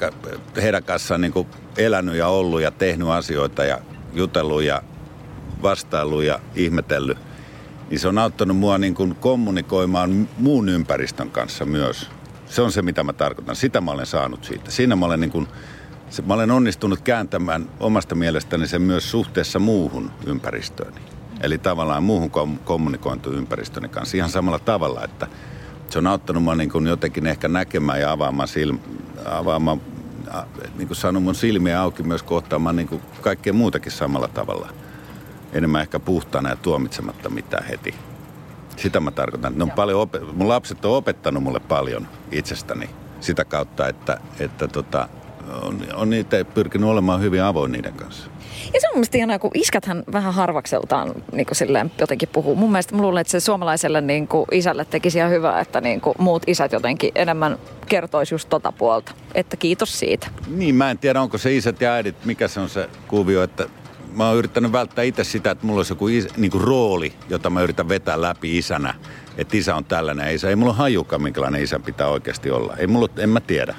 heidän 0.63 0.85
kanssaan 0.85 1.21
niin 1.21 1.47
elänyt 1.77 2.15
ja 2.15 2.29
ollut 2.29 2.61
ja 2.61 2.71
tehnyt 2.71 3.09
asioita 3.09 3.65
ja 3.65 3.79
jutellut 4.15 4.63
ja 4.63 4.83
vastaillut 5.63 6.23
ja 6.23 6.41
ihmetellyt, 6.55 7.19
niin 7.91 8.01
se 8.01 8.09
on 8.09 8.19
auttanut 8.19 8.57
mua 8.57 8.79
niin 8.79 8.95
kuin 8.95 9.15
kommunikoimaan 9.15 10.29
muun 10.39 10.69
ympäristön 10.69 11.31
kanssa 11.31 11.65
myös. 11.65 12.11
Se 12.47 12.63
on 12.63 12.73
se, 12.73 12.83
mitä 12.83 13.05
mä 13.05 13.13
tarkoitan. 13.13 13.57
Sitä 13.57 13.81
mä 13.81 13.91
olen 13.91 14.07
saanut 14.07 14.45
siitä. 14.45 14.71
Siinä 14.71 14.97
mä 14.97 15.07
olen, 15.07 15.21
niin 15.21 15.31
kuin, 15.31 15.49
mä 16.27 16.35
olen 16.35 16.51
onnistunut 16.51 17.01
kääntämään 17.01 17.71
omasta 17.81 18.15
mielestäni 18.15 18.67
sen 18.67 18.83
myös 18.83 19.11
suhteessa 19.11 19.59
muuhun 19.59 20.11
ympäristööni. 20.27 21.01
Eli 21.41 21.59
tavallaan 21.59 22.03
muuhun 22.03 22.31
kom- 22.31 22.59
kommunikointiympäristöni 22.59 23.89
kanssa 23.89 24.17
ihan 24.17 24.31
samalla 24.31 24.59
tavalla, 24.59 25.05
että 25.05 25.27
se 25.91 25.99
on 25.99 26.07
auttanut 26.07 26.43
mua 26.43 26.55
niin 26.55 26.71
kuin 26.71 26.87
jotenkin 26.87 27.27
ehkä 27.27 27.49
näkemään 27.49 28.01
ja 28.01 28.13
avaamaan, 28.13 28.49
silm- 28.49 28.81
avaamaan 29.25 29.81
niin 30.77 30.87
kuin 30.89 30.97
saanut 30.97 31.23
mun 31.23 31.35
silmiä 31.35 31.81
auki 31.83 32.03
myös 32.03 32.23
kohtaamaan 32.23 32.77
niin 32.77 32.89
kuin 32.89 33.03
kaikkea 33.21 33.53
muutakin 33.53 33.93
samalla 33.93 34.29
tavalla. 34.29 34.69
Enemmän 35.53 35.81
ehkä 35.83 36.01
puhtaana 36.01 36.51
ja 36.51 36.57
tuomitsematta 36.57 37.31
mitään 37.31 37.65
heti. 37.65 37.95
Sitä 38.77 39.01
mä 39.01 39.11
tarkoitan. 39.11 39.53
Ne 39.59 39.63
on 39.65 39.71
paljon 39.71 40.01
op- 40.01 40.33
mun 40.33 40.49
lapset 40.49 40.85
on 40.85 40.97
opettanut 40.97 41.43
mulle 41.43 41.61
paljon 41.61 42.09
itsestäni 42.33 42.91
sitä 43.21 43.45
kautta, 43.45 43.89
että, 43.89 44.21
että 44.41 44.69
tota, 44.69 45.09
on, 45.63 45.81
on 45.95 46.11
niitä 46.11 46.45
pyrkinyt 46.45 46.89
olemaan 46.89 47.21
hyvin 47.21 47.43
avoin 47.43 47.73
niiden 47.73 47.95
kanssa. 47.95 48.31
Ja 48.75 48.81
se 48.81 48.89
on 48.89 48.95
mielestäni 48.95 49.19
ihanaa, 49.19 49.39
kun 49.39 49.51
iskathan 49.55 50.03
vähän 50.13 50.35
harvakseltaan 50.35 51.15
niin 51.33 51.47
kuin 51.47 51.57
silleen 51.57 51.93
jotenkin 52.01 52.29
puhuu. 52.33 52.57
Mun 52.57 52.73
mielestä 52.73 52.95
mä 52.95 53.03
luulen, 53.03 53.21
että 53.21 53.31
se 53.31 53.41
suomalaiselle 53.41 54.01
niin 54.01 54.29
kuin 54.29 54.47
isälle 54.53 54.85
tekisi 54.85 55.19
ihan 55.19 55.31
hyvää, 55.31 55.61
että 55.61 55.81
niin 55.81 56.01
kuin 56.01 56.15
muut 56.19 56.43
isät 56.47 56.73
jotenkin 56.73 57.13
enemmän 57.15 57.59
kertoisi 57.89 58.35
just 58.35 58.49
tota 58.49 58.73
puolta. 58.73 59.13
Että 59.35 59.57
kiitos 59.57 59.99
siitä. 59.99 60.27
Niin, 60.49 60.75
mä 60.75 60.91
en 60.91 60.99
tiedä, 60.99 61.21
onko 61.21 61.39
se 61.39 61.57
isät 61.57 61.81
ja 61.81 61.93
äidit, 61.93 62.25
mikä 62.25 62.49
se 62.49 62.61
on 62.61 62.69
se 62.69 62.89
kuvio, 63.09 63.43
että 63.43 63.67
mä 64.13 64.29
oon 64.29 64.37
yrittänyt 64.37 64.73
välttää 64.73 65.05
itse 65.05 65.25
sitä, 65.25 65.51
että 65.51 65.67
mulla 65.67 65.79
olisi 65.79 65.93
joku 65.93 66.09
is, 66.09 66.37
niin 66.37 66.51
kuin 66.51 66.65
rooli, 66.65 67.13
jota 67.29 67.51
mä 67.51 67.63
yritän 67.63 67.89
vetää 67.89 68.21
läpi 68.21 68.59
isänä. 68.59 68.95
Että 69.37 69.57
isä 69.57 69.77
on 69.77 69.85
tällainen 69.85 70.35
isä. 70.35 70.49
Ei 70.49 70.57
mulla 70.57 70.73
hajukaan, 70.73 71.23
minkälainen 71.23 71.63
isä 71.63 71.79
pitää 71.79 72.09
oikeasti 72.09 72.51
olla. 72.51 72.77
Ei 72.77 72.87
mulla, 72.87 73.09
en 73.19 73.29
mä 73.29 73.41
tiedä. 73.41 73.75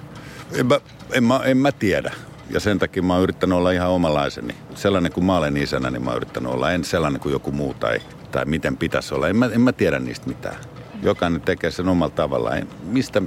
En 0.53 0.65
mä, 0.65 0.79
en 1.11 1.23
mä, 1.23 1.39
en 1.45 1.57
mä 1.57 1.71
tiedä 1.71 2.11
ja 2.53 2.59
sen 2.59 2.79
takia 2.79 3.03
mä 3.03 3.13
oon 3.13 3.23
yrittänyt 3.23 3.57
olla 3.57 3.71
ihan 3.71 3.89
omalaiseni. 3.89 4.55
Sellainen 4.75 5.11
kuin 5.11 5.25
mä 5.25 5.37
olen 5.37 5.57
isänä, 5.57 5.91
niin 5.91 6.03
mä 6.03 6.09
oon 6.09 6.17
yrittänyt 6.17 6.51
olla. 6.51 6.71
En 6.71 6.83
sellainen 6.83 7.21
kuin 7.21 7.33
joku 7.33 7.51
muu 7.51 7.73
tai, 7.73 7.99
tai 8.31 8.45
miten 8.45 8.77
pitäisi 8.77 9.15
olla. 9.15 9.27
En 9.27 9.35
mä, 9.35 9.49
en 9.53 9.61
mä 9.61 9.71
tiedä 9.71 9.99
niistä 9.99 10.27
mitään. 10.27 10.55
Jokainen 11.03 11.41
tekee 11.41 11.71
sen 11.71 11.87
omalla 11.87 12.13
tavallaan. 12.15 12.67
Mistä, 12.83 13.21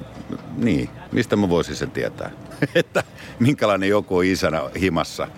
niin, 0.56 0.90
mistä 1.12 1.36
mä 1.36 1.48
voisin 1.48 1.76
sen 1.76 1.90
tietää? 1.90 2.30
että 2.74 3.02
minkälainen 3.38 3.88
joku 3.88 4.16
on 4.16 4.24
isänä 4.24 4.62
himassa. 4.80 5.28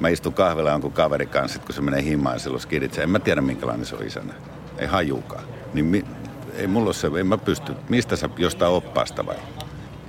Mä 0.00 0.08
istun 0.08 0.32
kahvella 0.32 0.70
jonkun 0.70 0.92
kaverin 0.92 1.28
kanssa, 1.28 1.58
kun 1.58 1.74
se 1.74 1.80
menee 1.80 2.02
himaan 2.02 2.40
silloin 2.40 2.60
skiditsee. 2.60 3.04
En 3.04 3.10
mä 3.10 3.18
tiedä, 3.18 3.40
minkälainen 3.40 3.86
se 3.86 3.96
on 3.96 4.06
isänä. 4.06 4.32
Ei 4.78 4.86
hajuukaan. 4.86 5.44
Niin 5.74 5.84
mi, 5.84 6.04
ei 6.54 6.66
mulla 6.66 6.92
se, 6.92 7.10
en 7.20 7.26
mä 7.26 7.38
pysty. 7.38 7.72
Mistä 7.88 8.16
sä 8.16 8.28
jostain 8.38 8.72
oppaasta 8.72 9.26
vai? 9.26 9.36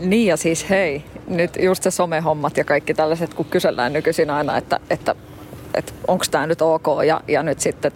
Niin 0.02 0.28
ja 0.28 0.38
siis 0.38 0.70
hei, 0.70 1.04
nyt 1.28 1.52
just 1.60 1.84
se 1.84 1.92
somehommat 1.92 2.58
ja 2.58 2.64
kaikki 2.64 2.94
tällaiset, 2.94 3.34
kun 3.34 3.46
kysellään 3.46 3.94
nykyisin 3.94 4.30
aina, 4.30 4.58
että, 4.58 4.80
että, 4.90 5.16
että 5.74 5.94
onko 6.08 6.26
tämä 6.32 6.48
nyt 6.48 6.62
ok 6.62 6.86
ja, 7.06 7.22
ja 7.28 7.44
nyt 7.44 7.60
sitten 7.60 7.92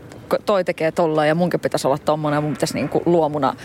toi 0.45 0.63
tekee 0.63 0.91
tolla 0.91 1.25
ja 1.25 1.35
munkin 1.35 1.59
pitäisi 1.59 1.87
olla 1.87 1.97
tommonen 1.97 2.37
ja 2.37 2.41
mun 2.41 2.53
pitäisi 2.53 2.73
niin 2.73 2.89
kuin 2.89 3.03
luomuna 3.05 3.55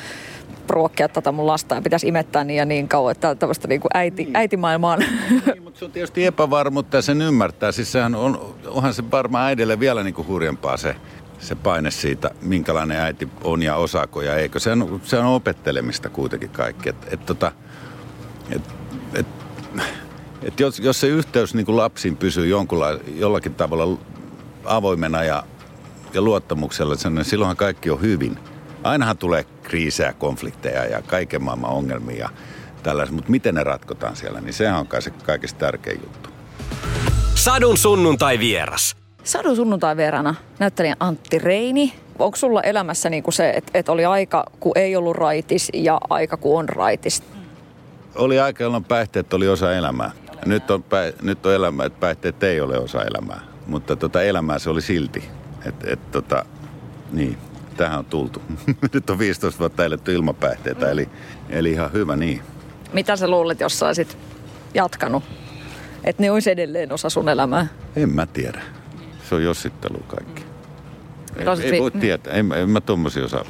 ruokkia 0.69 1.09
tätä 1.09 1.33
mun 1.33 1.47
lasta 1.47 1.75
ja 1.75 1.83
pitäisi 1.83 2.09
imettää 2.09 2.45
niin 2.45 2.57
ja 2.57 2.65
niin 2.65 2.89
kauan, 2.89 3.13
että 3.13 3.35
tällaista 3.35 3.69
niin 3.69 3.81
kuin 3.81 3.91
äiti, 3.95 4.25
niin. 4.25 4.37
äitimaailmaan. 4.37 4.99
Niin, 5.47 5.63
mutta 5.63 5.79
se 5.79 5.85
on 5.85 5.93
tietysti 5.93 6.27
epävarmuutta 6.27 6.97
ja 6.97 7.03
sen 7.03 7.23
ymmärtää. 7.23 7.73
Siis 7.73 7.93
sehän 7.93 8.15
on, 8.15 8.55
onhan 8.67 8.95
se 8.95 9.11
varmaan 9.11 9.47
äidille 9.47 9.81
vielä 9.81 10.03
niin 10.03 10.15
kuin 10.15 10.29
hurjempaa 10.29 10.77
se, 10.77 10.97
se 11.39 11.55
paine 11.55 11.91
siitä, 11.91 12.31
minkälainen 12.43 12.99
äiti 12.99 13.29
on 13.45 13.63
ja 13.63 13.77
osaako 13.77 14.23
ja 14.23 14.37
eikö. 14.37 14.59
Se 14.59 14.73
on, 14.73 15.01
se 15.05 15.19
on 15.19 15.27
opettelemista 15.27 16.09
kuitenkin 16.09 16.51
kaikki. 16.51 16.89
Et, 16.89 17.13
et 17.13 17.27
tota, 17.27 17.53
et, 18.51 18.63
et, 19.15 19.27
et 20.43 20.61
jos, 20.61 20.79
jos 20.79 21.01
se 21.01 21.07
yhteys 21.07 21.55
niin 21.55 21.67
kuin 21.67 21.77
lapsiin 21.77 22.17
pysyy 22.17 22.47
jollakin 23.17 23.55
tavalla 23.55 23.99
avoimena 24.65 25.25
ja, 25.25 25.43
ja 26.15 26.23
luottamuksella, 26.23 26.95
niin 27.11 27.25
silloinhan 27.25 27.57
kaikki 27.57 27.91
on 27.91 28.01
hyvin. 28.01 28.39
Ainahan 28.83 29.19
tulee 29.19 29.45
kriisejä, 29.63 30.13
konflikteja 30.13 30.85
ja 30.85 31.03
kaiken 31.03 31.43
maailman 31.43 31.71
ongelmia 31.71 32.19
ja 32.19 32.31
tällaisia, 32.83 33.15
mutta 33.15 33.31
miten 33.31 33.55
ne 33.55 33.65
ratkotaan 33.65 34.17
siellä, 34.17 34.41
niin 34.41 34.55
sehän 34.55 34.81
on 34.81 34.87
kai 34.87 35.03
se 35.03 35.11
kaikista 35.11 35.59
tärkein 35.59 36.01
juttu. 36.03 36.31
Sadun 37.35 37.79
sunnuntai 37.79 38.39
vieras. 38.39 38.97
Sadun 39.25 39.57
sunnuntai 39.57 39.97
vierana 39.97 40.35
näyttelijä 40.59 40.97
Antti 41.01 41.39
Reini. 41.39 41.95
Onko 42.19 42.37
sulla 42.37 42.63
elämässä 42.63 43.11
niin 43.11 43.23
kuin 43.23 43.35
se, 43.35 43.51
että, 43.51 43.71
että 43.75 43.93
oli 43.93 44.05
aika, 44.05 44.45
kun 44.61 44.73
ei 44.75 44.97
ollut 44.97 45.17
raitis 45.17 45.69
ja 45.75 46.01
aika, 46.11 46.37
kun 46.37 46.59
on 46.59 46.69
raitis? 46.69 47.23
Oli 48.15 48.41
aika, 48.41 48.63
jolloin 48.63 48.85
päihteet 48.85 49.35
oli 49.35 49.49
osa 49.49 49.73
elämää. 49.73 50.11
Nyt 50.47 50.71
on, 50.71 50.83
pä, 50.83 51.13
nyt 51.23 51.47
on 51.47 51.55
elämä, 51.55 51.85
että 51.85 52.01
päihteet 52.01 52.43
ei 52.43 52.61
ole 52.61 52.79
osa 52.79 53.03
elämää. 53.03 53.41
Mutta 53.67 53.97
tota 53.97 54.23
elämää 54.23 54.59
se 54.59 54.71
oli 54.71 54.83
silti. 54.83 55.29
Et, 55.65 55.75
et, 55.85 56.11
tota, 56.11 56.45
niin, 57.13 57.39
tähän 57.77 57.99
on 57.99 58.05
tultu. 58.05 58.43
nyt 58.95 59.11
on 59.11 59.19
15 59.19 59.59
vuotta 59.59 59.85
eletty 59.85 60.15
ilman 60.15 60.35
päihteitä, 60.35 60.91
eli, 60.91 61.09
eli 61.49 61.71
ihan 61.71 61.93
hyvä 61.93 62.17
niin. 62.17 62.43
Mitä 62.93 63.17
sä 63.17 63.29
luulet, 63.29 63.61
jos 63.61 63.79
sä 63.79 63.87
olisit 63.87 64.19
jatkanut? 64.75 65.25
Että 66.05 66.23
ne 66.23 66.31
olisi 66.31 66.51
edelleen 66.51 66.93
osa 66.93 67.11
sun 67.11 67.29
elämää? 67.29 67.67
En 67.97 68.09
mä 68.09 68.27
tiedä. 68.27 68.63
Se 69.29 69.35
on 69.35 69.43
jossittelu 69.43 69.99
kaikki. 69.99 70.45
Ei, 71.37 71.73
ei 71.73 71.81
voi 71.81 71.91
tietää. 71.91 72.33
En, 72.33 72.53
en 72.53 72.71
mä 72.71 72.81
tommosia 72.81 73.25
osaa. 73.25 73.45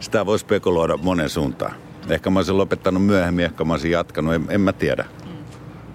Sitä 0.00 0.26
voi 0.26 0.38
spekuloida 0.38 0.96
monen 0.96 1.28
suuntaan. 1.28 1.74
Ehkä 2.10 2.30
mä 2.30 2.38
olisin 2.38 2.58
lopettanut 2.58 3.06
myöhemmin, 3.06 3.44
ehkä 3.44 3.64
mä 3.64 3.72
olisin 3.72 3.90
jatkanut, 3.90 4.34
en, 4.34 4.44
en 4.48 4.60
mä 4.60 4.72
tiedä. 4.72 5.04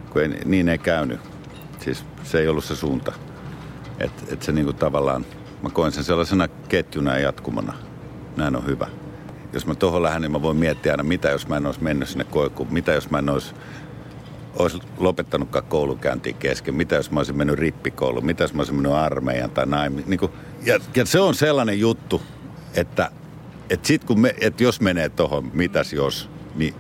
Kun 0.10 0.21
ei, 0.21 0.28
niin 0.45 0.69
ei 0.69 0.78
käynyt. 0.78 1.19
Siis 1.80 2.06
se 2.23 2.39
ei 2.39 2.47
ollut 2.47 2.63
se 2.63 2.76
suunta. 2.76 3.12
Että 3.99 4.23
et 4.34 4.41
se 4.41 4.52
niinku 4.52 4.73
tavallaan, 4.73 5.26
mä 5.63 5.69
koen 5.69 5.91
sen 5.91 6.04
sellaisena 6.04 6.47
ketjuna 6.47 7.13
ja 7.13 7.19
jatkumona. 7.19 7.73
Näin 8.38 8.56
on 8.56 8.65
hyvä. 8.65 8.88
Jos 9.54 9.65
mä 9.65 9.76
tuohon 9.76 10.04
lähden, 10.04 10.21
niin 10.21 10.32
mä 10.32 10.41
voin 10.41 10.58
miettiä 10.58 10.93
aina, 10.93 11.04
mitä 11.04 11.30
jos 11.30 11.47
mä 11.47 11.58
en 11.58 11.65
olisi 11.65 11.84
mennyt 11.84 12.10
sinne 12.10 12.23
koikuun. 12.23 12.73
Mitä 12.73 12.91
jos 12.91 13.10
mä 13.10 13.19
en 13.19 13.30
olisi, 13.30 13.56
olisi 14.56 14.80
lopettanutkaan 14.97 15.65
koulukäyntiin 15.65 16.36
kesken. 16.36 16.76
Mitä 16.76 16.95
jos 16.95 17.12
mä 17.12 17.19
olisin 17.19 17.38
mennyt 17.38 17.60
rippikouluun. 17.60 18.26
Mitä 18.26 18.43
jos 18.43 18.54
mä 18.54 18.60
olisin 18.60 18.76
mennyt 18.76 18.91
armeijan 18.91 19.49
tai 19.49 19.65
näin. 19.65 20.04
Niin 20.08 20.19
kuin, 20.19 20.32
ja, 20.65 20.80
ja 20.95 21.06
se 21.06 21.19
on 21.19 21.36
sellainen 21.36 21.80
juttu, 21.80 22.21
että 22.76 23.12
et 23.69 23.86
sit 23.86 24.04
kun 24.04 24.19
me, 24.19 24.36
et 24.41 24.62
jos 24.62 24.82
menee 24.82 25.10
tuohon, 25.10 25.52
mitäs 25.54 25.93
jos, 25.93 26.30
niin 26.56 26.76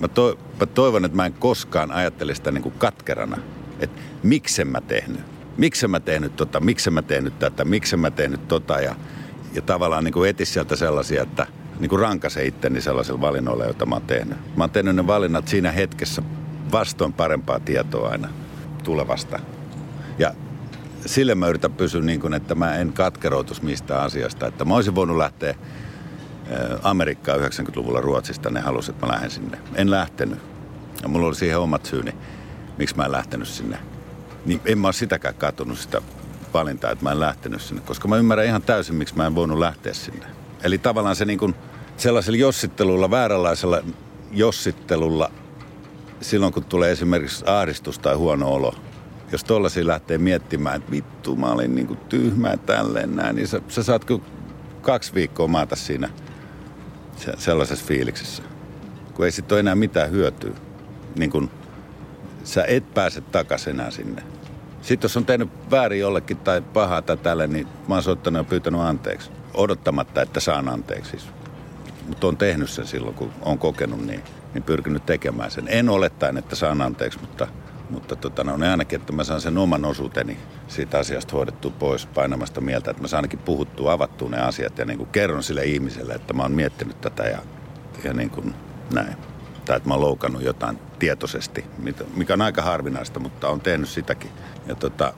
mä, 0.00 0.08
to, 0.08 0.38
mä 0.60 0.66
toivon, 0.66 1.04
että 1.04 1.16
mä 1.16 1.26
en 1.26 1.32
koskaan 1.32 1.90
ajattele 1.90 2.34
sitä 2.34 2.50
niin 2.50 2.62
kuin 2.62 2.74
katkerana. 2.78 3.38
Että 3.80 4.00
miksen 4.22 4.68
mä 4.68 4.80
tehnyt, 4.80 5.20
miksen 5.56 5.90
mä 5.90 6.00
tehnyt 6.00 6.36
tota, 6.36 6.60
miksen 6.60 6.92
mä 6.92 7.02
tehnyt 7.02 7.38
tätä, 7.38 7.64
miksen 7.64 8.00
mä 8.00 8.10
tehnyt 8.10 8.48
tota 8.48 8.80
ja, 8.80 8.94
ja 9.54 9.62
tavallaan 9.62 10.04
niin 10.04 10.12
kuin 10.12 10.30
etis 10.30 10.52
sieltä 10.52 10.76
sellaisia, 10.76 11.22
että 11.22 11.46
niin 11.80 11.88
kuin 11.88 12.00
rankase 12.00 12.46
itteni 12.46 12.80
sellaisella 12.80 13.20
valinnoilla, 13.20 13.64
joita 13.64 13.86
mä 13.86 13.94
oon 13.94 14.06
tehnyt. 14.06 14.38
Mä 14.56 14.64
oon 14.64 14.70
tehnyt 14.70 14.96
ne 14.96 15.06
valinnat 15.06 15.48
siinä 15.48 15.72
hetkessä 15.72 16.22
vastoin 16.72 17.12
parempaa 17.12 17.60
tietoa 17.60 18.08
aina 18.08 18.28
tulevasta. 18.84 19.40
Ja 20.18 20.34
sille 21.06 21.34
mä 21.34 21.48
yritän 21.48 21.72
pysyä 21.72 22.00
niin 22.00 22.20
kuin, 22.20 22.34
että 22.34 22.54
mä 22.54 22.76
en 22.76 22.92
katkeroitus 22.92 23.62
mistään 23.62 24.02
asiasta. 24.02 24.46
Että 24.46 24.64
mä 24.64 24.74
olisin 24.74 24.94
voinut 24.94 25.16
lähteä 25.16 25.54
Amerikkaa 26.82 27.36
90-luvulla 27.36 28.00
Ruotsista, 28.00 28.50
ne 28.50 28.60
halusivat, 28.60 28.96
että 28.96 29.06
mä 29.06 29.12
lähden 29.12 29.30
sinne. 29.30 29.58
En 29.74 29.90
lähtenyt. 29.90 30.38
Ja 31.02 31.08
mulla 31.08 31.26
oli 31.26 31.34
siihen 31.34 31.58
omat 31.58 31.86
syyni, 31.86 32.14
miksi 32.78 32.96
mä 32.96 33.04
en 33.04 33.12
lähtenyt 33.12 33.48
sinne. 33.48 33.78
Niin 34.46 34.60
en 34.64 34.78
mä 34.78 34.86
ole 34.86 34.92
sitäkään 34.92 35.34
katunut 35.34 35.78
sitä 35.78 36.02
valintaa, 36.54 36.90
että 36.90 37.04
mä 37.04 37.12
en 37.12 37.20
lähtenyt 37.20 37.62
sinne, 37.62 37.82
koska 37.86 38.08
mä 38.08 38.16
ymmärrän 38.16 38.46
ihan 38.46 38.62
täysin, 38.62 38.94
miksi 38.94 39.16
mä 39.16 39.26
en 39.26 39.34
voinut 39.34 39.58
lähteä 39.58 39.92
sinne. 39.92 40.26
Eli 40.62 40.78
tavallaan 40.78 41.16
se 41.16 41.24
niin 41.24 41.38
kuin 41.38 41.54
sellaisella 41.96 42.38
jossittelulla, 42.38 43.10
vääränlaisella 43.10 43.82
jossittelulla, 44.32 45.30
silloin 46.20 46.52
kun 46.52 46.64
tulee 46.64 46.92
esimerkiksi 46.92 47.44
ahdistus 47.46 47.98
tai 47.98 48.14
huono 48.14 48.52
olo, 48.52 48.74
jos 49.32 49.44
tollaisia 49.44 49.86
lähtee 49.86 50.18
miettimään, 50.18 50.76
että 50.76 50.90
vittu 50.90 51.36
mä 51.36 51.46
olin 51.46 51.74
niin 51.74 51.86
kuin 51.86 51.98
tyhmää 52.08 52.56
tälleen 52.56 53.16
näin, 53.16 53.36
niin 53.36 53.48
sä, 53.48 53.60
sä 53.68 53.82
saat 53.82 54.06
kaksi 54.82 55.14
viikkoa 55.14 55.48
maata 55.48 55.76
siinä 55.76 56.08
sellaisessa 57.38 57.86
fiiliksessä. 57.86 58.42
Kun 59.14 59.24
ei 59.24 59.32
sitten 59.32 59.56
ole 59.56 59.60
enää 59.60 59.74
mitään 59.74 60.10
hyötyä. 60.10 60.52
Niin 61.16 61.30
kun 61.30 61.50
sä 62.44 62.64
et 62.64 62.94
pääse 62.94 63.20
takaisin 63.20 63.70
enää 63.70 63.90
sinne. 63.90 64.22
Sitten 64.82 65.08
jos 65.08 65.16
on 65.16 65.26
tehnyt 65.26 65.70
väärin 65.70 66.00
jollekin 66.00 66.36
tai 66.36 66.60
pahaa 66.60 67.02
tai 67.02 67.16
tälle, 67.16 67.46
niin 67.46 67.66
mä 67.88 67.94
oon 67.94 68.02
soittanut 68.02 68.40
ja 68.40 68.44
pyytänyt 68.44 68.80
anteeksi. 68.80 69.30
Odottamatta, 69.54 70.22
että 70.22 70.40
saan 70.40 70.68
anteeksi. 70.68 71.10
Siis. 71.10 71.26
Mutta 72.08 72.26
on 72.26 72.36
tehnyt 72.36 72.70
sen 72.70 72.86
silloin, 72.86 73.14
kun 73.14 73.32
on 73.42 73.58
kokenut 73.58 74.06
niin, 74.06 74.22
niin 74.54 74.62
pyrkinyt 74.62 75.06
tekemään 75.06 75.50
sen. 75.50 75.64
En 75.68 75.88
olettaen, 75.88 76.36
että 76.36 76.56
saan 76.56 76.82
anteeksi, 76.82 77.20
mutta, 77.20 77.46
mutta 77.90 78.16
tota, 78.16 78.44
no, 78.44 78.70
ainakin, 78.70 79.00
että 79.00 79.12
mä 79.12 79.24
saan 79.24 79.40
sen 79.40 79.58
oman 79.58 79.84
osuuteni 79.84 80.38
siitä 80.68 80.98
asiasta 80.98 81.36
hoidettua 81.36 81.72
pois 81.78 82.06
painamasta 82.06 82.60
mieltä, 82.60 82.90
että 82.90 83.02
mä 83.02 83.08
saan 83.08 83.18
ainakin 83.18 83.38
puhuttua, 83.38 83.92
avattua 83.92 84.28
ne 84.28 84.40
asiat 84.40 84.78
ja 84.78 84.84
niin 84.84 84.98
kuin 84.98 85.10
kerron 85.10 85.42
sille 85.42 85.64
ihmiselle, 85.64 86.12
että 86.12 86.34
mä 86.34 86.42
oon 86.42 86.52
miettinyt 86.52 87.00
tätä 87.00 87.22
ja, 87.22 87.38
ja 88.04 88.14
niin 88.14 88.30
kuin 88.30 88.54
näin. 88.94 89.16
Tai 89.64 89.76
että 89.76 89.88
mä 89.88 89.94
oon 89.94 90.00
loukannut 90.00 90.42
jotain 90.42 90.78
tietoisesti, 90.98 91.64
mikä 92.14 92.34
on 92.34 92.42
aika 92.42 92.62
harvinaista, 92.62 93.20
mutta 93.20 93.48
on 93.48 93.60
tehnyt 93.60 93.88
sitäkin. 93.88 94.30
Ja 94.66 94.74
tota, 94.74 95.14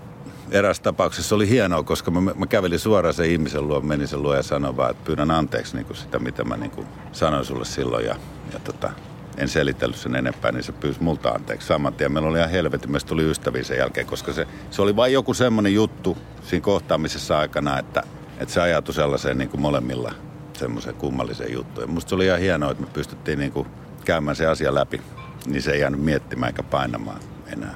erässä 0.50 0.82
tapauksessa 0.82 1.34
oli 1.34 1.48
hienoa, 1.48 1.82
koska 1.82 2.10
mä, 2.10 2.20
mä 2.20 2.46
kävelin 2.46 2.78
suoraan 2.78 3.14
sen 3.14 3.30
ihmisen 3.30 3.68
luo, 3.68 3.80
menin 3.80 4.08
sen 4.08 4.22
luo 4.22 4.34
ja 4.34 4.42
sanoin 4.42 4.76
vaan, 4.76 4.90
että 4.90 5.04
pyydän 5.04 5.30
anteeksi 5.30 5.76
niin 5.76 5.86
kuin 5.86 5.96
sitä, 5.96 6.18
mitä 6.18 6.44
mä 6.44 6.56
niin 6.56 6.70
kuin 6.70 6.86
sanoin 7.12 7.44
sulle 7.44 7.64
silloin. 7.64 8.06
Ja, 8.06 8.16
ja 8.52 8.58
tota, 8.58 8.90
en 9.36 9.48
selitellyt 9.48 9.96
sen 9.96 10.16
enempää, 10.16 10.52
niin 10.52 10.62
se 10.62 10.72
pyysi 10.72 11.02
multa 11.02 11.30
anteeksi 11.30 11.66
saman 11.66 11.94
tien. 11.94 12.12
Meillä 12.12 12.28
oli 12.28 12.38
ihan 12.38 12.50
helvetin, 12.50 12.92
meistä 12.92 13.08
tuli 13.08 13.30
ystäviä 13.30 13.62
sen 13.62 13.78
jälkeen, 13.78 14.06
koska 14.06 14.32
se, 14.32 14.46
se 14.70 14.82
oli 14.82 14.96
vain 14.96 15.12
joku 15.12 15.34
semmoinen 15.34 15.74
juttu 15.74 16.18
siinä 16.42 16.64
kohtaamisessa 16.64 17.38
aikana, 17.38 17.78
että, 17.78 18.02
että 18.38 18.54
se 18.54 18.60
ajatui 18.60 18.94
sellaiseen 18.94 19.38
niin 19.38 19.50
kuin 19.50 19.60
molemmilla 19.60 20.12
semmoiseen 20.52 20.94
kummalliseen 20.94 21.52
juttuun. 21.52 21.90
musta 21.90 22.08
se 22.08 22.14
oli 22.14 22.26
ihan 22.26 22.40
hienoa, 22.40 22.70
että 22.70 22.82
me 22.84 22.90
pystyttiin 22.92 23.38
niin 23.38 23.52
kuin 23.52 23.68
käymään 24.04 24.36
se 24.36 24.46
asia 24.46 24.74
läpi, 24.74 25.00
niin 25.46 25.62
se 25.62 25.72
ei 25.72 25.80
jäänyt 25.80 26.00
miettimään 26.00 26.50
eikä 26.50 26.62
painamaan 26.62 27.20
enää. 27.52 27.74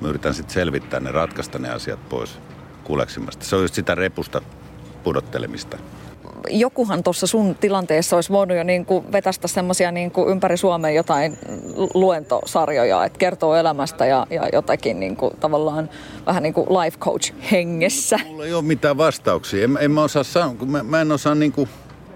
Mä 0.00 0.08
yritän 0.08 0.34
sitten 0.34 0.54
selvittää 0.54 1.00
ne, 1.00 1.12
ratkaista 1.12 1.58
ne 1.58 1.70
asiat 1.70 2.08
pois 2.08 2.38
kuleksimasta. 2.84 3.44
Se 3.44 3.56
on 3.56 3.62
just 3.62 3.74
sitä 3.74 3.94
repusta 3.94 4.42
pudottelemista 5.04 5.78
jokuhan 6.50 7.02
tuossa 7.02 7.26
sun 7.26 7.54
tilanteessa 7.54 8.16
olisi 8.16 8.32
voinut 8.32 8.56
jo 8.56 8.62
niin 8.62 8.86
kuin 8.86 9.12
vetästä 9.12 9.48
semmoisia 9.48 9.92
niin 9.92 10.12
ympäri 10.28 10.56
Suomen 10.56 10.94
jotain 10.94 11.38
luentosarjoja, 11.94 13.04
että 13.04 13.18
kertoo 13.18 13.54
elämästä 13.54 14.06
ja, 14.06 14.26
ja 14.30 14.48
jotakin 14.52 15.00
niin 15.00 15.16
kuin 15.16 15.36
tavallaan 15.40 15.90
vähän 16.26 16.42
niin 16.42 16.54
kuin 16.54 16.68
life 16.68 16.98
coach 16.98 17.32
hengessä. 17.52 18.20
Mulla 18.26 18.44
ei 18.44 18.54
ole 18.54 18.62
mitään 18.62 18.96
vastauksia. 18.96 19.64
En, 19.64 19.78
en 19.80 19.90
mä, 19.90 20.02
osaa 20.02 20.22
sanoa, 20.22 20.54
kun 20.54 20.70
mä, 20.70 20.82
mä 20.82 21.00
en 21.00 21.12
osaa 21.12 21.34
niin 21.34 21.52
kuin 21.52 21.68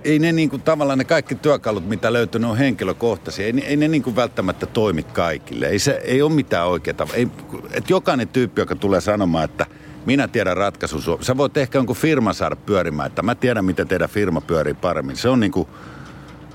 ei 0.05 0.19
ne 0.19 0.33
niin 0.33 0.51
kuin, 0.51 0.63
tavallaan 0.63 0.99
ne 0.99 1.05
kaikki 1.05 1.35
työkalut, 1.35 1.89
mitä 1.89 2.13
löytyy, 2.13 2.41
ne 2.41 2.47
on 2.47 2.57
henkilökohtaisia. 2.57 3.47
Ei, 3.47 3.55
ei 3.67 3.77
ne 3.77 3.89
niin 3.89 4.03
kuin 4.03 4.17
välttämättä 4.17 4.67
toimi 4.67 5.03
kaikille. 5.03 5.67
Ei, 5.67 5.79
se, 5.79 6.01
ei 6.05 6.23
ole 6.23 6.33
mitään 6.33 6.69
oikeaa. 6.69 7.09
Ei, 7.15 7.29
että 7.73 7.93
jokainen 7.93 8.29
tyyppi, 8.29 8.61
joka 8.61 8.77
tulee 8.77 9.01
sanomaan, 9.01 9.45
että 9.45 9.67
minä 10.07 10.29
tiedän 10.29 10.57
ratkaisun. 10.57 11.03
Sä 11.21 11.37
voit 11.37 11.57
ehkä 11.57 11.79
jonkun 11.79 11.97
firman 11.97 12.35
saada 12.35 12.57
pyörimään, 12.57 13.07
että 13.07 13.23
mä 13.23 13.35
tiedän, 13.35 13.65
miten 13.65 13.89
teidän 13.89 14.09
firma 14.09 14.41
pyörii 14.41 14.75
paremmin. 14.75 15.17
Se 15.17 15.29
on, 15.29 15.41
niin 15.41 15.53
kuin, 15.53 15.69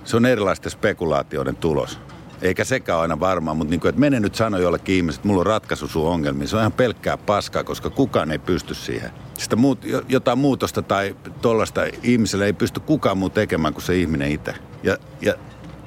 se 0.04 0.18
on 0.18 0.26
erilaisten 0.26 0.72
spekulaatioiden 0.72 1.56
tulos. 1.56 2.00
Eikä 2.42 2.64
sekään 2.64 3.00
aina 3.00 3.20
varmaan, 3.20 3.58
mutta 3.58 3.70
niin 3.70 3.80
kuin, 3.80 3.90
että 3.90 4.00
mene 4.00 4.20
nyt 4.20 4.36
sano 4.36 4.58
jollekin 4.58 4.96
ihmiset, 4.96 5.20
että 5.20 5.28
mulla 5.28 5.40
on 5.40 5.46
ratkaisu 5.46 5.88
sun 5.88 6.08
ongelmiin. 6.08 6.48
Se 6.48 6.56
on 6.56 6.62
ihan 6.62 6.72
pelkkää 6.72 7.18
paskaa, 7.18 7.64
koska 7.64 7.90
kukaan 7.90 8.32
ei 8.32 8.40
pysty 8.40 8.74
siihen. 8.74 9.12
Sitä 9.38 9.56
muut, 9.56 9.80
jotain 10.10 10.38
muutosta 10.38 10.82
tai 10.82 11.16
tuollaista 11.42 11.82
ihmiselle 12.04 12.46
ei 12.46 12.54
pysty 12.54 12.80
kukaan 12.80 13.18
muu 13.18 13.30
tekemään 13.30 13.74
kuin 13.74 13.84
se 13.84 13.98
ihminen 13.98 14.32
itse. 14.32 14.56
Ja, 14.84 14.98
ja 15.22 15.34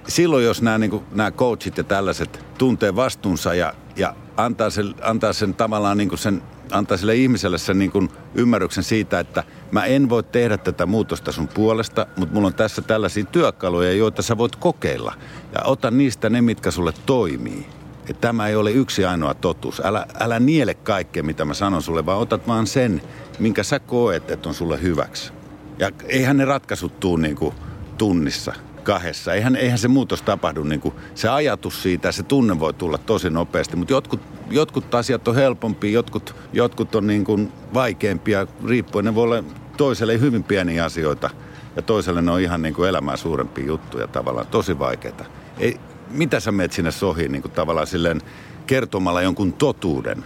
silloin, 0.09 0.45
jos 0.45 0.63
nämä, 0.63 0.79
niin 0.79 0.91
kuin, 0.91 1.05
nämä 1.13 1.31
coachit 1.31 1.79
ja 1.79 1.85
tällaiset 1.85 2.45
tuntee 2.59 2.97
vastuunsa 2.97 3.55
ja, 3.55 3.75
ja 3.97 4.15
antaa, 4.37 4.71
sen, 4.71 4.95
antaa 5.03 5.33
sen 5.33 5.55
tavallaan 5.55 5.99
niin 5.99 6.19
sen 6.19 6.43
antaa 6.75 6.97
sille 6.97 7.15
ihmiselle 7.15 7.59
sen 7.59 7.79
niin 7.79 7.91
kuin 7.91 8.09
ymmärryksen 8.35 8.85
siitä, 8.85 9.21
että 9.21 9.45
mä 9.71 9.85
en 9.85 10.09
voi 10.09 10.23
tehdä 10.23 10.59
tätä 10.59 10.87
muutosta 10.87 11.33
sun 11.33 11.49
puolesta, 11.49 12.07
mutta 12.17 12.35
mulla 12.35 12.47
on 12.47 12.55
tässä 12.55 12.83
tällaisia 12.83 13.25
työkaluja, 13.25 13.93
joita 13.93 14.23
sä 14.23 14.39
voit 14.39 14.57
kokeilla. 14.57 15.15
Ja 15.53 15.61
ota 15.65 15.91
niistä 15.91 16.31
ne, 16.31 16.43
mitkä 16.43 16.71
sulle 16.71 16.93
toimii. 17.07 17.67
Että 18.01 18.21
tämä 18.21 18.49
ei 18.49 18.57
ole 18.57 18.71
yksi 18.71 19.05
ainoa 19.05 19.35
totuus. 19.35 19.83
Älä, 19.85 20.07
älä 20.21 20.41
niele 20.41 20.75
kaikkea, 20.75 21.23
mitä 21.23 21.45
mä 21.45 21.55
sanon 21.55 21.83
sulle, 21.83 22.07
vaan 22.07 22.19
otat 22.19 22.49
vaan 22.49 22.67
sen, 22.67 23.03
minkä 23.39 23.63
sä 23.63 23.79
koet, 23.79 24.31
että 24.31 24.49
on 24.49 24.55
sulle 24.55 24.83
hyväksi. 24.83 25.33
Ja 25.79 25.91
eihän 26.09 26.37
ne 26.37 26.45
ratkaisut 26.45 27.01
tuu 27.01 27.17
niin 27.17 27.37
kuin 27.37 27.55
tunnissa 27.99 28.55
kahdessa. 28.85 29.35
Eihän, 29.35 29.57
eihän 29.57 29.79
se 29.79 29.89
muutos 29.89 30.23
tapahdu, 30.23 30.63
niin 30.63 30.81
kuin, 30.81 30.95
se 31.15 31.29
ajatus 31.29 31.83
siitä, 31.83 32.13
se 32.13 32.23
tunne 32.23 32.61
voi 32.61 32.75
tulla 32.75 32.99
tosi 32.99 33.31
nopeasti, 33.31 33.77
mutta 33.77 33.93
jotkut, 33.93 34.21
jotkut 34.51 34.95
asiat 34.95 35.29
on 35.29 35.35
helpompia, 35.35 35.91
jotkut, 35.91 36.35
jotkut 36.53 36.95
on 36.95 37.07
niin 37.07 37.25
kuin 37.25 37.53
vaikeampia, 37.75 38.47
riippuen, 38.67 39.05
ne 39.05 39.15
voi 39.15 39.25
olla 39.25 39.45
toiselle 39.77 40.21
hyvin 40.21 40.45
pieniä 40.45 40.85
asioita 40.85 41.31
ja 41.77 41.83
toiselle 41.83 42.23
ne 42.23 42.31
on 42.31 42.41
ihan 42.41 42.63
niin 42.63 42.75
kuin 42.75 42.89
elämää 42.89 43.17
suurempia 43.17 43.67
juttuja 43.67 44.07
tavallaan, 44.07 44.47
tosi 44.47 44.79
vaikeita. 44.79 45.25
Ei, 45.59 45.81
mitä 46.11 46.41
sä 46.41 46.53
meet 46.53 46.73
sinne 46.73 46.91
sohiin 46.91 47.33
niin 47.33 47.43
kuin 47.43 47.53
tavallaan 47.53 47.87
silleen 47.87 48.21
kertomalla 48.67 49.23
jonkun 49.23 49.53
totuuden, 49.53 50.25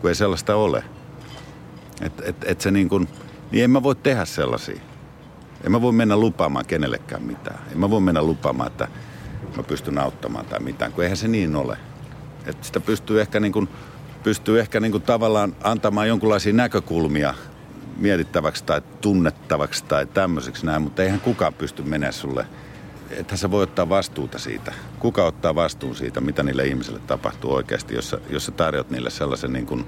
kun 0.00 0.10
ei 0.10 0.14
sellaista 0.14 0.56
ole. 0.56 0.84
Että 2.00 2.22
et, 2.26 2.36
et 2.44 2.60
se 2.60 2.70
niin 2.70 2.88
kuin, 2.88 3.08
niin 3.50 3.64
en 3.64 3.70
mä 3.70 3.82
voi 3.82 3.94
tehdä 3.94 4.24
sellaisia. 4.24 4.80
En 5.64 5.72
mä 5.72 5.80
voi 5.80 5.92
mennä 5.92 6.16
lupaamaan 6.16 6.66
kenellekään 6.66 7.22
mitään. 7.22 7.58
En 7.72 7.78
mä 7.78 7.90
voi 7.90 8.00
mennä 8.00 8.22
lupaamaan, 8.22 8.70
että 8.70 8.88
mä 9.56 9.62
pystyn 9.62 9.98
auttamaan 9.98 10.46
tai 10.46 10.60
mitään, 10.60 10.92
kun 10.92 11.04
eihän 11.04 11.16
se 11.16 11.28
niin 11.28 11.56
ole. 11.56 11.76
Että 12.46 12.66
sitä 12.66 12.80
pystyy 12.80 13.20
ehkä, 13.20 13.40
niin 13.40 13.52
kuin, 13.52 13.68
pystyy 14.22 14.60
ehkä 14.60 14.80
niin 14.80 14.92
kuin 14.92 15.02
tavallaan 15.02 15.56
antamaan 15.62 16.08
jonkinlaisia 16.08 16.52
näkökulmia 16.52 17.34
mietittäväksi 17.96 18.64
tai 18.64 18.82
tunnettavaksi 19.00 19.84
tai 19.84 20.06
tämmöiseksi 20.06 20.66
näin, 20.66 20.82
mutta 20.82 21.02
eihän 21.02 21.20
kukaan 21.20 21.54
pysty 21.54 21.82
menemään 21.82 22.12
sulle. 22.12 22.46
Että 23.10 23.36
sä 23.36 23.50
voi 23.50 23.62
ottaa 23.62 23.88
vastuuta 23.88 24.38
siitä. 24.38 24.72
Kuka 24.98 25.24
ottaa 25.24 25.54
vastuun 25.54 25.96
siitä, 25.96 26.20
mitä 26.20 26.42
niille 26.42 26.66
ihmisille 26.66 27.00
tapahtuu 27.06 27.54
oikeasti, 27.54 27.94
jos 27.94 28.10
sä, 28.10 28.18
jos 28.30 28.46
sä 28.46 28.52
tarjot 28.52 28.90
niille 28.90 29.10
sellaisen 29.10 29.52
niin 29.52 29.66
kuin 29.66 29.86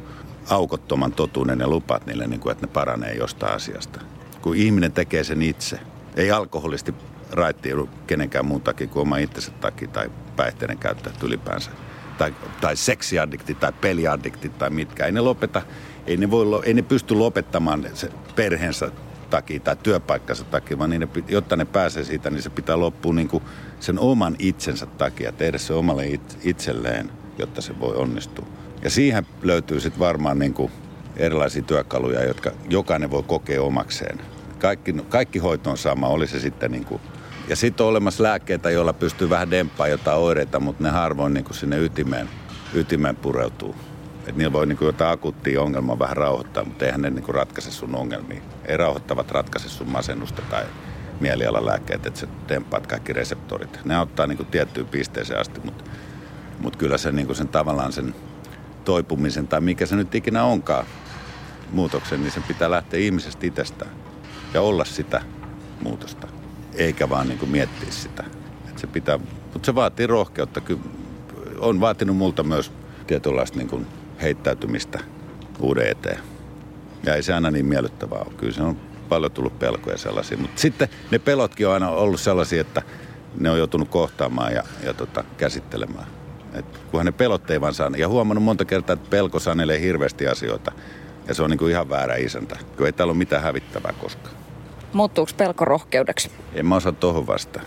aukottoman 0.51 1.13
totuuden 1.13 1.61
ja 1.61 1.69
lupaat 1.69 2.07
niille, 2.07 2.27
niin 2.27 2.41
kuin, 2.41 2.53
että 2.53 2.67
ne 2.67 2.73
paranee 2.73 3.15
jostain 3.15 3.57
asiasta 3.57 4.01
kun 4.43 4.57
ihminen 4.57 4.93
tekee 4.93 5.25
sen 5.25 5.43
itse. 5.43 5.79
Ei 6.17 6.31
alkoholisti 6.31 6.95
raittiudu 7.31 7.89
kenenkään 8.07 8.47
muun 8.47 8.63
takia 8.63 8.87
kuin 8.87 9.03
oma 9.03 9.17
itsensä 9.17 9.51
takia 9.51 9.89
tai 9.89 10.11
päihteiden 10.37 10.79
käyttäjät 10.79 11.23
ylipäänsä. 11.23 11.71
Tai, 12.19 12.35
tai 12.61 12.77
seksiaddikti 12.77 13.55
tai 13.55 13.73
peliaddikti 13.81 14.49
tai 14.49 14.71
mitkä. 14.71 15.07
Ei 15.07 15.13
ne 15.13 15.21
lopeta, 15.21 15.63
ei 16.07 16.17
ne, 16.17 16.31
voi, 16.31 16.63
ei 16.65 16.75
ne 16.75 16.83
pysty 16.83 17.15
lopettamaan 17.15 17.87
se 17.95 18.13
perheensä 18.37 18.91
takia 19.31 19.61
tai 19.61 19.77
työpaikkansa 19.83 20.45
takia, 20.45 20.79
vaan 20.79 20.91
ne, 20.91 21.09
jotta 21.29 21.57
ne 21.57 21.65
pääsee 21.65 22.05
siitä, 22.05 22.31
niin 22.31 22.43
se 22.43 22.51
pitää 22.51 22.81
loppua 22.81 23.15
niin 23.15 23.29
kuin 23.29 23.43
sen 23.81 23.99
oman 23.99 24.37
itsensä 24.39 24.87
takia, 24.87 25.33
tehdä 25.33 25.59
se 25.59 25.73
omalle 25.73 26.21
itselleen, 26.45 27.11
jotta 27.39 27.61
se 27.61 27.81
voi 27.81 27.97
onnistua. 27.97 28.47
Ja 28.83 28.91
siihen 28.91 29.27
löytyy 29.43 29.81
sitten 29.81 30.01
varmaan 30.01 30.39
niin 30.39 30.55
kuin 30.55 30.73
erilaisia 31.17 31.63
työkaluja, 31.63 32.25
jotka 32.25 32.51
jokainen 32.69 33.11
voi 33.11 33.23
kokea 33.23 33.63
omakseen. 33.63 34.32
Kaikki, 34.63 34.93
kaikki 35.09 35.39
hoito 35.39 35.71
on 35.71 35.79
sama, 35.79 36.07
oli 36.07 36.27
se 36.27 36.41
sitten 36.41 36.71
niin 36.71 36.85
kuin 36.85 37.01
ja 37.49 37.57
sitten 37.57 37.85
on 37.85 37.91
olemassa 37.91 38.23
lääkkeitä, 38.23 38.71
joilla 38.71 38.93
pystyy 38.93 39.31
vähän 39.31 39.51
demppaa 39.51 39.89
jotain 39.89 40.19
oireita, 40.19 40.61
mutta 40.61 40.83
ne 40.83 40.91
harvoin 40.91 41.35
niin 41.35 41.45
kuin 41.45 41.55
sinne 41.55 41.79
ytimeen, 41.79 42.29
ytimeen 42.75 43.17
pureutuu. 43.17 43.77
Et 44.27 44.37
niillä 44.37 44.53
voi 44.53 44.67
niin 44.67 44.79
kuin 44.79 44.87
jotain 44.87 45.13
akuuttia 45.13 45.63
ongelmaa 45.63 45.99
vähän 45.99 46.17
rauhoittaa, 46.17 46.65
mutta 46.65 46.85
eihän 46.85 47.03
ne 47.03 47.11
niin 47.11 47.25
kuin 47.25 47.35
ratkaise 47.35 47.71
sun 47.71 47.95
ongelmia. 47.95 48.43
Ei 48.65 48.77
rauhoittavat 48.77 49.31
ratkaise 49.31 49.69
sun 49.69 49.89
masennusta 49.89 50.43
tai 50.51 50.65
mielialalääkkeet, 51.21 52.07
että 52.07 52.21
sä 52.21 52.27
demppaat 52.49 52.87
kaikki 52.87 53.13
reseptorit. 53.13 53.81
Ne 53.85 53.97
auttaa 53.97 54.27
niin 54.27 54.37
kuin 54.37 54.47
tiettyyn 54.47 54.87
pisteeseen 54.87 55.41
asti, 55.41 55.61
mutta, 55.65 55.91
mutta 56.59 56.79
kyllä 56.79 56.99
se, 56.99 57.13
niin 57.13 57.27
kuin 57.27 57.37
sen 57.37 57.49
tavallaan 57.49 57.93
sen 57.93 58.15
toipumisen 58.85 59.49
tai 59.49 59.61
mikä 59.61 59.87
se 59.87 59.97
nyt 59.97 60.15
ikinä 60.15 60.45
onkaan, 60.45 60.87
muutoksen, 61.71 62.21
niin 62.21 62.33
sen 62.33 62.43
pitää 62.43 62.71
lähteä 62.71 63.01
ihmisestä 63.01 63.47
itsestään 63.47 64.02
ja 64.55 64.61
olla 64.61 64.85
sitä 64.85 65.21
muutosta, 65.81 66.29
eikä 66.75 67.09
vaan 67.09 67.29
niin 67.29 67.39
kuin 67.39 67.51
miettiä 67.51 67.91
sitä. 67.91 68.25
Et 68.69 68.79
se 68.79 68.87
pitää, 68.87 69.19
mutta 69.53 69.67
se 69.67 69.75
vaatii 69.75 70.07
rohkeutta. 70.07 70.61
Kyllä 70.61 70.81
on 71.59 71.81
vaatinut 71.81 72.17
multa 72.17 72.43
myös 72.43 72.73
tietynlaista 73.07 73.59
niin 73.59 73.69
kuin 73.69 73.87
heittäytymistä 74.23 75.01
uuden 75.61 75.89
eteen. 75.89 76.19
Ja 77.07 77.15
ei 77.15 77.23
se 77.23 77.35
aina 77.35 77.51
niin 77.51 77.67
miellyttävää 77.67 78.19
ole. 78.19 78.35
Kyllä 78.37 78.53
se 78.53 78.63
on 78.63 78.77
paljon 79.09 79.33
tullut 79.33 79.59
pelkoja 79.59 79.99
sellaisia. 79.99 80.39
Mutta 80.39 80.61
sitten 80.61 80.89
ne 81.11 81.19
pelotkin 81.19 81.67
on 81.69 81.75
aina 81.75 81.91
ollut 81.91 82.21
sellaisia, 82.21 82.61
että 82.61 82.83
ne 83.41 83.51
on 83.51 83.59
joutunut 83.59 83.89
kohtaamaan 83.89 84.53
ja, 84.53 84.63
ja 84.85 84.95
tota, 84.95 85.25
käsittelemään. 85.37 86.07
Et 86.55 86.65
kunhan 86.91 87.07
ne 87.07 87.13
pelot 87.13 87.51
ei 87.51 87.61
vaan 87.61 87.75
saa. 87.75 87.91
Ja 87.97 88.09
huomannut 88.09 88.45
monta 88.45 88.65
kertaa, 88.65 88.95
että 88.95 89.11
pelko 89.11 89.39
sanelee 89.39 89.81
hirveästi 89.81 90.29
asioita. 90.29 90.73
Ja 91.29 91.35
se 91.35 91.43
on 91.43 91.51
niin 91.51 91.59
kuin 91.59 91.71
ihan 91.71 91.89
väärä 91.89 92.17
isäntä, 92.17 92.57
kun 92.77 92.87
ei 92.87 92.93
täällä 92.93 93.11
ole 93.11 93.19
mitään 93.19 93.43
hävittävää 93.43 93.93
koskaan. 94.01 94.42
Muuttuuko 94.93 95.33
pelko 95.37 95.65
rohkeudeksi? 95.65 96.31
En 96.55 96.67
mä 96.67 96.77
osaa 96.77 96.93
tuohon 96.93 97.27
vastaan. 97.27 97.67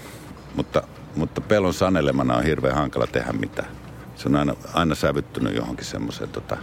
Mutta, 0.55 0.84
mutta 1.15 1.41
pelon 1.41 1.73
sanelemana 1.73 2.38
on 2.38 2.43
hirveän 2.43 2.76
hankala 2.76 3.07
tehdä 3.07 3.34
mitään. 3.34 3.67
Se 4.15 4.28
on 4.28 4.36
aina, 4.36 4.55
aina 4.73 4.95
sävyttynyt 4.95 5.55
johonkin 5.55 5.86
semmoiseen 5.86 6.30
tota, 6.30 6.57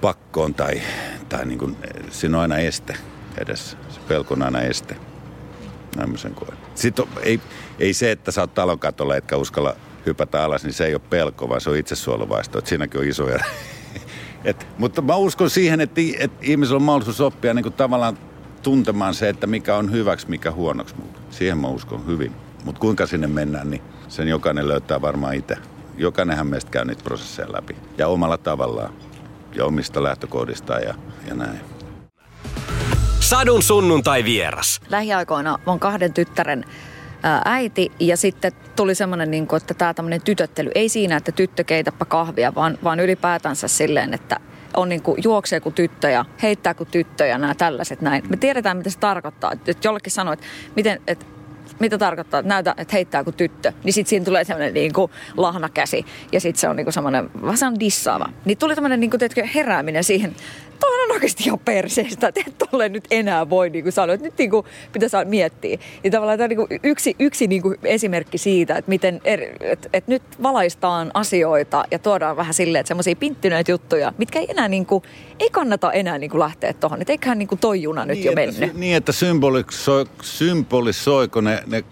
pakkoon 0.00 0.54
tai, 0.54 0.82
tai 1.28 1.46
niin 1.46 1.58
kuin, 1.58 1.76
siinä 2.10 2.36
on 2.36 2.42
aina 2.42 2.58
este 2.58 2.96
edessä. 3.38 3.76
Se 3.88 4.00
pelko 4.08 4.34
on 4.34 4.42
aina 4.42 4.62
este. 4.62 4.96
Näin 5.96 6.10
mä 6.10 6.16
sen 6.16 6.34
koen. 6.34 6.58
Sitten 6.74 7.04
on, 7.04 7.22
ei, 7.22 7.40
ei 7.78 7.94
se, 7.94 8.10
että 8.10 8.30
sä 8.30 8.40
oot 8.40 8.54
talon 8.54 8.78
katolla, 8.78 9.16
etkä 9.16 9.36
uskalla 9.36 9.76
hypätä 10.06 10.44
alas, 10.44 10.64
niin 10.64 10.72
se 10.72 10.86
ei 10.86 10.94
ole 10.94 11.02
pelko, 11.10 11.48
vaan 11.48 11.60
se 11.60 11.70
on 11.70 11.76
itsesuojeluvaisto. 11.76 12.58
Että 12.58 12.68
siinäkin 12.68 13.00
on 13.00 13.06
iso 13.06 13.28
ero. 13.28 13.44
Et, 14.44 14.66
mutta 14.78 15.02
mä 15.02 15.16
uskon 15.16 15.50
siihen, 15.50 15.80
että, 15.80 16.00
että 16.18 16.38
ihmisellä 16.46 16.76
on 16.76 16.82
mahdollisuus 16.82 17.20
oppia 17.20 17.54
niin 17.54 17.62
kuin 17.62 17.72
tavallaan 17.72 18.18
tuntemaan 18.64 19.14
se, 19.14 19.28
että 19.28 19.46
mikä 19.46 19.76
on 19.76 19.92
hyväksi, 19.92 20.30
mikä 20.30 20.52
huonoksi. 20.52 20.94
Siihen 21.30 21.58
mä 21.58 21.68
uskon 21.68 22.06
hyvin. 22.06 22.32
Mutta 22.64 22.80
kuinka 22.80 23.06
sinne 23.06 23.26
mennään, 23.26 23.70
niin 23.70 23.82
sen 24.08 24.28
jokainen 24.28 24.68
löytää 24.68 25.00
varmaan 25.00 25.34
itse. 25.34 25.56
Jokainenhan 25.96 26.46
meistä 26.46 26.70
käy 26.70 26.84
niitä 26.84 27.02
prosesseja 27.04 27.52
läpi. 27.52 27.76
Ja 27.98 28.08
omalla 28.08 28.38
tavallaan. 28.38 28.92
Ja 29.54 29.64
omista 29.64 30.02
lähtökohdistaan 30.02 30.82
ja, 30.82 30.94
ja 31.28 31.34
näin. 31.34 31.60
Sadun 33.20 33.62
sunnuntai 33.62 34.24
vieras. 34.24 34.80
Lähiaikoina 34.88 35.58
on 35.66 35.80
kahden 35.80 36.12
tyttären 36.12 36.64
äiti 37.44 37.92
ja 38.00 38.16
sitten 38.16 38.52
tuli 38.76 38.94
semmoinen, 38.94 39.30
niin 39.30 39.46
kuin, 39.46 39.62
että 39.62 39.74
tämä 39.74 39.94
tämmöinen 39.94 40.22
tytöttely, 40.22 40.70
ei 40.74 40.88
siinä, 40.88 41.16
että 41.16 41.32
tyttö 41.32 41.64
keitäpä 41.64 42.04
kahvia, 42.04 42.54
vaan, 42.54 42.78
vaan 42.84 43.00
ylipäätänsä 43.00 43.68
silleen, 43.68 44.14
että 44.14 44.40
on 44.76 44.88
niin 44.88 45.02
kuin, 45.02 45.20
juoksee 45.24 45.60
kuin 45.60 45.74
tyttö 45.74 46.10
ja 46.10 46.24
heittää 46.42 46.74
kuin 46.74 46.88
tyttö 46.90 47.26
ja 47.26 47.38
nämä 47.38 47.54
tällaiset 47.54 48.00
näin. 48.00 48.22
Me 48.28 48.36
tiedetään, 48.36 48.76
mitä 48.76 48.90
se 48.90 48.98
tarkoittaa. 48.98 49.52
Että 49.52 49.88
jollekin 49.88 50.12
sanoo, 50.12 50.32
että, 50.32 50.46
miten, 50.76 51.00
että 51.06 51.26
mitä 51.80 51.98
tarkoittaa, 51.98 52.40
että 52.40 52.48
näytä, 52.48 52.74
että 52.78 52.96
heittää 52.96 53.24
kuin 53.24 53.36
tyttö. 53.36 53.72
Niin 53.84 53.92
sitten 53.92 54.10
siinä 54.10 54.24
tulee 54.24 54.44
semmoinen 54.44 54.74
niin 54.74 54.92
kuin 54.92 55.10
lahnakäsi 55.36 56.06
ja 56.32 56.40
sitten 56.40 56.60
se 56.60 56.68
on 56.68 56.76
niin 56.76 56.84
kuin 56.84 56.92
semmoinen 56.92 57.30
vähän 57.42 57.80
dissaava. 57.80 58.28
Niin 58.44 58.58
tuli 58.58 58.74
tämmöinen 58.74 59.00
niin 59.00 59.10
kuin, 59.10 59.18
teetkö, 59.18 59.46
herääminen 59.54 60.04
siihen, 60.04 60.36
toi 60.80 61.04
on 61.04 61.12
oikeasti 61.12 61.44
ihan 61.44 61.58
perseestä, 61.58 62.28
että 62.28 62.40
et 62.46 62.58
tolle 62.70 62.88
nyt 62.88 63.04
enää 63.10 63.50
voi 63.50 63.70
niin 63.70 63.84
kuin 63.84 63.92
sanoa, 63.92 64.14
että 64.14 64.26
nyt 64.26 64.38
niin 64.38 64.50
kuin 64.50 64.66
pitäisi 64.92 65.16
miettiä. 65.24 65.78
Ja 66.04 66.10
tavallaan 66.10 66.38
tämä 66.38 66.44
on 66.60 66.66
niin 66.68 66.80
yksi, 66.82 67.16
yksi 67.18 67.46
niin 67.46 67.62
kuin 67.62 67.78
esimerkki 67.84 68.38
siitä, 68.38 68.76
että 68.76 68.88
miten 68.88 69.20
eri, 69.24 69.52
että, 69.60 69.88
että 69.92 70.10
nyt 70.10 70.22
valaistaan 70.42 71.10
asioita 71.14 71.84
ja 71.90 71.98
tuodaan 71.98 72.36
vähän 72.36 72.54
silleen, 72.54 72.80
että 72.80 72.88
semmoisia 72.88 73.16
pinttyneitä 73.16 73.70
juttuja, 73.70 74.12
mitkä 74.18 74.38
ei 74.38 74.46
enää 74.50 74.68
niin 74.68 74.86
kuin, 74.86 75.02
ei 75.38 75.50
kannata 75.50 75.92
enää 75.92 76.18
niin 76.18 76.30
kuin 76.30 76.40
lähteä 76.40 76.72
tuohon. 76.72 77.00
Että 77.00 77.12
eiköhän 77.12 77.38
niin 77.38 77.48
kuin 77.48 77.58
toi 77.58 77.82
juna 77.82 78.04
nyt 78.04 78.16
niin, 78.16 78.24
jo 78.24 78.32
että, 78.32 78.60
mennyt. 78.60 78.74
Niin, 78.74 78.96
että 78.96 79.12
symbolisoi, 79.12 80.06
symbolisoiko 80.22 81.40
ne, 81.40 81.62
ne 81.66 81.84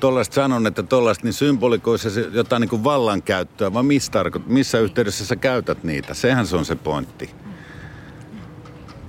tuollaista 0.00 0.34
sanon, 0.34 0.66
että 0.66 0.82
tuollaista, 0.82 1.24
niin 1.24 1.32
symbolikoi 1.32 1.98
se 1.98 2.10
jotain 2.32 2.60
niin 2.60 2.68
kuin 2.68 2.84
vallankäyttöä, 2.84 3.72
vai 3.72 3.82
missä, 3.82 4.12
tarkoit, 4.12 4.46
missä 4.46 4.78
yhteydessä 4.78 5.26
sä 5.26 5.36
käytät 5.36 5.84
niitä? 5.84 6.14
Sehän 6.14 6.46
se 6.46 6.56
on 6.56 6.64
se 6.64 6.76
pointti. 6.76 7.30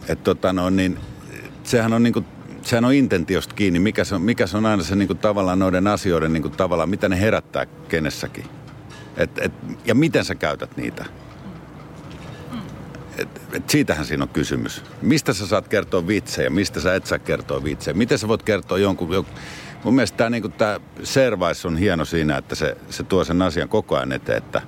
Että 0.07 0.23
tota 0.23 0.53
no, 0.53 0.69
niin, 0.69 0.99
sehän 1.63 1.93
on 1.93 2.03
niin 2.03 2.13
kuin, 2.13 2.25
sehän 2.61 2.85
on 2.85 2.93
intentiosta 2.93 3.55
kiinni, 3.55 3.79
mikä 3.79 4.03
se 4.03 4.15
on, 4.15 4.21
mikä 4.21 4.47
se 4.47 4.57
on 4.57 4.65
aina 4.65 4.83
se 4.83 4.95
niin 4.95 5.07
kuin, 5.07 5.19
tavallaan 5.19 5.59
noiden 5.59 5.87
asioiden 5.87 6.33
niin 6.33 6.43
kuin, 6.43 6.51
tavallaan, 6.51 6.89
mitä 6.89 7.09
ne 7.09 7.21
herättää 7.21 7.65
kenessäkin. 7.65 8.45
Et, 9.17 9.37
et, 9.37 9.51
ja 9.85 9.95
miten 9.95 10.25
sä 10.25 10.35
käytät 10.35 10.77
niitä. 10.77 11.05
Et, 13.17 13.41
et 13.53 13.69
siitähän 13.69 14.05
siinä 14.05 14.23
on 14.23 14.29
kysymys. 14.29 14.83
Mistä 15.01 15.33
sä 15.33 15.47
saat 15.47 15.67
kertoa 15.67 16.07
vitsejä, 16.07 16.49
mistä 16.49 16.79
sä 16.79 16.95
et 16.95 17.05
saa 17.05 17.19
kertoa 17.19 17.63
vitsejä. 17.63 17.97
Miten 17.97 18.17
sä 18.17 18.27
voit 18.27 18.43
kertoa 18.43 18.77
jonkun... 18.77 19.13
jonkun 19.13 19.35
mun 19.83 19.95
mielestä 19.95 20.17
tämä 20.17 20.29
niin 20.29 20.43
Servais 21.03 21.65
on 21.65 21.77
hieno 21.77 22.05
siinä, 22.05 22.37
että 22.37 22.55
se, 22.55 22.77
se 22.89 23.03
tuo 23.03 23.23
sen 23.23 23.41
asian 23.41 23.69
koko 23.69 23.95
ajan 23.95 24.11
eteen, 24.11 24.37
että 24.37 24.61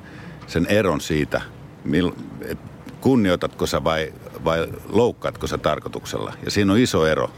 sen 0.47 0.65
eron 0.65 1.01
siitä, 1.01 1.41
mil, 1.83 2.11
et 2.41 2.59
kunnioitatko 3.01 3.65
sä 3.65 3.83
vai, 3.83 4.13
vai 4.43 4.67
loukkaatko 4.89 5.47
sä 5.47 5.57
tarkoituksella. 5.57 6.33
Ja 6.45 6.51
siinä 6.51 6.73
on 6.73 6.79
iso 6.79 7.05
ero. 7.05 7.31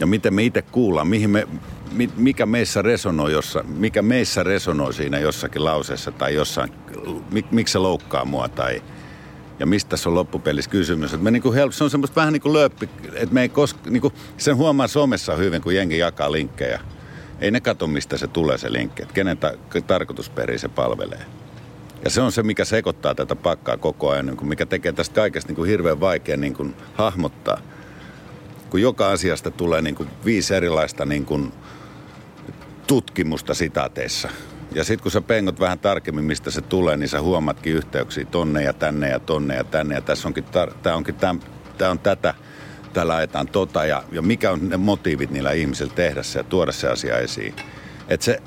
Ja 0.00 0.06
miten 0.06 0.34
me 0.34 0.42
itse 0.42 0.62
kuullaan, 0.62 1.08
mihin 1.08 1.30
me, 1.30 1.48
mikä 2.16 2.46
meissä 2.46 2.82
resonoi, 2.82 3.32
jossa, 3.32 3.62
mikä 3.62 4.02
meissä 4.02 4.42
resonoi 4.42 4.94
siinä 4.94 5.18
jossakin 5.18 5.64
lauseessa 5.64 6.12
tai 6.12 6.34
jossain, 6.34 6.72
mik, 7.30 7.50
miksi 7.52 7.72
se 7.72 7.78
loukkaa 7.78 8.24
mua 8.24 8.48
tai 8.48 8.82
ja 9.58 9.66
mistä 9.66 9.96
se 9.96 10.08
on 10.08 10.14
loppupelissä 10.14 10.70
kysymys. 10.70 11.20
Me 11.20 11.30
niinku 11.30 11.52
help, 11.52 11.72
se 11.72 11.84
on 11.84 11.90
semmoista 11.90 12.16
vähän 12.20 12.32
niin 12.32 12.40
kuin 12.40 12.52
lööppi, 12.52 12.88
että 13.14 13.34
me 13.34 13.42
ei 13.42 13.48
koska, 13.48 13.90
niinku, 13.90 14.12
sen 14.36 14.56
huomaa 14.56 14.88
somessa 14.88 15.36
hyvin, 15.36 15.62
kun 15.62 15.74
jengi 15.74 15.98
jakaa 15.98 16.32
linkkejä. 16.32 16.80
Ei 17.40 17.50
ne 17.50 17.60
katso, 17.60 17.86
mistä 17.86 18.16
se 18.16 18.26
tulee 18.26 18.58
se 18.58 18.72
linkki, 18.72 19.02
että 19.02 19.14
kenen 19.14 19.38
ta- 19.38 19.52
tarkoitusperi 19.86 20.58
se 20.58 20.68
palvelee. 20.68 21.26
Ja 22.04 22.10
se 22.10 22.20
on 22.20 22.32
se, 22.32 22.42
mikä 22.42 22.64
sekoittaa 22.64 23.14
tätä 23.14 23.36
pakkaa 23.36 23.76
koko 23.76 24.10
ajan, 24.10 24.26
niin 24.26 24.36
kuin 24.36 24.48
mikä 24.48 24.66
tekee 24.66 24.92
tästä 24.92 25.14
kaikesta 25.14 25.48
niin 25.48 25.56
kuin 25.56 25.70
hirveän 25.70 26.00
vaikea 26.00 26.36
niin 26.36 26.54
kuin 26.54 26.74
hahmottaa. 26.94 27.58
Kun 28.70 28.82
joka 28.82 29.10
asiasta 29.10 29.50
tulee 29.50 29.82
niin 29.82 29.94
kuin 29.94 30.08
viisi 30.24 30.54
erilaista 30.54 31.04
niin 31.04 31.24
kuin 31.24 31.52
tutkimusta 32.86 33.54
sitaateissa. 33.54 34.28
Ja 34.74 34.84
sitten 34.84 35.02
kun 35.02 35.12
sä 35.12 35.20
pengot 35.20 35.60
vähän 35.60 35.78
tarkemmin, 35.78 36.24
mistä 36.24 36.50
se 36.50 36.60
tulee, 36.60 36.96
niin 36.96 37.08
sä 37.08 37.20
huomaatkin 37.20 37.72
yhteyksiä 37.72 38.24
tonne 38.24 38.62
ja 38.62 38.72
tänne 38.72 39.08
ja 39.08 39.20
tonne 39.20 39.56
ja 39.56 39.64
tänne. 39.64 39.94
Ja 39.94 40.00
tässä 40.00 40.28
onkin, 40.28 40.44
tar- 40.44 40.74
tää 40.82 40.96
onkin 40.96 41.14
täm, 41.14 41.40
tää 41.78 41.90
on 41.90 41.98
tätä, 41.98 42.34
täällä 42.92 43.16
ajetaan 43.16 43.46
tota. 43.46 43.84
Ja, 43.84 44.04
ja 44.12 44.22
mikä 44.22 44.50
on 44.50 44.68
ne 44.68 44.76
motiivit 44.76 45.30
niillä 45.30 45.52
ihmisillä 45.52 45.92
tehdä 45.94 46.22
se 46.22 46.38
ja 46.38 46.44
tuoda 46.44 46.72
se 46.72 46.88
asia 46.88 47.18
esiin. 47.18 47.54
Et 48.08 48.22
se, 48.22 48.42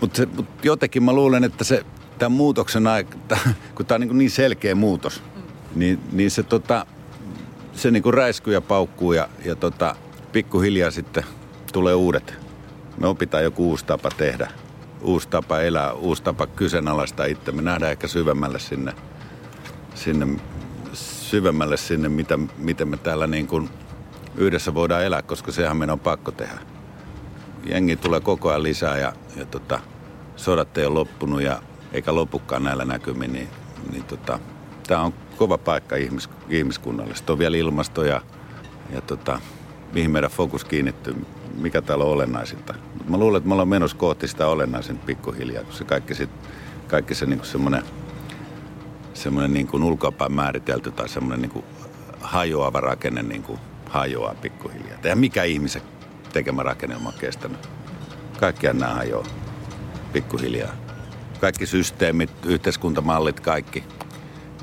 mutta 0.00 0.26
mut 0.36 0.46
jotenkin 0.62 1.02
mä 1.02 1.12
luulen, 1.12 1.44
että 1.44 1.64
se 1.64 1.82
tämän 2.18 2.32
muutoksen 2.32 2.86
aikana, 2.86 3.38
kun 3.74 3.86
tämä 3.86 3.96
on 3.96 4.00
niin, 4.00 4.18
niin 4.18 4.30
selkeä 4.30 4.74
muutos, 4.74 5.22
niin, 5.74 6.00
niin 6.12 6.30
se, 6.30 6.42
tota, 6.42 6.86
se 7.72 7.90
niin 7.90 8.02
kuin 8.02 8.14
räiskyy 8.14 8.54
ja 8.54 8.60
paukkuu 8.60 9.12
ja, 9.12 9.28
ja 9.44 9.56
tota, 9.56 9.96
pikkuhiljaa 10.32 10.90
sitten 10.90 11.24
tulee 11.72 11.94
uudet. 11.94 12.34
Me 13.00 13.06
opitaan 13.06 13.44
joku 13.44 13.68
uusi 13.68 13.84
tapa 13.84 14.10
tehdä, 14.16 14.50
uusi 15.02 15.28
tapa 15.28 15.60
elää, 15.60 15.92
uusi 15.92 16.22
tapa 16.22 16.46
kyseenalaista 16.46 17.24
itse. 17.24 17.52
Me 17.52 17.62
nähdään 17.62 17.92
ehkä 17.92 18.08
syvemmälle 18.08 18.58
sinne, 18.58 18.92
sinne 19.94 20.26
syvemmälle 21.30 21.76
sinne, 21.76 22.08
mitä, 22.08 22.38
miten 22.58 22.88
me 22.88 22.96
täällä 22.96 23.26
niin 23.26 23.46
kuin 23.46 23.70
yhdessä 24.36 24.74
voidaan 24.74 25.04
elää, 25.04 25.22
koska 25.22 25.52
sehän 25.52 25.76
meidän 25.76 25.92
on 25.92 26.00
pakko 26.00 26.32
tehdä. 26.32 26.58
Jengi 27.66 27.96
tulee 27.96 28.20
koko 28.20 28.48
ajan 28.48 28.62
lisää 28.62 28.98
ja, 28.98 29.12
ja 29.36 29.46
tota, 29.46 29.80
sodat 30.36 30.78
ei 30.78 30.86
ole 30.86 30.94
loppunut 30.94 31.42
ja 31.42 31.62
eikä 31.96 32.14
lopukaan 32.14 32.64
näillä 32.64 32.84
näkymin, 32.84 33.32
niin, 33.32 33.48
niin 33.92 34.04
tota, 34.04 34.38
tämä 34.86 35.00
on 35.00 35.14
kova 35.36 35.58
paikka 35.58 35.96
ihmis, 35.96 36.28
ihmiskunnalle. 36.48 37.14
Sitten 37.14 37.32
on 37.32 37.38
vielä 37.38 37.56
ilmasto 37.56 38.04
ja, 38.04 38.22
ja 38.90 39.00
tota, 39.00 39.40
mihin 39.92 40.10
meidän 40.10 40.30
fokus 40.30 40.64
kiinnittyy, 40.64 41.26
mikä 41.54 41.82
täällä 41.82 42.04
on 42.04 42.10
olennaisinta. 42.10 42.74
Mut 42.94 43.08
mä 43.08 43.16
luulen, 43.16 43.38
että 43.38 43.48
me 43.48 43.54
ollaan 43.54 43.68
menossa 43.68 43.96
kohti 43.96 44.28
sitä 44.28 44.46
olennaisinta 44.46 45.06
pikkuhiljaa, 45.06 45.64
kun 45.64 45.72
se 45.72 45.84
kaikki, 45.84 46.14
sit, 46.14 46.30
kaikki 46.88 47.14
se 47.14 47.26
niin 47.26 47.44
semmoinen 47.44 47.82
semmoinen 49.14 49.52
niin 49.52 49.66
kuin 49.66 49.82
ulkoapäin 49.82 50.32
määritelty 50.32 50.90
tai 50.90 51.08
semmoinen 51.08 51.42
niin 51.42 51.50
kuin 51.50 51.64
hajoava 52.20 52.80
rakenne 52.80 53.22
niin 53.22 53.42
kuin 53.42 53.58
hajoaa 53.88 54.34
pikkuhiljaa. 54.34 54.98
Ja 55.04 55.16
mikä 55.16 55.44
ihmisen 55.44 55.82
tekemä 56.32 56.62
rakennelma 56.62 57.08
on 57.08 57.14
kestänyt. 57.20 57.68
Kaikkiaan 58.40 58.78
nämä 58.78 58.94
hajoaa 58.94 59.26
pikkuhiljaa 60.12 60.85
kaikki 61.36 61.66
systeemit, 61.66 62.30
yhteiskuntamallit, 62.46 63.40
kaikki, 63.40 63.84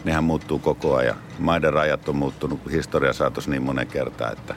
nehän 0.03 0.24
muuttuu 0.24 0.59
koko 0.59 0.95
ajan. 0.95 1.15
Maiden 1.39 1.74
rajat 1.74 2.09
on 2.09 2.15
muuttunut 2.15 2.59
historia 2.71 3.13
saatossa 3.13 3.51
niin 3.51 3.63
monen 3.63 3.88
kertaa, 3.88 4.32
että 4.32 4.55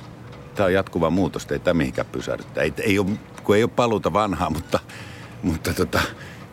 tämä 0.55 0.67
on 0.67 0.73
jatkuva 0.73 1.11
muutos, 1.11 1.47
ei 1.51 1.59
tämä 1.59 1.75
mihinkään 1.75 2.09
pysähdyttä. 2.13 2.61
Ei, 2.61 2.73
ei 2.79 2.99
ole, 2.99 3.07
kun 3.45 3.57
ei 3.57 3.63
ole 3.63 3.71
paluuta 3.77 4.13
vanhaa, 4.13 4.51
mutta, 4.51 4.79
mutta 5.43 5.75
tota, 5.75 6.01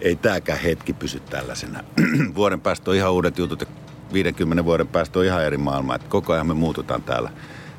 ei 0.02 0.16
tämäkään 0.16 0.60
hetki 0.60 0.94
pysy 0.94 1.20
tällaisena. 1.20 1.84
vuoden 2.36 2.62
päästä 2.62 2.92
on 2.92 2.98
ihan 2.98 3.12
uudet 3.12 3.38
jutut 3.38 3.62
ja 3.62 3.68
50 4.14 4.66
vuoden 4.66 4.88
päästä 4.88 5.20
on 5.20 5.26
ihan 5.26 5.44
eri 5.44 5.58
maailma, 5.58 5.96
että 5.96 6.10
koko 6.10 6.34
ajan 6.34 6.48
me 6.48 6.54
muututaan 6.54 7.04
täällä. 7.04 7.30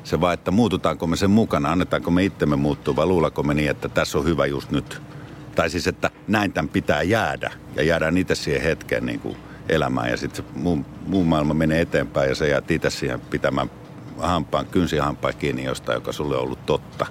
Se 0.03 0.21
vaan, 0.21 0.33
että 0.33 0.51
muututaanko 0.51 1.07
me 1.07 1.15
sen 1.15 1.31
mukana, 1.31 1.71
annetaanko 1.71 2.11
me 2.11 2.23
itsemme 2.23 2.55
muuttua 2.55 2.95
vai 2.95 3.05
luulako 3.05 3.43
me 3.43 3.53
niin, 3.53 3.69
että 3.69 3.89
tässä 3.89 4.17
on 4.17 4.25
hyvä 4.25 4.45
just 4.45 4.71
nyt– 4.71 5.01
tai 5.55 5.69
siis, 5.69 5.87
että 5.87 6.11
näin 6.27 6.53
tämän 6.53 6.69
pitää 6.69 7.01
jäädä 7.01 7.51
ja 7.75 7.83
jäädään 7.83 8.17
itse 8.17 8.35
siihen 8.35 8.61
hetkeen 8.61 9.05
niin 9.05 9.19
kuin 9.19 9.37
elämään 9.69 10.09
ja 10.09 10.17
sitten 10.17 10.45
muu, 10.55 10.85
muu 11.07 11.23
maailma 11.23 11.53
menee 11.53 11.81
eteenpäin 11.81 12.29
ja 12.29 12.35
se 12.35 12.49
jää 12.49 12.61
itse 12.69 12.89
siihen 12.89 13.19
pitämään 13.19 13.69
hampaan, 14.17 14.65
kynsihampaan 14.65 15.33
kiinni 15.39 15.63
jostain, 15.63 15.95
joka 15.95 16.11
sulle 16.11 16.35
on 16.37 16.43
ollut 16.43 16.65
totta. 16.65 17.05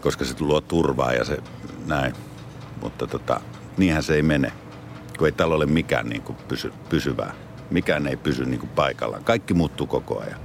Koska 0.00 0.24
se 0.24 0.34
luo 0.40 0.60
turvaa 0.60 1.12
ja 1.12 1.24
se 1.24 1.38
näin. 1.86 2.12
Mutta 2.82 3.06
tota, 3.06 3.40
niinhän 3.76 4.02
se 4.02 4.14
ei 4.14 4.22
mene, 4.22 4.52
kun 5.18 5.26
ei 5.26 5.32
täällä 5.32 5.54
ole 5.54 5.66
mikään 5.66 6.08
niin 6.08 6.22
kuin 6.22 6.36
pysy, 6.48 6.72
pysyvää. 6.88 7.34
Mikään 7.70 8.06
ei 8.06 8.16
pysy 8.16 8.44
niin 8.44 8.60
kuin 8.60 8.70
paikallaan. 8.70 9.24
Kaikki 9.24 9.54
muuttuu 9.54 9.86
koko 9.86 10.20
ajan. 10.20 10.40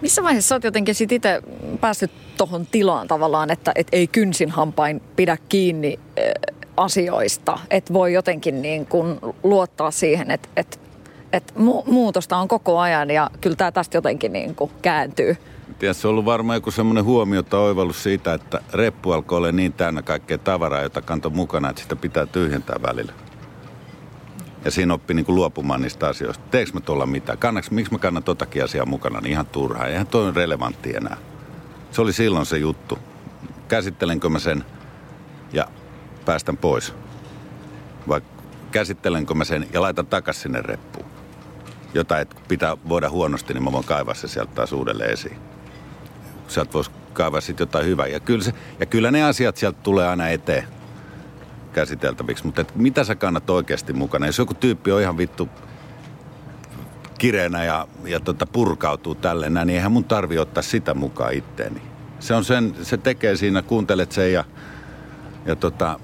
Missä 0.00 0.22
vaiheessa 0.22 0.54
olet 0.54 0.64
jotenkin 0.64 0.94
sit 0.94 1.12
itse 1.12 1.42
päässyt 1.80 2.10
tuohon 2.36 2.66
tilaan 2.66 3.08
tavallaan, 3.08 3.50
että 3.50 3.72
et 3.74 3.86
ei 3.92 4.06
kynsin 4.06 4.50
hampain 4.50 5.00
pidä 5.16 5.36
kiinni 5.48 5.98
asioista, 6.76 7.58
että 7.70 7.92
voi 7.92 8.12
jotenkin 8.12 8.62
niin 8.62 8.86
kuin 8.86 9.18
luottaa 9.42 9.90
siihen, 9.90 10.30
että 10.30 10.48
et, 10.56 10.80
et 11.32 11.54
mu- 11.56 11.90
muutosta 11.90 12.36
on 12.36 12.48
koko 12.48 12.78
ajan 12.78 13.10
ja 13.10 13.30
kyllä 13.40 13.56
tämä 13.56 13.72
tästä 13.72 13.96
jotenkin 13.96 14.32
niin 14.32 14.54
kuin 14.54 14.70
kääntyy. 14.82 15.36
Tiedätkö, 15.78 16.08
on 16.08 16.10
ollut 16.10 16.24
varmaan 16.24 16.56
joku 16.56 16.70
semmoinen 16.70 17.04
huomio 17.04 17.42
tai 17.42 17.60
oivallus 17.60 18.02
siitä, 18.02 18.34
että 18.34 18.60
reppu 18.72 19.12
alkoi 19.12 19.38
olla 19.38 19.52
niin 19.52 19.72
täynnä 19.72 20.02
kaikkea 20.02 20.38
tavaraa, 20.38 20.82
jota 20.82 21.02
kantoi 21.02 21.30
mukana, 21.30 21.70
että 21.70 21.82
sitä 21.82 21.96
pitää 21.96 22.26
tyhjentää 22.26 22.76
välillä. 22.82 23.12
Ja 24.64 24.70
siinä 24.70 24.94
oppi 24.94 25.14
niin 25.14 25.26
kuin 25.26 25.36
luopumaan 25.36 25.82
niistä 25.82 26.08
asioista. 26.08 26.44
Teekö 26.50 26.70
mä 26.74 26.80
tuolla 26.80 27.06
mitään? 27.06 27.38
Kannaks, 27.38 27.70
miksi 27.70 27.92
mä 27.92 27.98
kannan 27.98 28.22
totakin 28.22 28.64
asiaa 28.64 28.86
mukana? 28.86 29.20
Niin 29.20 29.30
ihan 29.30 29.46
turhaa. 29.46 29.86
Eihän 29.86 30.06
toi 30.06 30.26
on 30.26 30.36
relevantti 30.36 30.96
enää. 30.96 31.16
Se 31.94 32.02
oli 32.02 32.12
silloin 32.12 32.46
se 32.46 32.58
juttu. 32.58 32.98
Käsittelenkö 33.68 34.28
mä 34.28 34.38
sen 34.38 34.64
ja 35.52 35.66
päästän 36.24 36.56
pois? 36.56 36.94
Vai 38.08 38.20
käsittelenkö 38.70 39.34
mä 39.34 39.44
sen 39.44 39.66
ja 39.72 39.80
laitan 39.80 40.06
takas 40.06 40.42
sinne 40.42 40.62
reppuun? 40.62 41.06
Jota 41.94 42.20
et 42.20 42.36
pitää 42.48 42.76
voida 42.88 43.10
huonosti, 43.10 43.54
niin 43.54 43.64
mä 43.64 43.72
voin 43.72 43.84
kaivaa 43.84 44.14
se 44.14 44.28
sieltä 44.28 44.52
taas 44.54 44.72
uudelleen 44.72 45.10
esiin. 45.10 45.38
Sieltä 46.48 46.72
voisi 46.72 46.90
kaivaa 47.12 47.40
sitten 47.40 47.64
jotain 47.64 47.86
hyvää. 47.86 48.06
Ja 48.06 48.20
kyllä, 48.20 48.44
se, 48.44 48.52
ja 48.80 48.86
kyllä 48.86 49.10
ne 49.10 49.24
asiat 49.24 49.56
sieltä 49.56 49.78
tulee 49.82 50.08
aina 50.08 50.28
eteen 50.28 50.64
käsiteltäviksi, 51.72 52.46
mutta 52.46 52.60
et 52.60 52.76
mitä 52.76 53.04
sä 53.04 53.14
kannat 53.14 53.50
oikeasti 53.50 53.92
mukana? 53.92 54.26
Jos 54.26 54.38
joku 54.38 54.54
tyyppi 54.54 54.92
on 54.92 55.00
ihan 55.00 55.18
vittu 55.18 55.48
kireenä 57.24 57.64
ja, 57.64 57.88
ja 58.04 58.20
tota 58.20 58.46
purkautuu 58.46 59.14
tälleen 59.14 59.54
niin 59.54 59.70
eihän 59.70 59.92
mun 59.92 60.04
tarvi 60.04 60.38
ottaa 60.38 60.62
sitä 60.62 60.94
mukaan 60.94 61.32
itteeni. 61.32 61.82
Se, 62.20 62.34
on 62.34 62.44
sen, 62.44 62.74
se 62.82 62.96
tekee 62.96 63.36
siinä, 63.36 63.62
kuuntelet 63.62 64.12
sen 64.12 64.32
ja, 64.32 64.44
ja 65.46 65.56
tota, 65.56 66.00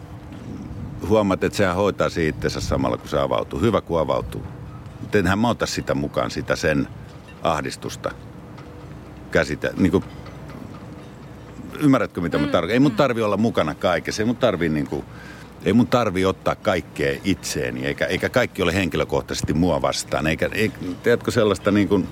huomaat, 1.09 1.45
että 1.45 1.57
sehän 1.57 1.77
hoitaa 1.77 2.09
siitä 2.09 2.37
itsensä 2.37 2.61
samalla, 2.61 2.97
kun 2.97 3.09
se 3.09 3.19
avautuu. 3.19 3.61
Hyvä, 3.61 3.81
kun 3.81 4.01
avautuu. 4.01 4.43
Mutta 5.01 5.19
enhän 5.19 5.39
mä 5.39 5.49
ota 5.49 5.67
sitä 5.67 5.95
mukaan, 5.95 6.31
sitä 6.31 6.57
sen 6.57 6.89
ahdistusta 7.43 8.11
käsitä. 9.31 9.71
Niin 9.77 9.93
kuin, 9.93 10.05
ymmärrätkö, 11.81 12.21
mitä 12.21 12.39
mä 12.39 12.47
tarkoitan? 12.47 12.75
Ei 12.75 12.81
mun 12.81 12.97
tarvi 12.97 13.23
olla 13.23 13.37
mukana 13.37 13.75
kaikessa. 13.75 14.23
Ei 14.23 14.27
mun 14.27 14.37
tarvi 14.37 14.69
niin 14.69 14.87
kuin, 14.87 15.05
ei 15.65 15.73
mun 15.73 15.87
tarvi 15.87 16.25
ottaa 16.25 16.55
kaikkea 16.55 17.21
itseeni, 17.25 17.87
eikä, 17.87 18.07
eikä 18.07 18.29
kaikki 18.29 18.63
ole 18.63 18.75
henkilökohtaisesti 18.75 19.55
mua 19.55 19.83
vastaan. 19.83 20.27
Eikä, 20.27 20.49
ei, 20.53 20.73
tiedätkö 21.03 21.31
sellaista 21.31 21.71
niin 21.71 21.89
kuin, 21.89 22.09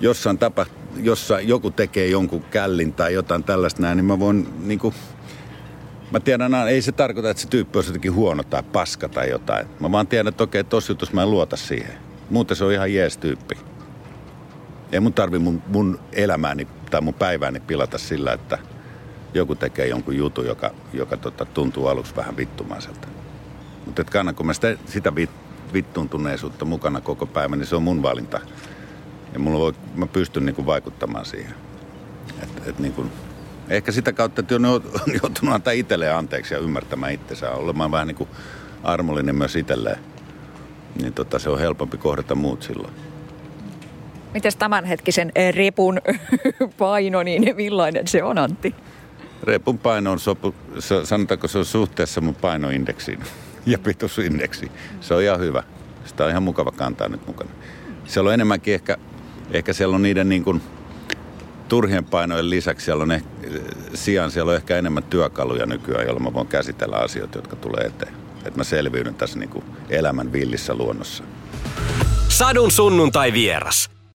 jossain 0.00 0.38
tapa, 0.38 0.66
jossa 0.96 1.40
joku 1.40 1.70
tekee 1.70 2.06
jonkun 2.06 2.42
källin 2.42 2.92
tai 2.92 3.14
jotain 3.14 3.44
tällaista 3.44 3.82
näin, 3.82 3.96
niin 3.96 4.04
mä 4.04 4.18
voin 4.18 4.48
niin 4.66 4.78
kuin, 4.78 4.94
Mä 6.12 6.20
tiedän, 6.20 6.54
ei 6.54 6.82
se 6.82 6.92
tarkoita, 6.92 7.30
että 7.30 7.42
se 7.42 7.48
tyyppi 7.48 7.78
on 7.78 7.84
jotenkin 7.86 8.14
huono 8.14 8.42
tai 8.42 8.62
paska 8.62 9.08
tai 9.08 9.30
jotain. 9.30 9.66
Mä 9.80 9.92
vaan 9.92 10.06
tiedän, 10.06 10.28
että 10.28 10.44
okei, 10.44 10.64
tossa 10.64 10.92
jutussa 10.92 11.14
mä 11.14 11.22
en 11.22 11.30
luota 11.30 11.56
siihen. 11.56 11.92
Muuten 12.30 12.56
se 12.56 12.64
on 12.64 12.72
ihan 12.72 12.94
jees 12.94 13.16
tyyppi. 13.16 13.54
Ei 14.92 15.00
mun 15.00 15.12
tarvi 15.12 15.38
mun, 15.38 15.62
mun 15.66 16.00
elämääni 16.12 16.68
tai 16.90 17.00
mun 17.00 17.14
päivääni 17.14 17.60
pilata 17.60 17.98
sillä, 17.98 18.32
että 18.32 18.58
joku 19.34 19.54
tekee 19.54 19.88
jonkun 19.88 20.16
jutun, 20.16 20.46
joka, 20.46 20.70
joka 20.92 21.16
tota, 21.16 21.44
tuntuu 21.44 21.86
aluksi 21.86 22.16
vähän 22.16 22.36
vittumaiselta. 22.36 23.08
Mutta 23.86 24.04
kannanko 24.04 24.44
mä 24.44 24.54
sitä, 24.54 24.76
sitä 24.86 25.14
vit, 25.14 25.30
vittuuntuneisuutta 25.72 26.64
mukana 26.64 27.00
koko 27.00 27.26
päivän, 27.26 27.58
niin 27.58 27.66
se 27.66 27.76
on 27.76 27.82
mun 27.82 28.02
valinta. 28.02 28.40
Ja 29.32 29.38
mulla 29.38 29.58
voi, 29.58 29.72
mä 29.94 30.06
pystyn 30.06 30.46
niinku 30.46 30.66
vaikuttamaan 30.66 31.24
siihen. 31.24 31.54
Et, 32.42 32.68
et 32.68 32.78
niinku, 32.78 33.06
ehkä 33.68 33.92
sitä 33.92 34.12
kautta, 34.12 34.40
että 34.40 34.54
on 34.54 34.62
joutunut 35.22 35.54
antaa 35.54 35.72
itselleen 35.72 36.16
anteeksi 36.16 36.54
ja 36.54 36.60
ymmärtämään 36.60 37.12
itsensä, 37.12 37.50
olemaan 37.50 37.90
vähän 37.90 38.06
niin 38.06 38.16
kuin 38.16 38.28
armollinen 38.82 39.34
myös 39.34 39.56
itselleen. 39.56 39.98
Niin 41.02 41.12
tota, 41.12 41.38
se 41.38 41.50
on 41.50 41.58
helpompi 41.58 41.98
kohdata 41.98 42.34
muut 42.34 42.62
silloin. 42.62 42.94
Miten 44.34 44.52
tämänhetkisen 44.58 45.32
repun 45.54 46.00
paino, 46.78 47.22
niin 47.22 47.56
millainen 47.56 48.08
se 48.08 48.22
on 48.22 48.38
Antti? 48.38 48.74
Repun 49.42 49.78
paino 49.78 50.12
on, 50.12 50.20
sopu, 50.20 50.54
sanotaanko 51.04 51.48
se 51.48 51.58
on 51.58 51.64
suhteessa 51.64 52.20
mun 52.20 52.34
painoindeksiin 52.34 53.20
ja 53.66 53.78
pituusindeksi. 53.78 54.70
Se 55.00 55.14
on 55.14 55.22
ihan 55.22 55.40
hyvä. 55.40 55.62
Sitä 56.04 56.24
on 56.24 56.30
ihan 56.30 56.42
mukava 56.42 56.70
kantaa 56.70 57.08
nyt 57.08 57.26
mukana. 57.26 57.50
Siellä 58.04 58.28
on 58.28 58.34
enemmänkin 58.34 58.74
ehkä, 58.74 58.96
ehkä 59.50 59.72
siellä 59.72 59.94
on 59.94 60.02
niiden 60.02 60.28
niin 60.28 60.44
kuin 60.44 60.62
turhien 61.68 62.04
painojen 62.04 62.50
lisäksi 62.50 62.84
siellä 62.84 63.02
on 63.02 63.12
ehkä, 63.12 63.28
sijaan 63.94 64.30
siellä 64.30 64.50
on 64.50 64.56
ehkä 64.56 64.78
enemmän 64.78 65.02
työkaluja 65.02 65.66
nykyään, 65.66 66.04
joilla 66.04 66.20
mä 66.20 66.32
voin 66.32 66.46
käsitellä 66.46 66.96
asioita, 66.96 67.38
jotka 67.38 67.56
tulee 67.56 67.84
eteen. 67.84 68.14
Että 68.44 68.60
mä 68.60 68.64
selviydyn 68.64 69.14
tässä 69.14 69.38
niin 69.38 69.48
kuin 69.48 69.64
elämän 69.90 70.32
villissä 70.32 70.74
luonnossa. 70.74 71.24
Sadun 72.28 72.70
sunnuntai 72.70 73.32
vieras. 73.32 73.90